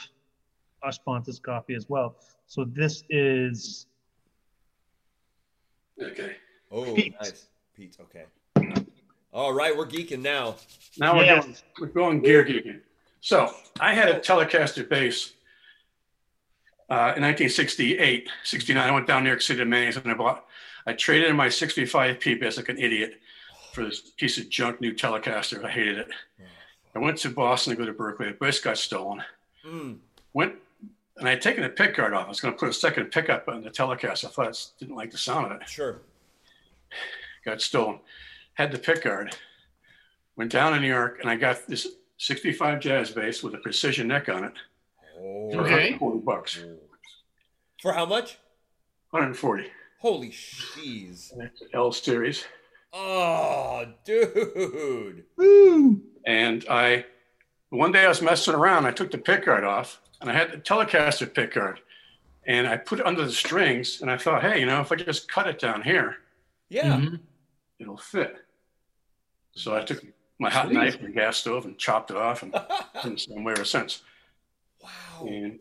[0.82, 2.16] our sponsor's coffee as well.
[2.46, 3.86] So this is
[6.02, 6.36] Okay.
[6.70, 7.14] Oh, Pete.
[7.20, 7.96] nice, Pete.
[8.00, 8.24] Okay.
[9.32, 10.56] All right, we're geeking now.
[10.98, 11.44] Now we're Yes.
[11.44, 12.80] going we're going gear geeking.
[13.20, 15.32] So I had a Telecaster bass
[16.88, 18.88] uh, in 1968, 69.
[18.88, 20.46] I went down New York City to Manny's and I bought.
[20.86, 23.20] I traded in my 65p bass like an idiot
[23.72, 25.64] for this piece of junk new Telecaster.
[25.64, 26.08] I hated it.
[26.94, 28.32] I went to Boston to go to Berklee.
[28.32, 29.22] The bass got stolen.
[29.64, 29.98] Mm.
[30.32, 30.54] Went
[31.18, 32.26] and I had taken the pick guard off.
[32.26, 34.24] I was going to put a second pickup on the Telecaster.
[34.24, 35.68] I thought I didn't like the sound of it.
[35.68, 36.00] Sure.
[37.44, 38.00] got stolen.
[38.54, 39.36] Had the pick guard.
[40.36, 41.86] Went down to New York and I got this
[42.24, 44.52] 65 jazz bass with a precision neck on it
[45.18, 45.50] Oh.
[45.52, 45.92] for Okay.
[45.96, 46.62] 140 bucks.
[47.80, 48.36] For how much?
[49.10, 49.70] 140.
[50.00, 51.32] Holy cheese.
[51.72, 52.44] L series.
[52.92, 55.24] Oh, dude.
[55.38, 56.02] woo.
[56.26, 57.06] And I,
[57.70, 58.84] one day I was messing around.
[58.84, 61.80] I took the pick guard off and I had the Telecaster pick guard
[62.46, 64.96] and I put it under the strings and I thought, hey, you know, if I
[64.96, 66.18] just cut it down here,
[66.68, 66.96] Yeah.
[66.96, 67.20] Mhm.
[67.78, 68.44] it'll fit.
[69.52, 70.02] So I took
[70.40, 70.74] my hot Sweet.
[70.74, 72.52] knife and the gas stove and chopped it off and
[73.02, 74.02] didn't somewhere ever since.
[74.82, 75.26] wow.
[75.26, 75.58] And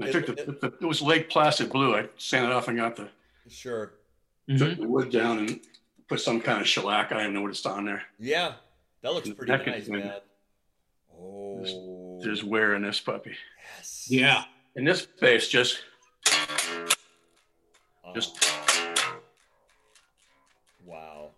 [0.00, 1.94] I It- took the, the, it was Lake Placid blue.
[1.96, 3.08] I sanded it off and got the
[3.48, 3.92] Sure.
[4.48, 4.76] took Mhm.
[4.78, 5.60] the wood down and
[6.08, 7.10] put some kind of shellac.
[7.10, 8.04] I don't even know what it's on there.
[8.18, 8.54] Yeah.
[9.02, 10.00] That looks pretty That nice, win.
[10.00, 10.20] man.
[11.12, 12.20] Oh.
[12.22, 13.36] There's wear in this puppy.
[13.76, 14.06] yes.
[14.08, 14.44] Yeah.
[14.76, 15.82] And this bass just
[18.04, 18.14] Oh.
[18.14, 18.38] just
[20.84, 21.30] Wow.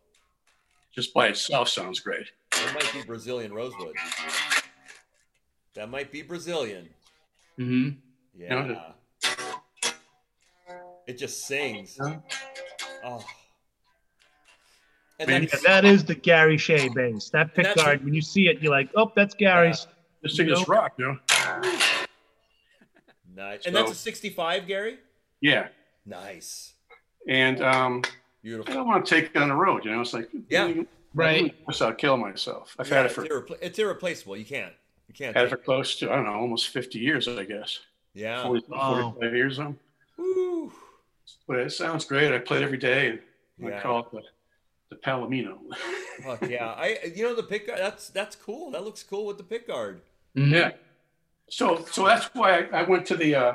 [0.94, 2.26] just by itself sounds great.
[2.68, 3.94] That might be Brazilian rosewood.
[5.74, 6.88] That might be Brazilian.
[7.58, 7.98] Mm-hmm.
[8.38, 8.64] Yeah.
[8.66, 9.92] No,
[11.06, 11.98] It just sings.
[11.98, 12.16] Yeah.
[13.04, 13.24] Oh.
[15.18, 17.30] And Man, yeah, that is the Gary Shea bass.
[17.30, 19.86] That pick that's- guard, when you see it, you're like, oh, that's Gary's.
[20.22, 21.18] This thing is rock, you know.
[23.34, 23.64] nice.
[23.64, 24.98] And that's a 65, Gary?
[25.40, 25.68] Yeah.
[26.04, 26.74] Nice.
[27.26, 28.02] And um,
[28.44, 29.84] I don't want to take it on the road.
[29.84, 30.82] You know, it's like Yeah.
[31.14, 31.54] Right.
[31.80, 32.76] I'll kill myself.
[32.78, 34.36] I've Yeah, had it it's, for it's irreplaceable.
[34.36, 34.72] You can't.
[35.08, 35.34] You can't.
[35.36, 37.80] had it take for close to I don't know, almost 50 years, I guess.
[38.14, 38.42] Yeah.
[38.44, 39.14] 40, Wow.
[39.18, 39.58] 45 years.
[39.58, 39.78] Um,
[40.16, 40.72] Woo.
[41.46, 42.32] but it sounds great.
[42.32, 43.20] I play it every day, and
[43.68, 43.78] Yeah.
[43.78, 44.22] I call it the
[44.90, 45.58] the Palomino.
[46.24, 46.66] Fuck yeah.
[46.68, 48.70] I you know the pick guard that's that's cool.
[48.70, 50.00] That looks cool with the pick guard.
[50.36, 50.50] Mhm.
[50.52, 50.70] Yeah.
[51.50, 53.54] So so that's why I, I went to the uh,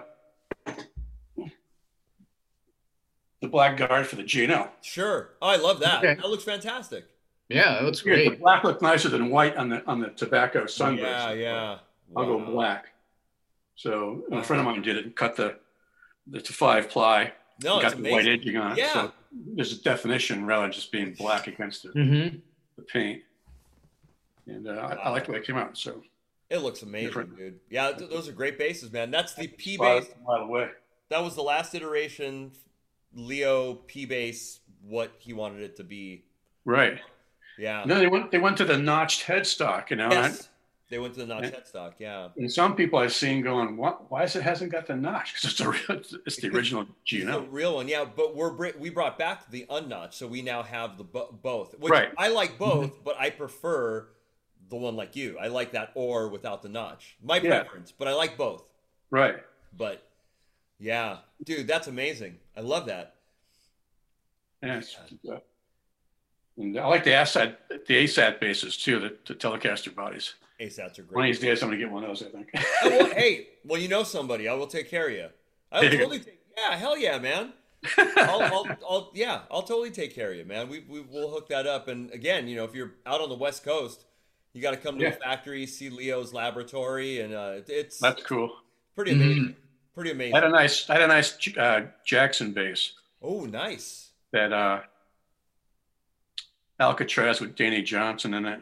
[3.42, 4.70] the black guard for the GNL.
[4.82, 5.30] Sure.
[5.42, 6.04] Oh, I love that.
[6.04, 6.16] Okay.
[6.22, 7.06] That looks fantastic.
[7.50, 8.40] Yeah, that looks Yeah, the great.
[8.40, 11.06] black looked nicer than white on the on the tobacco sunburst.
[11.08, 11.78] Yeah, yeah.
[12.16, 12.88] I'll go black.
[13.76, 15.58] So a friend of mine did it and cut the
[16.28, 17.34] the to five ply,
[17.64, 18.78] No, got it's the white edging on it.
[18.78, 18.94] Yeah.
[18.94, 19.12] So
[19.56, 22.38] there's a definition rather than just being black against the, hmm
[22.78, 23.22] the paint.
[24.48, 25.78] And uh, I, I like the way it came out.
[25.78, 26.02] So
[26.50, 27.38] It looks amazing, Different.
[27.38, 27.60] dude.
[27.70, 29.12] Yeah, th- those are great bases, man.
[29.12, 30.10] That's the P spot base.
[30.10, 30.70] it a mile away.
[31.10, 32.52] That was the last iteration.
[33.14, 36.24] Leo P base, what he wanted it to be.
[36.66, 37.00] Right.
[37.58, 37.84] Yeah.
[37.86, 40.10] No, they went they went to the notched headstock, you know.
[40.10, 40.34] I-
[40.90, 41.50] They went to the notch Yeah.
[41.60, 41.94] headstock.
[41.98, 42.28] Yeah.
[42.38, 45.34] And some people I've seen going, what, why is it hasn't got the notch?
[45.42, 48.06] Because it's, the real- it's the original It's the real one, yeah.
[48.06, 51.74] But we're we brought back the unnotched, so we now have the bo- both.
[51.80, 52.12] Which Right.
[52.18, 54.08] I like both, but I prefer
[54.70, 55.38] the one like you.
[55.40, 57.16] I like that or without the notch.
[57.24, 57.62] My Yeah.
[57.62, 58.64] preference, but I like both.
[59.10, 59.38] Right.
[59.76, 60.08] But
[60.80, 62.38] yeah, dude, that's amazing.
[62.56, 63.16] I love that.
[64.62, 64.96] Yeah, it's,
[65.30, 65.40] uh,
[66.58, 70.36] and I like the ASAT, the ASAT bases too, the, the Telecaster bodies.
[70.60, 71.16] ASATs are great.
[71.16, 72.50] One of these days I'm going to get one of those, I think.
[72.84, 74.48] Oh, well, hey, well, you know somebody.
[74.48, 75.28] I will take care of you.
[75.72, 76.04] I will There you go.
[76.06, 76.40] totally take.
[76.58, 77.54] Yeah, hell yeah, man.
[77.98, 80.70] I'll, I'll, I'll, yeah, I'll totally take care of you, man.
[80.70, 81.88] We, we will hook that up.
[81.88, 84.06] And again, you know, if you're out on the West Coast,
[84.54, 85.10] you got to come to Yeah.
[85.10, 88.56] the factory, see Leo's laboratory, and uh, it's That's cool.
[88.96, 89.16] pretty Mhm.
[89.16, 89.56] amazing.
[89.96, 90.36] Pretty I amazing.
[90.36, 94.12] had a nice, I had a nice uh, Jackson bass Oh, nice.
[94.32, 94.82] that uh,
[96.80, 98.62] Alcatraz with Danny Johnson in it.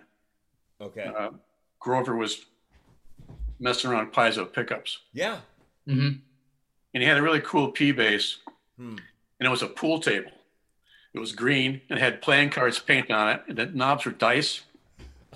[0.80, 1.04] Okay.
[1.04, 1.32] Uh,
[1.80, 2.46] Grover was
[3.60, 5.40] messing around with piezo pickups, Yeah.
[5.88, 6.08] Mm-hmm.
[6.94, 8.38] and he had a really cool P bass,
[8.78, 8.98] Hmm.
[9.40, 10.32] and it was a pool table.
[11.14, 14.62] It was green and had playing cards painted on it, and the knobs were dice.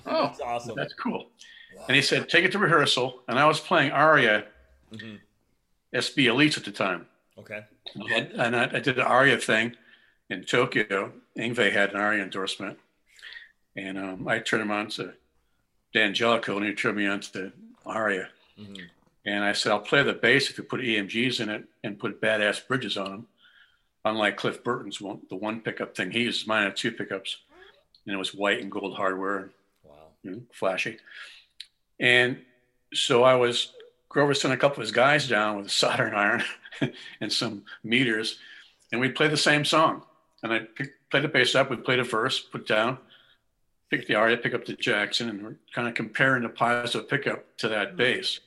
[0.06, 0.76] Oh, That's awesome.
[0.76, 1.27] That's cool.
[1.76, 1.85] Wow.
[1.88, 3.22] And he said, take it to rehearsal.
[3.27, 4.45] And I was playing Aria
[4.93, 5.15] mm-hmm.
[5.93, 7.07] SB Elites at the time.
[7.38, 7.65] Okay.
[7.93, 9.76] And I, and I, I did an Aria thing.
[10.30, 12.80] In Tokyo, Yngwie had an ARIA endorsement,
[13.76, 15.14] and um, I turned him on to
[15.93, 17.52] Dan Jellicoe, and he turned me on to
[17.85, 18.30] ARIA.
[18.60, 18.89] Mhm.
[19.27, 22.22] And I said, I'll play the bass if you put EMGs in it and put
[22.22, 23.27] badass bridges on them.
[24.03, 27.38] Unlike Cliff Burton's one, the one pickup thing he uses, mine had two pickups,
[28.06, 29.49] and it was white and gold hardware,
[29.84, 30.10] Wow.
[30.23, 30.97] you know, flashy.
[31.99, 32.39] And
[32.93, 33.73] so I was
[34.10, 36.43] Grover sent a couple of his guys down with a soldering iron
[37.22, 38.39] and some meters,
[38.91, 40.03] and we played the same song.
[40.45, 42.99] And I pick, played the bass up, we played a verse, put down,
[43.89, 47.57] picked the aria, pick up the Jackson, and we're kind of comparing the positive pickup
[47.57, 48.41] to that bass.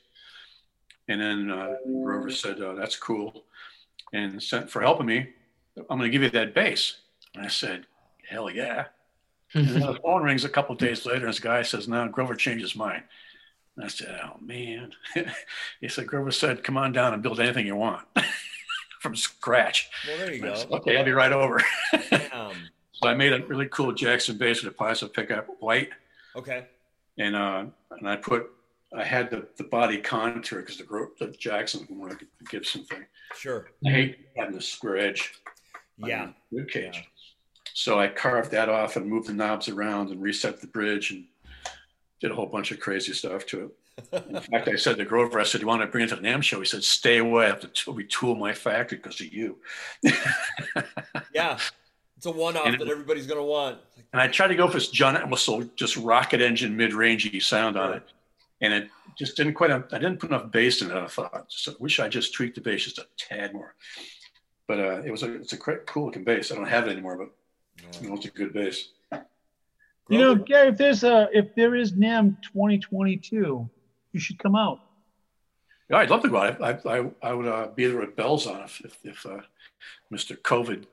[1.08, 3.46] And then uh, Grover said, oh, "That's cool,"
[4.12, 5.30] and sent for helping me.
[5.76, 6.98] I'm going to give you that bass.
[7.34, 7.86] And I said,
[8.28, 8.84] "Hell yeah!"
[9.54, 12.36] And the phone rings a couple of days later, and this guy says, "No, Grover
[12.36, 13.02] changed his mind."
[13.74, 14.92] And I said, "Oh man,"
[15.80, 18.06] he said, "Grover said, come on down and build anything you want
[19.00, 20.54] from scratch." Well, there you go.
[20.54, 21.62] said, okay, I'll be right over.
[23.00, 25.90] So I made a really cool Jackson bass with a positive pickup, white,
[26.34, 26.66] Okay.
[27.16, 28.50] and uh, and I put
[28.92, 33.06] I had the, the body contour because the the Jackson one the Gibson thing.
[33.36, 33.70] Sure.
[33.86, 35.32] I hate having the square edge.
[35.96, 36.30] Yeah.
[36.50, 36.90] the cage.
[36.94, 37.02] Yeah.
[37.72, 41.24] So I carved that off and moved the knobs around and reset the bridge and
[42.20, 43.70] did a whole bunch of crazy stuff to it.
[44.12, 46.22] In fact, I said to Grover, I said, "You want to bring it to the
[46.22, 47.46] NAMM show?" He said, "Stay away.
[47.46, 49.58] I have to t- retool my factory because of you."
[51.34, 51.58] Yeah.
[52.16, 53.78] It's a one-off And that everybody's gonna want.
[54.12, 57.94] And I tried to go for this John Entwistle, just rocket engine, mid-rangey sound on
[57.94, 58.02] it,
[58.60, 59.70] and it just didn't quite.
[59.70, 60.96] I didn't put enough bass in it.
[60.96, 61.46] I thought.
[61.48, 63.76] So I wish I just tweaked the bass just a tad more.
[64.66, 66.50] But uh, it was a it's a great, cool looking bass.
[66.50, 68.88] I don't have it anymore, but you know, it's a good bass.
[70.08, 73.68] You know, Gary, if there's a if there is NAMM 2022,
[74.18, 74.80] you should come out.
[75.88, 76.60] Yeah, I'd love to go out.
[76.60, 79.38] I I, I would uh, be there at bells on if if, if uh,
[80.12, 80.36] Mr.
[80.36, 80.84] COVID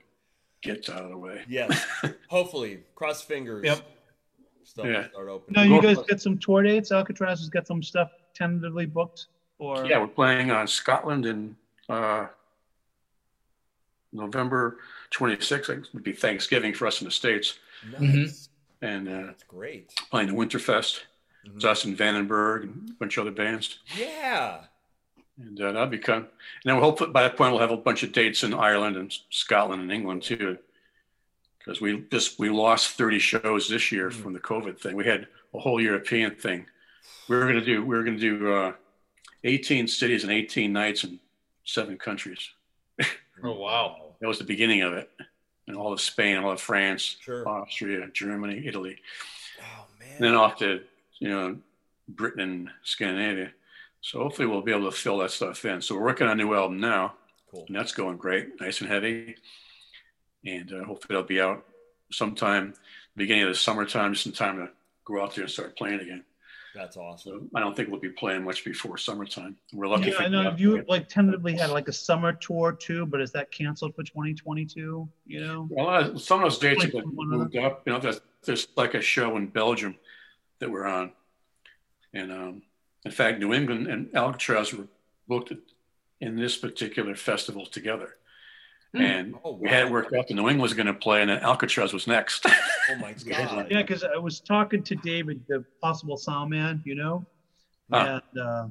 [0.61, 1.41] gets out of the way.
[1.49, 1.83] Yes.
[2.29, 3.65] Hopefully, cross fingers.
[3.65, 3.79] Yep.
[4.63, 5.09] Stuff Yeah.
[5.09, 5.69] start opening.
[5.69, 6.91] No, you guys get some tour dates.
[6.91, 9.25] Alcatraz has got some stuff tentatively booked.
[9.57, 11.55] Or Yeah, we're playing on Scotland in
[11.89, 12.27] uh,
[14.13, 14.77] November
[15.11, 15.69] 26th.
[15.69, 17.57] It would be Thanksgiving for us in the States.
[17.99, 18.49] Nice.
[18.81, 19.93] And uh, That's great.
[20.11, 21.01] playing the Winterfest.
[21.45, 21.55] Mhm.
[21.55, 23.79] It's us and Vandenberg and a bunch of other bands.
[23.97, 24.61] Yeah.
[25.37, 26.15] And uh, that'll be fun.
[26.17, 26.27] And
[26.63, 29.13] then we'll hope by that point we'll have a bunch of dates in Ireland and
[29.29, 30.57] Scotland and England too.
[31.59, 34.13] Because we just we lost 30 shows this year Mm.
[34.13, 34.95] from the COVID thing.
[34.95, 36.67] We had a whole European thing.
[37.27, 38.73] We were gonna do we were gonna do uh,
[39.43, 41.19] 18 cities and 18 nights in
[41.63, 42.49] seven countries.
[43.43, 44.15] Oh, wow.
[44.21, 45.11] That was the beginning of it.
[45.67, 47.45] And all of Spain, all of France, Sure.
[47.47, 48.95] Austria, Germany, Italy.
[49.59, 50.07] Oh man.
[50.15, 50.81] And then off to,
[51.19, 51.57] you know,
[52.07, 53.51] Britain and Scandinavia.
[54.01, 55.81] So hopefully we'll be able to fill that stuff in.
[55.81, 57.15] So we're working on a new album now,
[57.49, 57.65] Cool.
[57.67, 59.35] and that's going great, nice and heavy.
[60.45, 61.65] And uh, hopefully it'll be out
[62.11, 62.75] sometime
[63.15, 64.69] beginning of the summertime, just in time to
[65.05, 66.23] go out there and start playing again.
[66.75, 67.49] That's awesome.
[67.51, 69.55] So I don't think we'll be playing much before summertime.
[69.73, 70.07] We're lucky.
[70.07, 73.21] Yeah, if I know can- you like tentatively had like a summer tour too, but
[73.21, 75.07] is that canceled for 2022?
[75.25, 75.67] You know?
[75.71, 77.83] Well, uh, some of those dates have been moved up.
[77.87, 79.95] You know, there's, there's like a show in Belgium
[80.59, 81.11] that we're on.
[82.13, 82.61] And um,
[83.03, 84.87] in fact, New England and Alcatraz were
[85.27, 85.51] booked
[86.21, 88.15] in this particular festival together.
[88.93, 89.01] Hmm.
[89.01, 91.29] And Oh, we had it worked out that New England was going to play and
[91.29, 92.45] then Alcatraz was next.
[92.47, 93.67] Oh my god.
[93.69, 97.25] Yeah, because I was talking to David, the possible sound man, you know,
[97.91, 98.21] Ah.
[98.33, 98.67] and uh,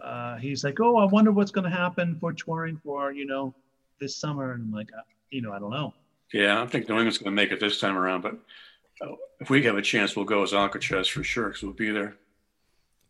[0.00, 3.52] uh, he's like, "Oh, I wonder what's going to happen for touring for you know
[4.00, 5.00] this summer." And I'm like, uh,
[5.30, 5.92] you know, I don't know.
[6.32, 8.36] yeah, I don't think New England's going to make it this time around, but
[9.40, 12.16] if we have a chance, we'll go as Alcatraz for sure because we'll be there.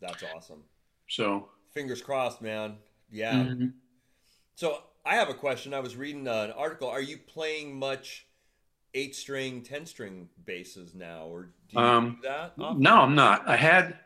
[0.01, 0.62] That's awesome.
[1.09, 2.77] So Fingers crossed, man.
[3.10, 3.35] Yeah.
[3.35, 3.73] Mhm.
[4.55, 5.73] So I have a question.
[5.74, 6.89] I was reading uh, an article.
[6.89, 8.27] Are you playing much
[8.94, 12.52] eight string, ten string basses now, or do you Um, do that?
[12.59, 12.82] often?
[12.82, 13.47] no, I'm not.
[13.48, 13.98] I had,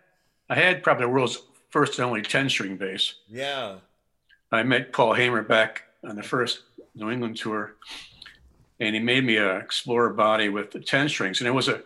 [0.48, 1.38] I had probably the world's
[1.70, 3.14] first and only 10 string bass.
[3.28, 3.78] Yeah.
[4.50, 6.62] I met Paul Hamer back on the first
[6.94, 7.76] New England tour,
[8.82, 11.82] and he made me a Explorer body with the ten strings, and it was a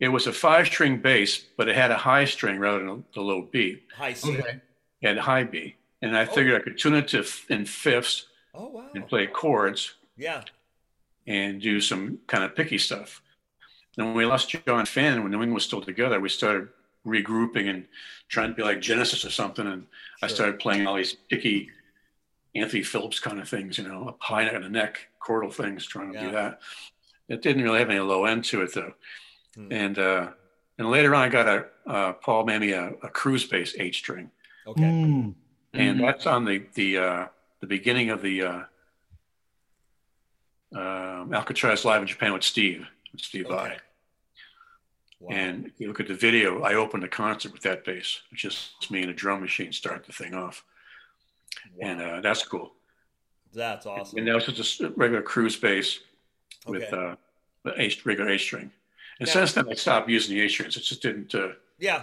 [0.00, 3.20] it was a five string bass, but it had a high string rather than the
[3.20, 3.82] low B.
[3.96, 4.38] High C.
[4.38, 4.60] Okay.
[5.02, 8.26] It had high B, and I figured I could tune it to f- in fifths
[8.54, 8.88] Oh wow.
[8.94, 10.42] and play chords Yeah.
[11.26, 13.22] and do some kind of picky stuff.
[13.98, 16.68] And when we lost John Fannon, when New England was still together, we started
[17.06, 17.86] regrouping and
[18.28, 19.66] trying to be like Genesis or something.
[19.66, 19.86] And
[20.22, 21.70] I started playing all these picky
[22.54, 26.12] Anthony Phillips kind of things, you know, up high in the neck, chordal things, trying
[26.12, 26.24] to Yeah.
[26.26, 26.60] do that.
[27.28, 28.94] It didn't really have any low end to it though.
[29.54, 29.72] Hmm.
[29.72, 30.30] And uh,
[30.78, 33.94] and later on, I got a uh, Paul made me a, a cruise bass eight
[33.94, 34.30] string,
[34.66, 34.82] Okay.
[34.82, 35.34] Mm.
[35.74, 36.06] and Mhm.
[36.06, 37.26] that's on the the uh,
[37.60, 38.62] the beginning of the uh,
[40.74, 43.54] um, Alcatraz live in Japan with Steve, with Steve Okay.
[43.54, 43.76] Vai.
[45.20, 45.36] Wow.
[45.36, 48.22] And if you look at the video, I opened the concert with that bass.
[48.32, 50.64] Just me and a drum machine start the thing off,
[51.76, 51.88] Wow.
[51.88, 52.72] and uh, that's cool.
[53.52, 54.18] that's awesome.
[54.18, 56.00] And that was just a regular cruise bass
[56.66, 57.16] with uh,
[57.64, 58.70] the A, regular A string.
[59.18, 60.76] And Now- since then, I stopped using the A strings.
[60.76, 61.34] It just didn't.
[61.34, 61.48] Uh,
[61.78, 62.02] yeah,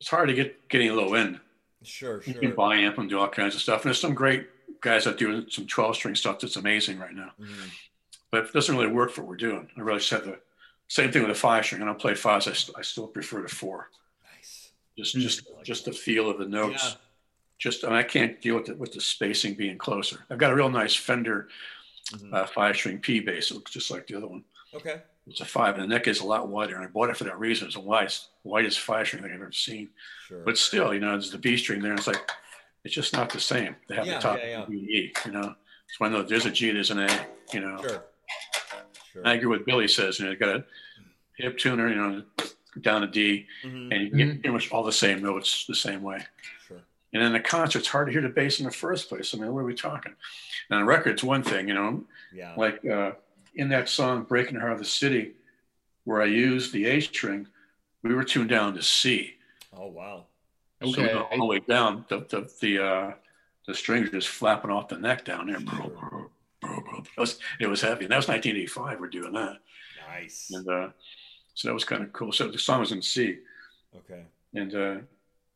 [0.00, 1.40] it's hard to get getting low end.
[1.82, 2.34] sure, sure.
[2.34, 3.82] You can buy amp and do all kinds of stuff.
[3.82, 4.48] And there's some great
[4.80, 7.32] guys that do some 12 string stuff that's amazing right now.
[7.40, 7.70] Mhm.
[8.30, 9.70] But it doesn't really work for what we're doing.
[9.76, 10.38] I really said the
[10.88, 11.82] same thing with the five string.
[11.82, 12.46] I don't play fives.
[12.46, 13.90] I, st- I still prefer the four.
[14.36, 14.70] Nice.
[14.96, 15.20] Just Mm.
[15.22, 16.84] just just the feel of the notes.
[16.84, 16.94] Yeah.
[17.58, 20.24] Just and I can't deal with it with the spacing being closer.
[20.30, 21.48] I've got a real nice Fender
[22.12, 22.32] Mhm.
[22.32, 23.50] uh, five string P bass.
[23.50, 24.44] It looks just like the other one.
[24.74, 25.02] Okay.
[25.26, 26.76] It's a five, and the neck is a lot wider.
[26.76, 27.66] And I bought it for that reason.
[27.66, 29.90] It's the widest, widest five string thing I've ever seen.
[30.26, 30.42] Sure.
[30.42, 31.90] But still, you know, there's the B string there.
[31.90, 32.30] And it's like,
[32.84, 33.76] it's just not the same.
[33.88, 34.74] They have Yeah, the top yeah, yeah.
[34.74, 35.54] E, you know.
[35.86, 37.76] It's when there's a G, there's an A, you know.
[37.82, 38.04] sure.
[39.12, 39.26] Sure.
[39.26, 40.64] I agree with Billy says, you know, you got a
[41.36, 42.22] hip tuner, you know,
[42.80, 43.92] down a D, Mhm.
[43.92, 46.24] and you can get pretty much all the same notes the same way.
[47.12, 47.20] Sure.
[47.20, 49.34] And in the concert, it's hard to hear the bass in the first place.
[49.34, 50.14] I mean, what are we talking?
[50.70, 52.54] Now, on record, it's one thing, you know, Yeah.
[52.56, 53.12] like uh,
[53.54, 55.32] in that song "Breaking the Heart of the City,"
[56.04, 57.46] where I used the A string,
[58.02, 59.34] we were tuned down to C.
[59.72, 60.26] Oh wow.
[60.82, 60.92] Okay.
[60.92, 62.04] So we go all the way down.
[62.08, 63.12] The the the uh,
[63.66, 65.56] the strings are just flapping off the neck down there.
[65.60, 69.00] It was it was heavy, and that was 1985.
[69.00, 69.58] We're doing that,
[70.08, 70.50] Nice.
[70.52, 70.88] and uh,
[71.54, 72.32] so that was kind of cool.
[72.32, 73.38] So the song was in C,
[73.96, 74.22] Okay.
[74.54, 74.96] and uh,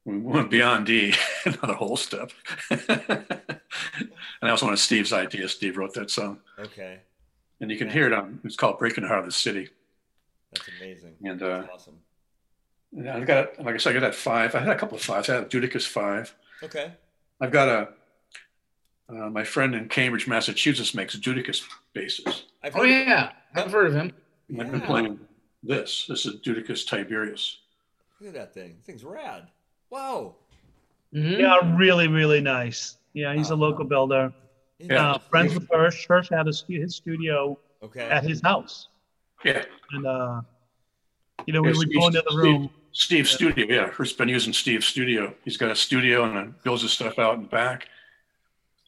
[0.05, 1.15] we went beyond D,
[1.45, 2.31] another whole step.
[2.71, 5.53] and that was one of Steve's ideas.
[5.53, 6.99] Steve wrote that song, Okay.
[7.61, 8.41] and you can hear it on.
[8.45, 9.69] It's called "Breaking the Heart of the City."
[10.53, 11.15] That's amazing.
[11.25, 11.99] And uh, awesome.
[12.93, 14.55] and I've got, like I said, I got that five.
[14.55, 15.29] I had a couple of fives.
[15.29, 16.35] I had a Judicus five.
[16.63, 16.93] Okay.
[17.41, 17.89] I've got a.
[19.09, 21.63] Uh, my friend in Cambridge, Massachusetts, makes Judicus
[21.93, 22.45] basses.
[22.63, 24.13] I've Oh heard- yeah, I've heard of him.
[24.59, 25.19] I've been playing
[25.63, 26.07] this.
[26.09, 27.59] This is Judicus Tiberius.
[28.21, 28.75] Look at that thing.
[28.77, 29.49] This thing's rad.
[29.97, 30.37] Wow.
[31.15, 31.39] Mhm.
[31.39, 32.97] Yeah, really, really nice.
[33.13, 34.33] Yeah, he's a local builder.
[34.79, 35.11] Yeah.
[35.13, 36.07] Uh, friends with Hirsh.
[36.09, 38.01] Hirsh had a, stu- his studio Okay.
[38.09, 38.89] at his house,
[39.45, 40.41] Yeah, and uh,
[41.47, 42.71] you know we Yeah, would Steve- go into the Steve- room.
[42.93, 43.67] Steve's studio.
[43.69, 45.35] Yeah, Hirsh been using Steve's studio.
[45.45, 47.89] He's got a studio and then builds his stuff out in the back.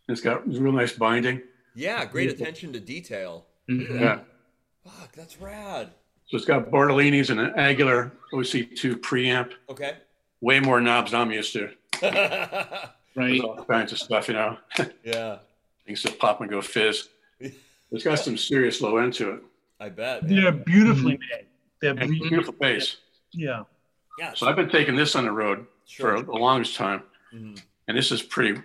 [0.08, 1.42] It's got real nice binding.
[1.74, 2.04] yeah.
[2.06, 3.44] Great attention to detail.
[3.68, 4.00] Look at Mhm.
[4.00, 4.06] Yeah.
[4.16, 4.26] that.
[4.84, 5.12] Fuck.
[5.12, 5.90] That's rad.
[6.26, 9.52] So it's got Bartolini's and an Aguilar OC2 preamp.
[9.68, 9.96] Okay.
[10.44, 11.70] Way more knobs than I'm used to.
[13.16, 13.40] Right.
[13.42, 14.58] All kinds of stuff, you know.
[15.04, 15.38] Yeah.
[15.86, 17.08] Things that pop and go fizz.
[17.92, 19.40] It's got some serious low end to it.
[19.78, 20.26] I bet.
[20.28, 20.64] They're Man.
[20.66, 21.46] beautifully made.
[21.80, 22.96] They're And be- beautiful bass.
[23.30, 23.62] yeah.
[24.18, 24.34] Yeah.
[24.34, 26.18] So I've been taking this on the road Sure.
[26.18, 27.02] for the longest time,
[27.32, 27.62] Mhm.
[27.88, 28.60] and this is pretty,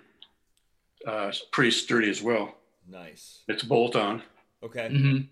[1.06, 2.56] uh, pretty sturdy as well.
[2.88, 3.43] Nice.
[3.47, 4.23] It's bolt on,
[4.64, 4.89] Okay.
[4.91, 5.27] Mhm.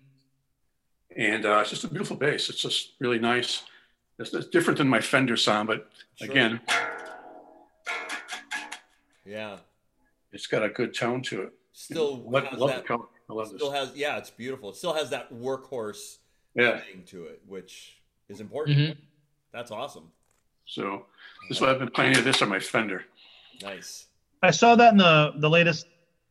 [1.16, 2.48] and uh, it's just a beautiful bass.
[2.50, 3.64] It's just really nice.
[4.18, 6.30] It's, it's different than my Fender sound, but Sure.
[6.30, 6.60] again,
[9.24, 9.58] Yeah.
[10.32, 11.52] it's got a good tone to it.
[11.72, 12.86] Still Love, has love the that.
[12.86, 13.04] color.
[13.30, 13.88] I love Still this.
[13.90, 13.96] has.
[13.96, 14.16] Yeah.
[14.18, 14.70] It's beautiful.
[14.70, 16.18] It still has that workhorse
[16.54, 16.78] Yeah.
[16.80, 18.78] thing to it, which is important.
[18.78, 18.96] Mhm.
[19.52, 20.10] That's awesome.
[20.66, 21.06] So
[21.48, 22.14] this is what I've been playing.
[22.24, 23.04] This on my Fender.
[23.62, 24.06] Nice.
[24.42, 25.86] I saw that in the the latest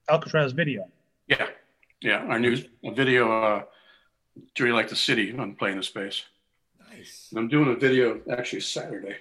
[0.09, 0.89] Alcatraz video.
[1.27, 1.49] Yeah,
[2.01, 2.19] yeah.
[2.26, 3.64] Our new video, uh,
[4.55, 6.23] "Do You Like the City?" I'm playing the bass.
[7.27, 7.31] Nice.
[7.31, 9.15] And I'm doing a video actually Saturday.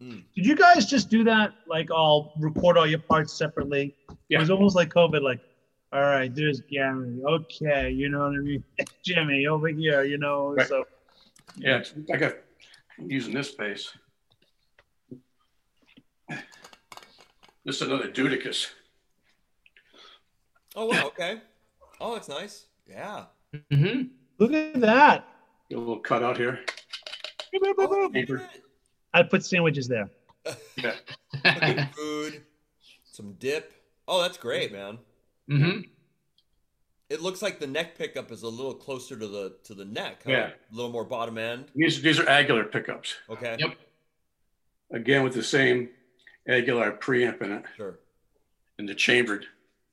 [0.00, 1.52] Did you guys just do that?
[1.68, 3.94] Like, all record all your parts separately?
[4.30, 5.20] It was almost like COVID.
[5.20, 5.40] Like,
[5.92, 7.20] all right, there's Gary.
[7.22, 8.64] Okay, you know what I mean?
[9.04, 10.04] Jimmy over here.
[10.04, 10.54] You know.
[10.54, 10.66] Right.
[10.66, 10.84] So
[11.56, 12.32] Yeah, it's, I got
[12.98, 13.92] I'm using this bass.
[17.66, 18.68] This is another Dudicus.
[20.74, 21.08] Oh wow.
[21.08, 21.42] Okay.
[22.00, 22.66] Oh, that's nice.
[22.88, 23.26] Yeah.
[23.70, 24.08] Mhm.
[24.38, 25.26] look at that.
[25.68, 26.60] Get a little cutout here.
[27.54, 28.40] Boop, boop, boop,
[29.14, 30.08] I'd put sandwiches there.
[30.76, 30.94] Yeah,
[31.96, 32.42] food,
[33.12, 33.72] some dip.
[34.08, 34.98] Oh, that's great, man.
[35.50, 35.88] Mhm.
[37.08, 40.22] It looks like the neck pickup is a little closer to the to the neck.
[40.24, 40.30] huh?
[40.30, 40.46] Yeah.
[40.50, 41.66] A little more bottom end.
[41.74, 43.14] these these are Aguilar pickups.
[43.28, 43.56] Okay.
[43.58, 43.76] Yep.
[44.92, 45.90] Again with the same
[46.48, 47.98] Aguilar preamp in it Sure.
[48.78, 49.46] and the chambered.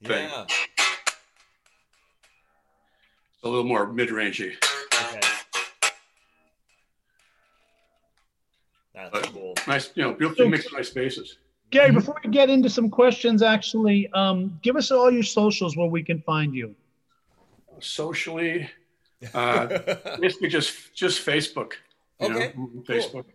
[0.03, 0.29] Thing.
[0.29, 0.45] Yeah.
[3.33, 4.53] It's a little more mid-rangey.
[4.55, 4.76] Okay.
[9.67, 11.37] Nice, you know, beautifully mixed nice basses.
[11.69, 11.95] Gary, Mhm.
[11.95, 16.01] before we get into some questions, actually, um, give us all your socials where we
[16.01, 16.73] can find you.
[17.79, 18.69] Socially,
[19.33, 19.65] uh,
[20.21, 21.73] basically just just Facebook.
[22.19, 23.25] You Okay, know, Facebook.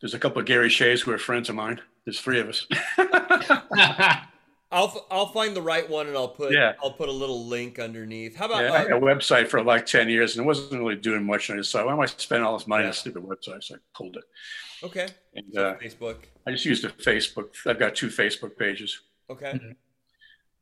[0.00, 1.80] There's a couple of Gary Sheas who are friends of mine.
[2.04, 2.66] There's three of us.
[4.74, 6.72] I I'll I'll find the right one and I'll put Yeah.
[6.82, 8.36] I'll put a little link underneath.
[8.36, 10.80] How about Yeah, I had a uh, website for like 10 years and it wasn't
[10.80, 11.48] really doing much.
[11.48, 12.90] And I decided, why am I spending all this money on Yeah.
[12.90, 13.62] a stupid website?
[13.64, 14.24] So I pulled it.
[14.82, 16.16] okay And so uh, Facebook?
[16.46, 17.50] I just used a Facebook.
[17.66, 19.00] I've got two Facebook pages.
[19.30, 19.58] Okay,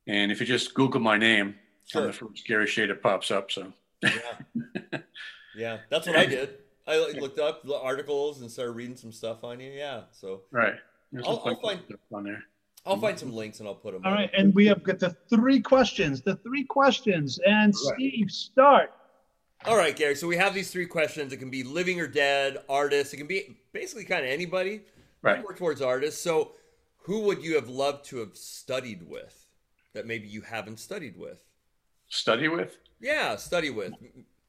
[0.07, 1.57] And if you just Google my name, I'm
[1.87, 2.07] sure.
[2.07, 3.51] the first Gary Shade that pops up.
[3.51, 3.73] So
[4.03, 4.11] Yeah,
[5.57, 6.59] yeah, that's what I did.
[6.87, 9.71] I looked up the articles and started reading some stuff on you.
[9.73, 10.75] Yeah, so right.
[11.13, 12.45] There's I'll- I'll find- stuff on there.
[12.85, 14.03] I'll find some links and I'll put them.
[14.05, 16.21] All right, and we have got the three questions.
[16.23, 17.95] The three questions, and Right.
[17.95, 18.93] Steve, start.
[19.65, 20.17] All right, Gary.
[20.17, 21.33] So we have these three questions.
[21.33, 23.15] It can be living or dead, artists.
[23.15, 24.83] It can be basically kind of anybody.
[25.23, 25.41] Right.
[25.41, 26.21] More towards artists.
[26.21, 26.53] So,
[27.05, 29.47] who would you have loved to have studied with
[29.93, 31.45] that maybe you haven't studied with?
[32.09, 32.79] Study with?
[33.01, 33.93] Yeah, study with.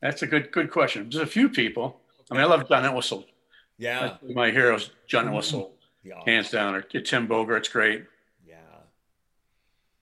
[0.02, 1.10] That's a good good question.
[1.12, 2.02] There's a few people.
[2.32, 3.26] I mean, I love John Entwistle.
[3.78, 5.74] Yeah, My heroes, John Entwistle,
[6.04, 6.76] yeah, hands down.
[6.76, 8.06] Or Tim Bogert's great.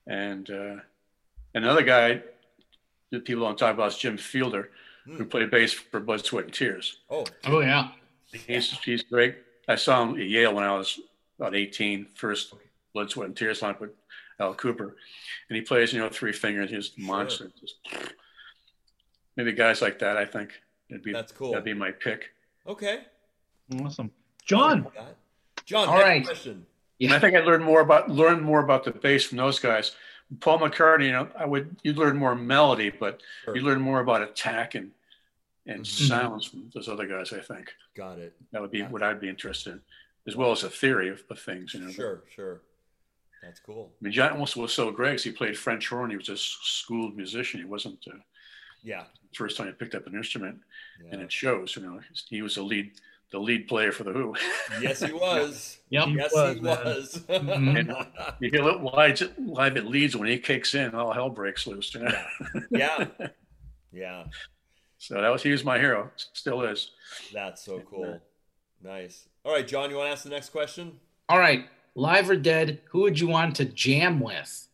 [0.06, 0.14] Yeah.
[0.14, 0.76] And uh,
[1.54, 2.22] another guy
[3.10, 4.70] that people don't talk about is Jim Fielder,
[5.04, 5.24] who Hmm.
[5.24, 7.00] played bass for Blood, Sweat, and Tears.
[7.10, 7.88] Oh, Oh yeah.
[8.46, 9.36] He's, he's great.
[9.68, 10.98] I saw him at Yale when I was
[11.38, 12.54] about 18, first
[12.94, 13.90] Blood, Sweat, and Tears line with
[14.40, 14.94] Al Kooper.
[15.48, 16.70] And he plays, you know, three fingers.
[16.70, 17.50] He's a monster.
[17.60, 17.76] Just,
[19.36, 20.52] maybe guys like that, I think.
[20.88, 21.50] It'd be, That's cool.
[21.52, 22.30] That'd be my pick.
[22.66, 23.00] okay.
[23.80, 24.10] Awesome,
[24.44, 24.86] John.
[25.64, 26.24] John, All next right.
[26.26, 26.66] question.
[27.02, 29.92] And I think I learned more about learned more about the bass from those guys.
[30.40, 33.56] Paul McCartney, you know, I would you'd learn more melody, but Sure.
[33.56, 34.92] you learn more about attack and
[35.66, 36.08] and Mhm.
[36.08, 37.32] sounds from those other guys.
[37.32, 38.34] I think Got it.
[38.50, 39.80] that would be what I'd be interested in,
[40.26, 41.72] as well as a theory of, of things.
[41.74, 42.62] You know, Sure, sure.
[43.42, 43.92] That's cool.
[44.00, 46.10] I mean, John Wilson was so great 'cause he played French horn.
[46.10, 47.60] He was a schooled musician.
[47.60, 48.16] He wasn't uh,
[48.82, 49.06] Yeah.
[49.36, 50.60] first time he picked up an instrument,
[51.10, 51.76] and it shows.
[51.76, 53.00] You know, he was a lead
[53.32, 54.34] the lead player for the Who.
[54.80, 55.78] Yes, he was.
[55.90, 56.08] Yep.
[56.08, 56.84] He Yes, was, he man.
[56.84, 57.24] was.
[57.28, 58.32] Mhm.
[58.40, 61.94] you hear it live, live at Leeds when he kicks in, all hell breaks loose.
[61.94, 62.22] You know?
[62.70, 63.06] yeah.
[63.92, 64.24] Yeah.
[64.98, 66.10] So that was he was my hero.
[66.16, 66.90] Still is.
[67.32, 68.20] That's so cool.
[68.82, 69.26] Nice.
[69.44, 70.98] All right, John, you want to ask the next question?
[71.28, 71.66] All right.
[71.94, 74.68] Live or dead, who would you want to jam with?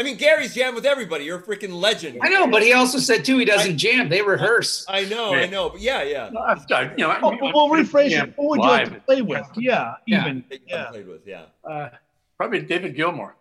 [0.00, 1.24] I mean, Gary's jammed with everybody.
[1.24, 2.18] You're a freaking legend.
[2.22, 4.08] I know, but he also said too he doesn't jam.
[4.08, 4.86] They rehearse.
[4.88, 5.68] I know, I know.
[5.68, 6.30] But yeah, yeah.
[6.32, 8.32] No, I've, I, you know, I, Oh, we'll, we'll rephrase it.
[8.36, 9.46] Who would you like to play with?
[9.56, 10.22] Yeah, Yeah.
[10.26, 10.44] even.
[10.66, 10.84] Yeah.
[10.86, 11.42] played with, yeah.
[11.62, 11.90] Uh,
[12.38, 13.34] probably David Gilmour.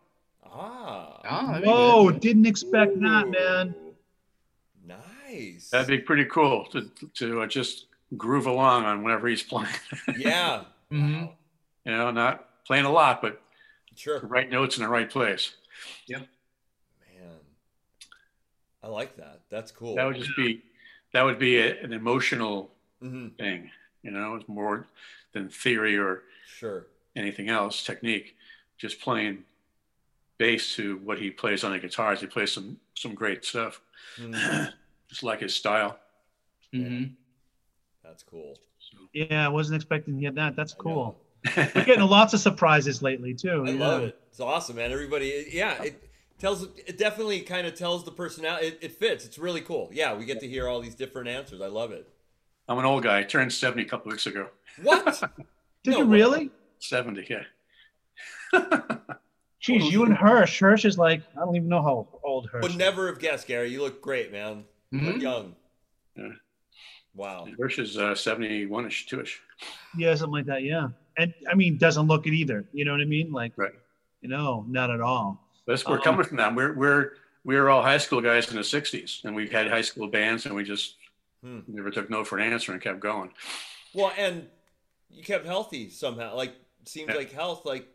[0.46, 1.22] Ah.
[1.30, 2.20] Oh, that'd be Whoa, good.
[2.20, 3.74] didn't expect that, man.
[4.86, 5.70] Nice.
[5.70, 7.86] That'd be pretty cool to to uh, just
[8.18, 9.70] groove along on whenever he's playing.
[10.18, 10.64] yeah.
[10.92, 11.30] Mhm.
[11.86, 13.40] you know, not playing a lot, but
[13.96, 14.20] Sure.
[14.20, 15.54] the right notes in the right place.
[16.10, 16.28] Man.
[18.84, 19.42] I like that.
[19.50, 19.96] That's cool.
[19.96, 20.62] That would just be
[21.14, 23.72] that would be a, an emotional hmm thing.
[24.04, 24.88] You know, it's more
[25.34, 26.88] than theory or Sure.
[27.16, 28.36] anything else, technique.
[28.78, 29.44] Just playing
[30.38, 32.22] bass to what he plays on the guitars.
[32.22, 33.82] He plays some some great stuff.
[34.18, 34.74] Mhm.
[35.10, 36.00] just like his style.
[36.74, 37.14] Mm-hmm.
[38.04, 38.58] That's cool.
[39.14, 40.56] Yeah, I wasn't expecting to get that.
[40.56, 41.18] That's cool.
[41.56, 43.64] We're getting lots of surprises lately too.
[43.68, 43.80] I yeah.
[43.80, 44.20] love it.
[44.30, 44.92] It's awesome, man.
[44.92, 46.09] Everybody, yeah, it
[46.40, 46.64] tells.
[46.64, 48.68] It definitely kind of tells the personality.
[48.68, 49.26] It, it fits.
[49.26, 49.90] It's really cool.
[49.92, 51.62] Yeah, we get to hear all these different answers.
[51.62, 52.08] I love it.
[52.68, 53.20] I'm an old guy.
[53.20, 54.48] I turned 70 a couple weeks ago.
[54.84, 55.06] What?
[55.84, 56.50] Did No you really?
[56.80, 57.44] 70, yeah.
[59.62, 60.60] Jeez, you and Hirsh.
[60.60, 62.62] Hirsh is like I don't even know how old Hirsh.
[62.64, 63.70] Would never have guessed, Gary.
[63.72, 64.64] You look great, man.
[64.92, 65.22] You look Mhm.
[65.22, 65.56] young.
[66.16, 66.30] Yeah.
[67.14, 67.48] Wow.
[67.60, 69.36] Hirsh is uh, 71ish, 2ish.
[69.98, 70.64] Yeah, something like that.
[70.64, 72.66] Yeah, and I mean, doesn't look it either.
[72.72, 73.32] You know what I mean?
[73.32, 73.74] Like, Right.
[74.22, 75.44] you know, not at all.
[75.70, 76.56] That's we're Um, coming from that.
[76.56, 77.12] We're we're
[77.44, 80.46] we were all high school guys in the '60s, and we've had high school bands,
[80.48, 80.96] and we just
[81.42, 81.60] Hmm.
[81.68, 83.32] never took no for an answer and kept going.
[83.94, 84.50] Well, and
[85.10, 86.36] you kept healthy somehow.
[86.36, 86.54] Like
[86.86, 87.16] seems Yeah.
[87.18, 87.88] like health, like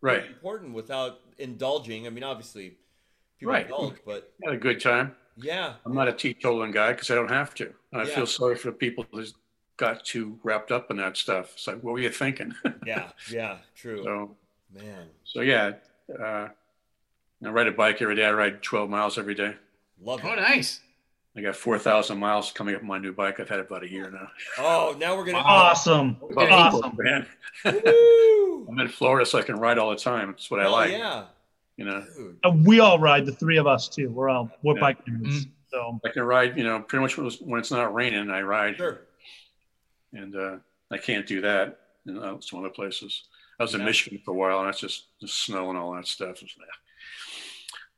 [0.00, 2.06] Right, important without indulging.
[2.06, 2.76] I mean, obviously,
[3.38, 3.66] people Right.
[3.66, 5.14] indulge, but had a good time.
[5.36, 8.14] yeah, I'm not a teetotaling guy because I don't have to, and I Yeah.
[8.14, 9.24] feel sorry for the people who
[9.76, 11.52] got too wrapped up in that stuff.
[11.54, 12.54] It's like, what were you thinking?
[12.86, 13.58] yeah, yeah.
[13.76, 14.36] True, so,
[14.70, 15.10] man.
[15.24, 15.74] so yeah,
[16.18, 16.48] uh,
[17.44, 18.24] I ride a bike every day.
[18.24, 19.54] I ride 12 miles every day.
[20.00, 20.26] Love it.
[20.26, 20.80] Oh, nice.
[21.36, 23.40] I got 4,000 miles coming up on my new bike.
[23.40, 24.28] I've had it about a year now.
[24.58, 25.38] Oh, now we're gonna.
[25.38, 26.16] Awesome.
[26.22, 26.50] Okay.
[26.50, 26.92] Awesome.
[26.98, 27.26] Man,
[27.64, 28.66] Woo!
[28.68, 30.30] I'm in Florida, so I can ride all the time.
[30.30, 30.90] It's what I Oh, like.
[30.92, 31.24] yeah,
[31.78, 32.04] You know,
[32.44, 32.66] dude.
[32.66, 33.24] We all ride.
[33.26, 34.10] The three of us too.
[34.10, 34.80] We're all we're Yeah.
[34.80, 35.46] bike nerds.
[35.70, 36.56] So I can ride.
[36.58, 38.76] You know, pretty much when it's, not raining, I ride.
[38.76, 39.00] Sure.
[40.12, 40.56] And uh,
[40.90, 43.24] I can't do that in uh, some other places.
[43.58, 43.86] I was in Yeah.
[43.86, 46.42] Michigan for a while, and that's just, just snow and all that stuff.
[46.42, 46.54] It's,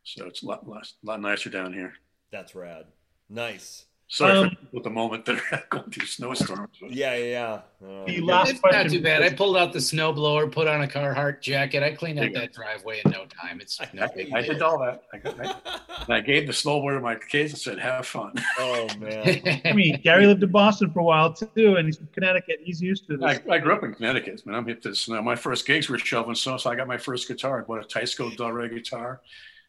[0.03, 1.95] So it's a lot, lot, lot nicer down here.
[2.31, 2.87] That's rad.
[3.29, 3.87] Nice.
[4.07, 6.77] Sorry Um, for the moment that are going through snowstorms.
[6.83, 7.87] Yeah, yeah, yeah.
[7.89, 9.23] Uh, The last it's not too bad.
[9.23, 11.83] I pulled out the snowblower, put on a Carhartt jacket.
[11.83, 13.61] I cleaned out that driveway in no time.
[13.61, 14.53] It's no big I deal.
[14.53, 15.05] did all that.
[15.13, 18.87] I, got- I, I gave the snowboard to my kids and said, "Have fun." oh
[19.01, 19.61] man.
[19.65, 22.61] I mean, Gary lived in Boston for a while too, and he's from Connecticut.
[22.63, 23.43] He's used to I, this.
[23.51, 24.55] I grew up in Connecticut, man.
[24.55, 25.23] I'm hip to snow.
[25.23, 27.59] My first gigs were shoveling snow, so I got my first guitar.
[27.61, 29.23] I bought a Teisco Del Rey guitar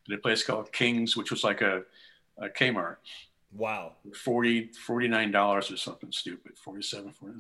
[0.10, 1.84] at a place called King's, which was like a,
[2.38, 2.98] a Kmart.
[3.56, 3.94] Wow.
[4.24, 6.58] 40 $49 or something stupid.
[6.58, 7.36] 47 $49.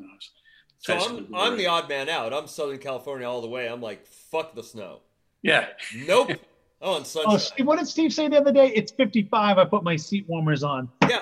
[0.80, 2.34] So Teisco I'm Del I'm the odd man out.
[2.34, 3.68] I'm Southern California all the way.
[3.68, 5.02] I'm like, fuck the snow.
[5.42, 5.68] Yeah.
[5.96, 6.32] Nope.
[6.82, 7.34] Oh, want sunshine.
[7.34, 8.68] Oh, Steve, what did Steve say the other day?
[8.68, 9.58] It's 55.
[9.58, 10.90] I put my seat warmers on.
[11.10, 11.22] Yeah.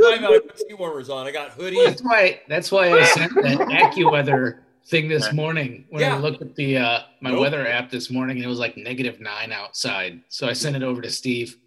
[0.00, 1.26] Five hour seat warmers on.
[1.26, 1.84] I got hoodies.
[1.84, 2.40] That's why.
[2.48, 6.14] That's why I sent that AccuWeather thing this morning when Yeah.
[6.14, 7.40] I looked at the uh, my Nope.
[7.40, 10.22] weather app this morning and it was like negative nine outside.
[10.28, 11.58] So I sent it over to Steve.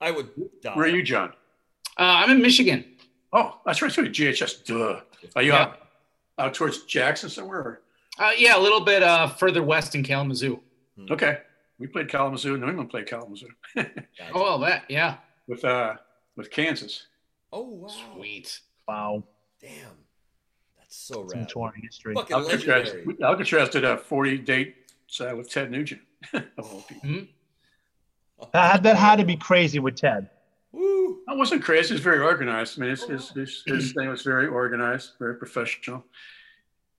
[0.00, 0.30] I would
[0.62, 0.74] die.
[0.74, 1.34] Where are you, John?
[1.98, 2.84] Uh, I'm in Michigan.
[3.32, 3.90] Oh, that's right.
[3.92, 4.64] So GHS.
[4.64, 5.00] Duh.
[5.36, 5.60] Are you Yeah.
[5.62, 5.78] out,
[6.38, 7.80] out towards Jackson somewhere?
[8.18, 10.60] Uh, yeah, a little bit uh, further west in Kalamazoo.
[11.10, 11.38] Okay.
[11.78, 12.56] We played Kalamazoo.
[12.58, 13.90] New England played Kalamazoo Gotcha.
[14.34, 15.16] Oh, well, that yeah,
[15.48, 15.94] with uh
[16.36, 17.06] with Kansas.
[17.52, 17.88] Oh wow.
[18.14, 18.60] sweet.
[18.86, 19.24] Wow.
[19.60, 19.70] Damn.
[20.78, 21.48] That's so Some rad.
[21.48, 22.14] torn history.
[22.14, 23.16] Fucking Alcatraz, legendary.
[23.22, 24.74] Alcatraz did a 40 date
[25.20, 26.02] uh, with Ted Nugent.
[26.34, 27.26] of all people.
[28.52, 30.28] That, had- that had to be crazy with Ted.
[31.28, 31.94] I wasn't crazy.
[31.94, 32.78] It's very organized.
[32.78, 36.04] I mean, his, his, his, his thing was very organized, very professional.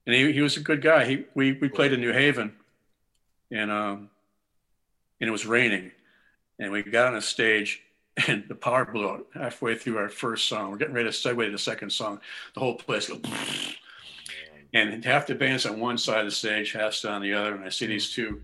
[0.06, 1.06] And he, he was a good guy.
[1.06, 2.53] He, we, we played in New Haven
[3.52, 4.10] and, um,
[5.22, 5.91] and it was raining
[6.60, 7.81] and we got on a stage
[8.27, 10.72] and the power blew out halfway through our first song.
[10.72, 12.19] We're getting ready to segue to the second song.
[12.53, 13.22] The whole place goes,
[14.73, 17.56] and half the band's on one side of the stage, half's on the other.
[17.56, 18.41] And I see these two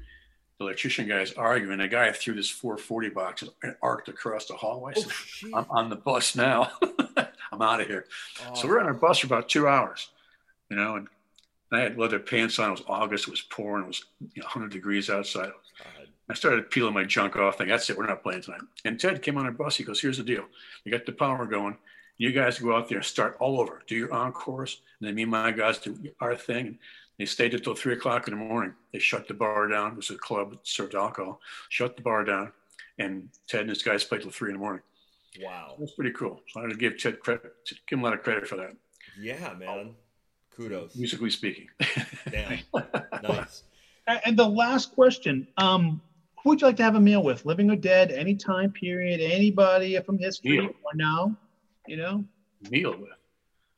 [0.59, 1.79] electrician guys arguing.
[1.79, 4.93] A guy threw this 440 box and arced across the hallway.
[4.95, 5.51] I Oh said, shit.
[5.53, 6.71] I'm on the bus now.
[7.51, 8.05] I'm out of here.
[8.47, 10.09] Oh, So we're on our bus for about two hours,
[10.69, 11.07] you know, and
[11.71, 12.69] I had leather pants on.
[12.69, 13.27] It was August.
[13.27, 13.85] It was pouring.
[13.85, 15.51] It was you know, 100 degrees outside.
[15.77, 16.07] God.
[16.29, 17.57] I started peeling my junk off.
[17.57, 17.97] Thinking, that's it.
[17.97, 18.61] We're not playing tonight.
[18.85, 19.75] And Ted came on our bus.
[19.75, 20.45] He goes, here's the deal.
[20.85, 21.77] We got the power going.
[22.17, 23.81] You guys go out there and start all over.
[23.87, 24.81] Do your encores.
[24.99, 26.77] And then me and my guys do our thing.
[27.19, 28.73] And they stayed until three o'clock in the morning.
[28.93, 29.91] They shut the bar down.
[29.91, 31.41] It was a club that served alcohol.
[31.67, 32.53] Shut the bar down.
[32.97, 34.81] And Ted and his guys played till three in the morning.
[35.41, 35.75] Wow.
[35.79, 36.41] That's pretty cool.
[36.47, 37.53] So I had to give Ted credit,
[37.87, 38.73] give him a lot of credit for that,
[39.19, 39.95] Yeah, man.
[40.55, 40.95] Kudos.
[40.95, 41.67] musically speaking.
[42.31, 42.59] Damn.
[43.23, 43.63] Nice.
[44.25, 46.01] And the last question, um,
[46.41, 47.45] who would you like to have a meal with?
[47.45, 48.11] Living or dead?
[48.11, 49.19] Any time period?
[49.21, 50.67] Anybody from history Neil.
[50.83, 51.35] or now?
[51.85, 52.25] You know?
[52.71, 53.09] Meal with.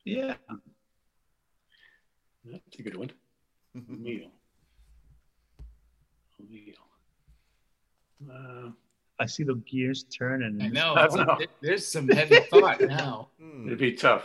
[0.04, 0.34] Yeah.
[2.44, 3.10] That's a good one.
[3.74, 4.30] Meal.
[6.50, 6.74] Meal.
[8.30, 8.70] Uh,
[9.18, 10.60] I see the gears turning.
[10.60, 10.94] I know.
[10.94, 11.36] I know.
[11.38, 13.28] There- There's some heavy thought now.
[13.40, 13.66] Hmm.
[13.66, 14.24] it'd be tough.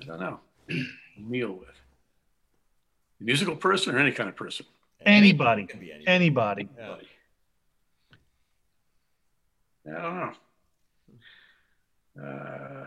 [0.00, 0.40] I don't know.
[1.18, 1.68] Meal with.
[3.20, 4.66] A musical person or any kind of person?
[5.06, 5.66] Anybody.
[5.66, 5.92] Can be.
[6.06, 6.68] Anybody.
[6.78, 6.96] Yeah.
[9.96, 10.32] I don't know.
[12.22, 12.86] Uh,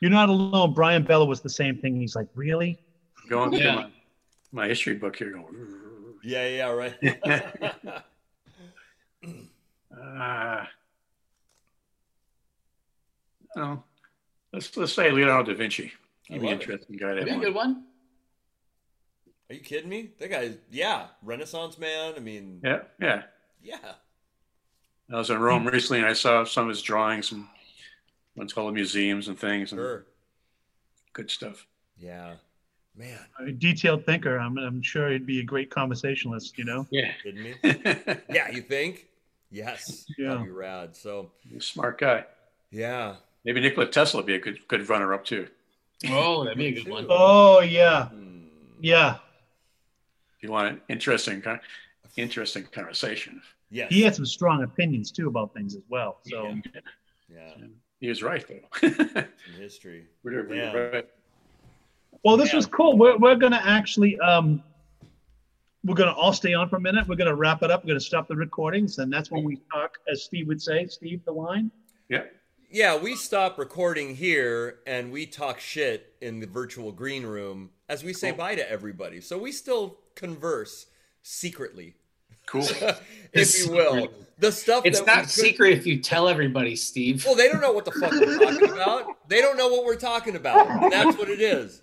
[0.00, 0.72] You're not alone.
[0.72, 1.96] Brian Bella was the same thing.
[1.96, 2.78] He's like, really?
[3.28, 3.90] going through my,
[4.52, 5.30] my history book here.
[5.32, 5.46] Going,
[6.24, 8.02] Yeah, yeah, right.
[10.02, 10.64] Uh,
[13.56, 13.82] no,
[14.52, 15.92] let's let's say Leonardo da Vinci.
[16.30, 16.60] I He'd be an it.
[16.60, 17.84] interesting guy That'd be a good one.
[19.50, 20.10] Are you kidding me?
[20.20, 22.14] That guy, yeah, Renaissance man.
[22.16, 23.22] I mean, Yeah, yeah.
[23.62, 23.76] yeah.
[25.12, 27.44] I was in Rome recently, and I saw some of his drawings and
[28.40, 30.06] went to all the museums and things, and Sure.
[31.12, 31.66] good stuff.
[31.98, 32.36] Yeah.
[32.96, 34.38] Man, A detailed thinker.
[34.38, 36.86] I'm, I'm sure he'd be a great conversationalist, you know?
[36.90, 37.54] Yeah, kidding me?
[38.30, 39.06] Yeah, you think?
[39.50, 40.06] Yes.
[40.18, 40.28] Yeah.
[40.30, 40.96] That'd be rad.
[40.96, 41.30] So,
[41.60, 42.24] smart guy.
[42.70, 43.16] yeah.
[43.44, 45.48] Maybe Nikola Tesla would be a good good runner up too.
[46.10, 47.06] Oh, that'd be a good one.
[47.08, 48.08] Oh, yeah.
[48.08, 48.44] Hmm.
[48.80, 49.16] Yeah.
[50.36, 51.58] If you want an interesting kind
[52.16, 53.40] interesting conversation.
[53.70, 53.86] Yeah.
[53.88, 56.18] He had some strong opinions, too, about things as well.
[56.26, 56.54] So,
[57.32, 57.54] Yeah.
[58.00, 58.88] He was right though.
[58.88, 59.26] Some
[59.58, 60.06] history.
[60.22, 60.72] Whatever, Yeah.
[60.76, 61.08] right.
[62.24, 62.56] well, this Yeah.
[62.56, 62.96] was cool.
[62.96, 64.62] We're, we're going to actually, um,
[65.84, 67.06] we're going to all stay on for a minute.
[67.08, 67.82] We're going to wrap it up.
[67.84, 68.98] We're going to stop the recordings.
[68.98, 71.70] And that's when we talk, as Steve would say, Steve, the line.
[72.08, 72.24] Yeah.
[72.72, 78.04] Yeah, we stop recording here and we talk shit in the virtual green room as
[78.04, 78.38] we say Cool.
[78.38, 79.20] bye to everybody.
[79.20, 80.86] So we still converse
[81.22, 81.94] secretly,
[82.50, 82.62] Cool.
[83.32, 84.08] if you will.
[84.38, 87.24] The stuff It's that not could- secret if you tell everybody, Steve.
[87.26, 89.28] Well, they don't know what the fuck we're talking about.
[89.28, 90.90] They don't know what we're talking about.
[90.90, 91.82] That's what it is.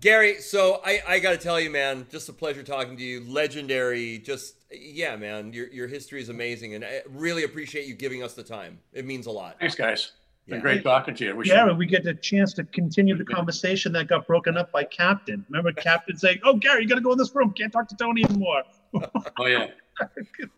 [0.00, 3.24] Gary, so I, I got to tell you, man, just a pleasure talking to you.
[3.28, 8.22] Legendary, just yeah, man, your your history is amazing, and I really appreciate you giving
[8.22, 8.78] us the time.
[8.92, 9.56] It means a lot.
[9.60, 10.12] Thanks, guys.
[10.46, 10.60] Been Yeah.
[10.62, 11.34] great talking to you.
[11.36, 14.70] We Gary, should, we get the chance to continue the conversation that got broken up
[14.70, 15.44] by Captain.
[15.50, 17.52] Remember Captain saying, "Oh, Gary, you got to go in this room.
[17.52, 18.62] Can't talk to Tony anymore."
[19.38, 19.68] oh yeah,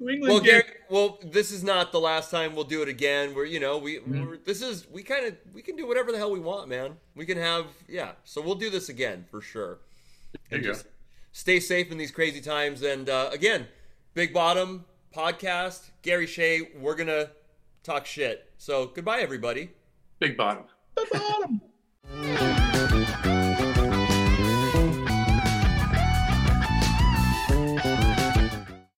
[0.00, 3.34] England Well, Gary- Gary, well, this is not the last time we'll do it again.
[3.34, 4.26] We're, you know, we Mm-hmm.
[4.26, 6.96] we're, this is we kind of we can do whatever the hell we want, man.
[7.14, 8.12] We can have yeah.
[8.24, 9.78] So we'll do this again for sure.
[10.50, 10.74] there And you go.
[10.74, 10.86] just
[11.32, 12.82] stay safe in these crazy times.
[12.82, 13.68] And uh, again,
[14.14, 14.84] Big Bottom
[15.14, 16.70] podcast, Gary Shea.
[16.78, 17.30] We're gonna
[17.82, 18.50] talk shit.
[18.58, 19.70] So goodbye, everybody.
[20.18, 20.64] Big bottom.
[20.96, 21.60] the bottom.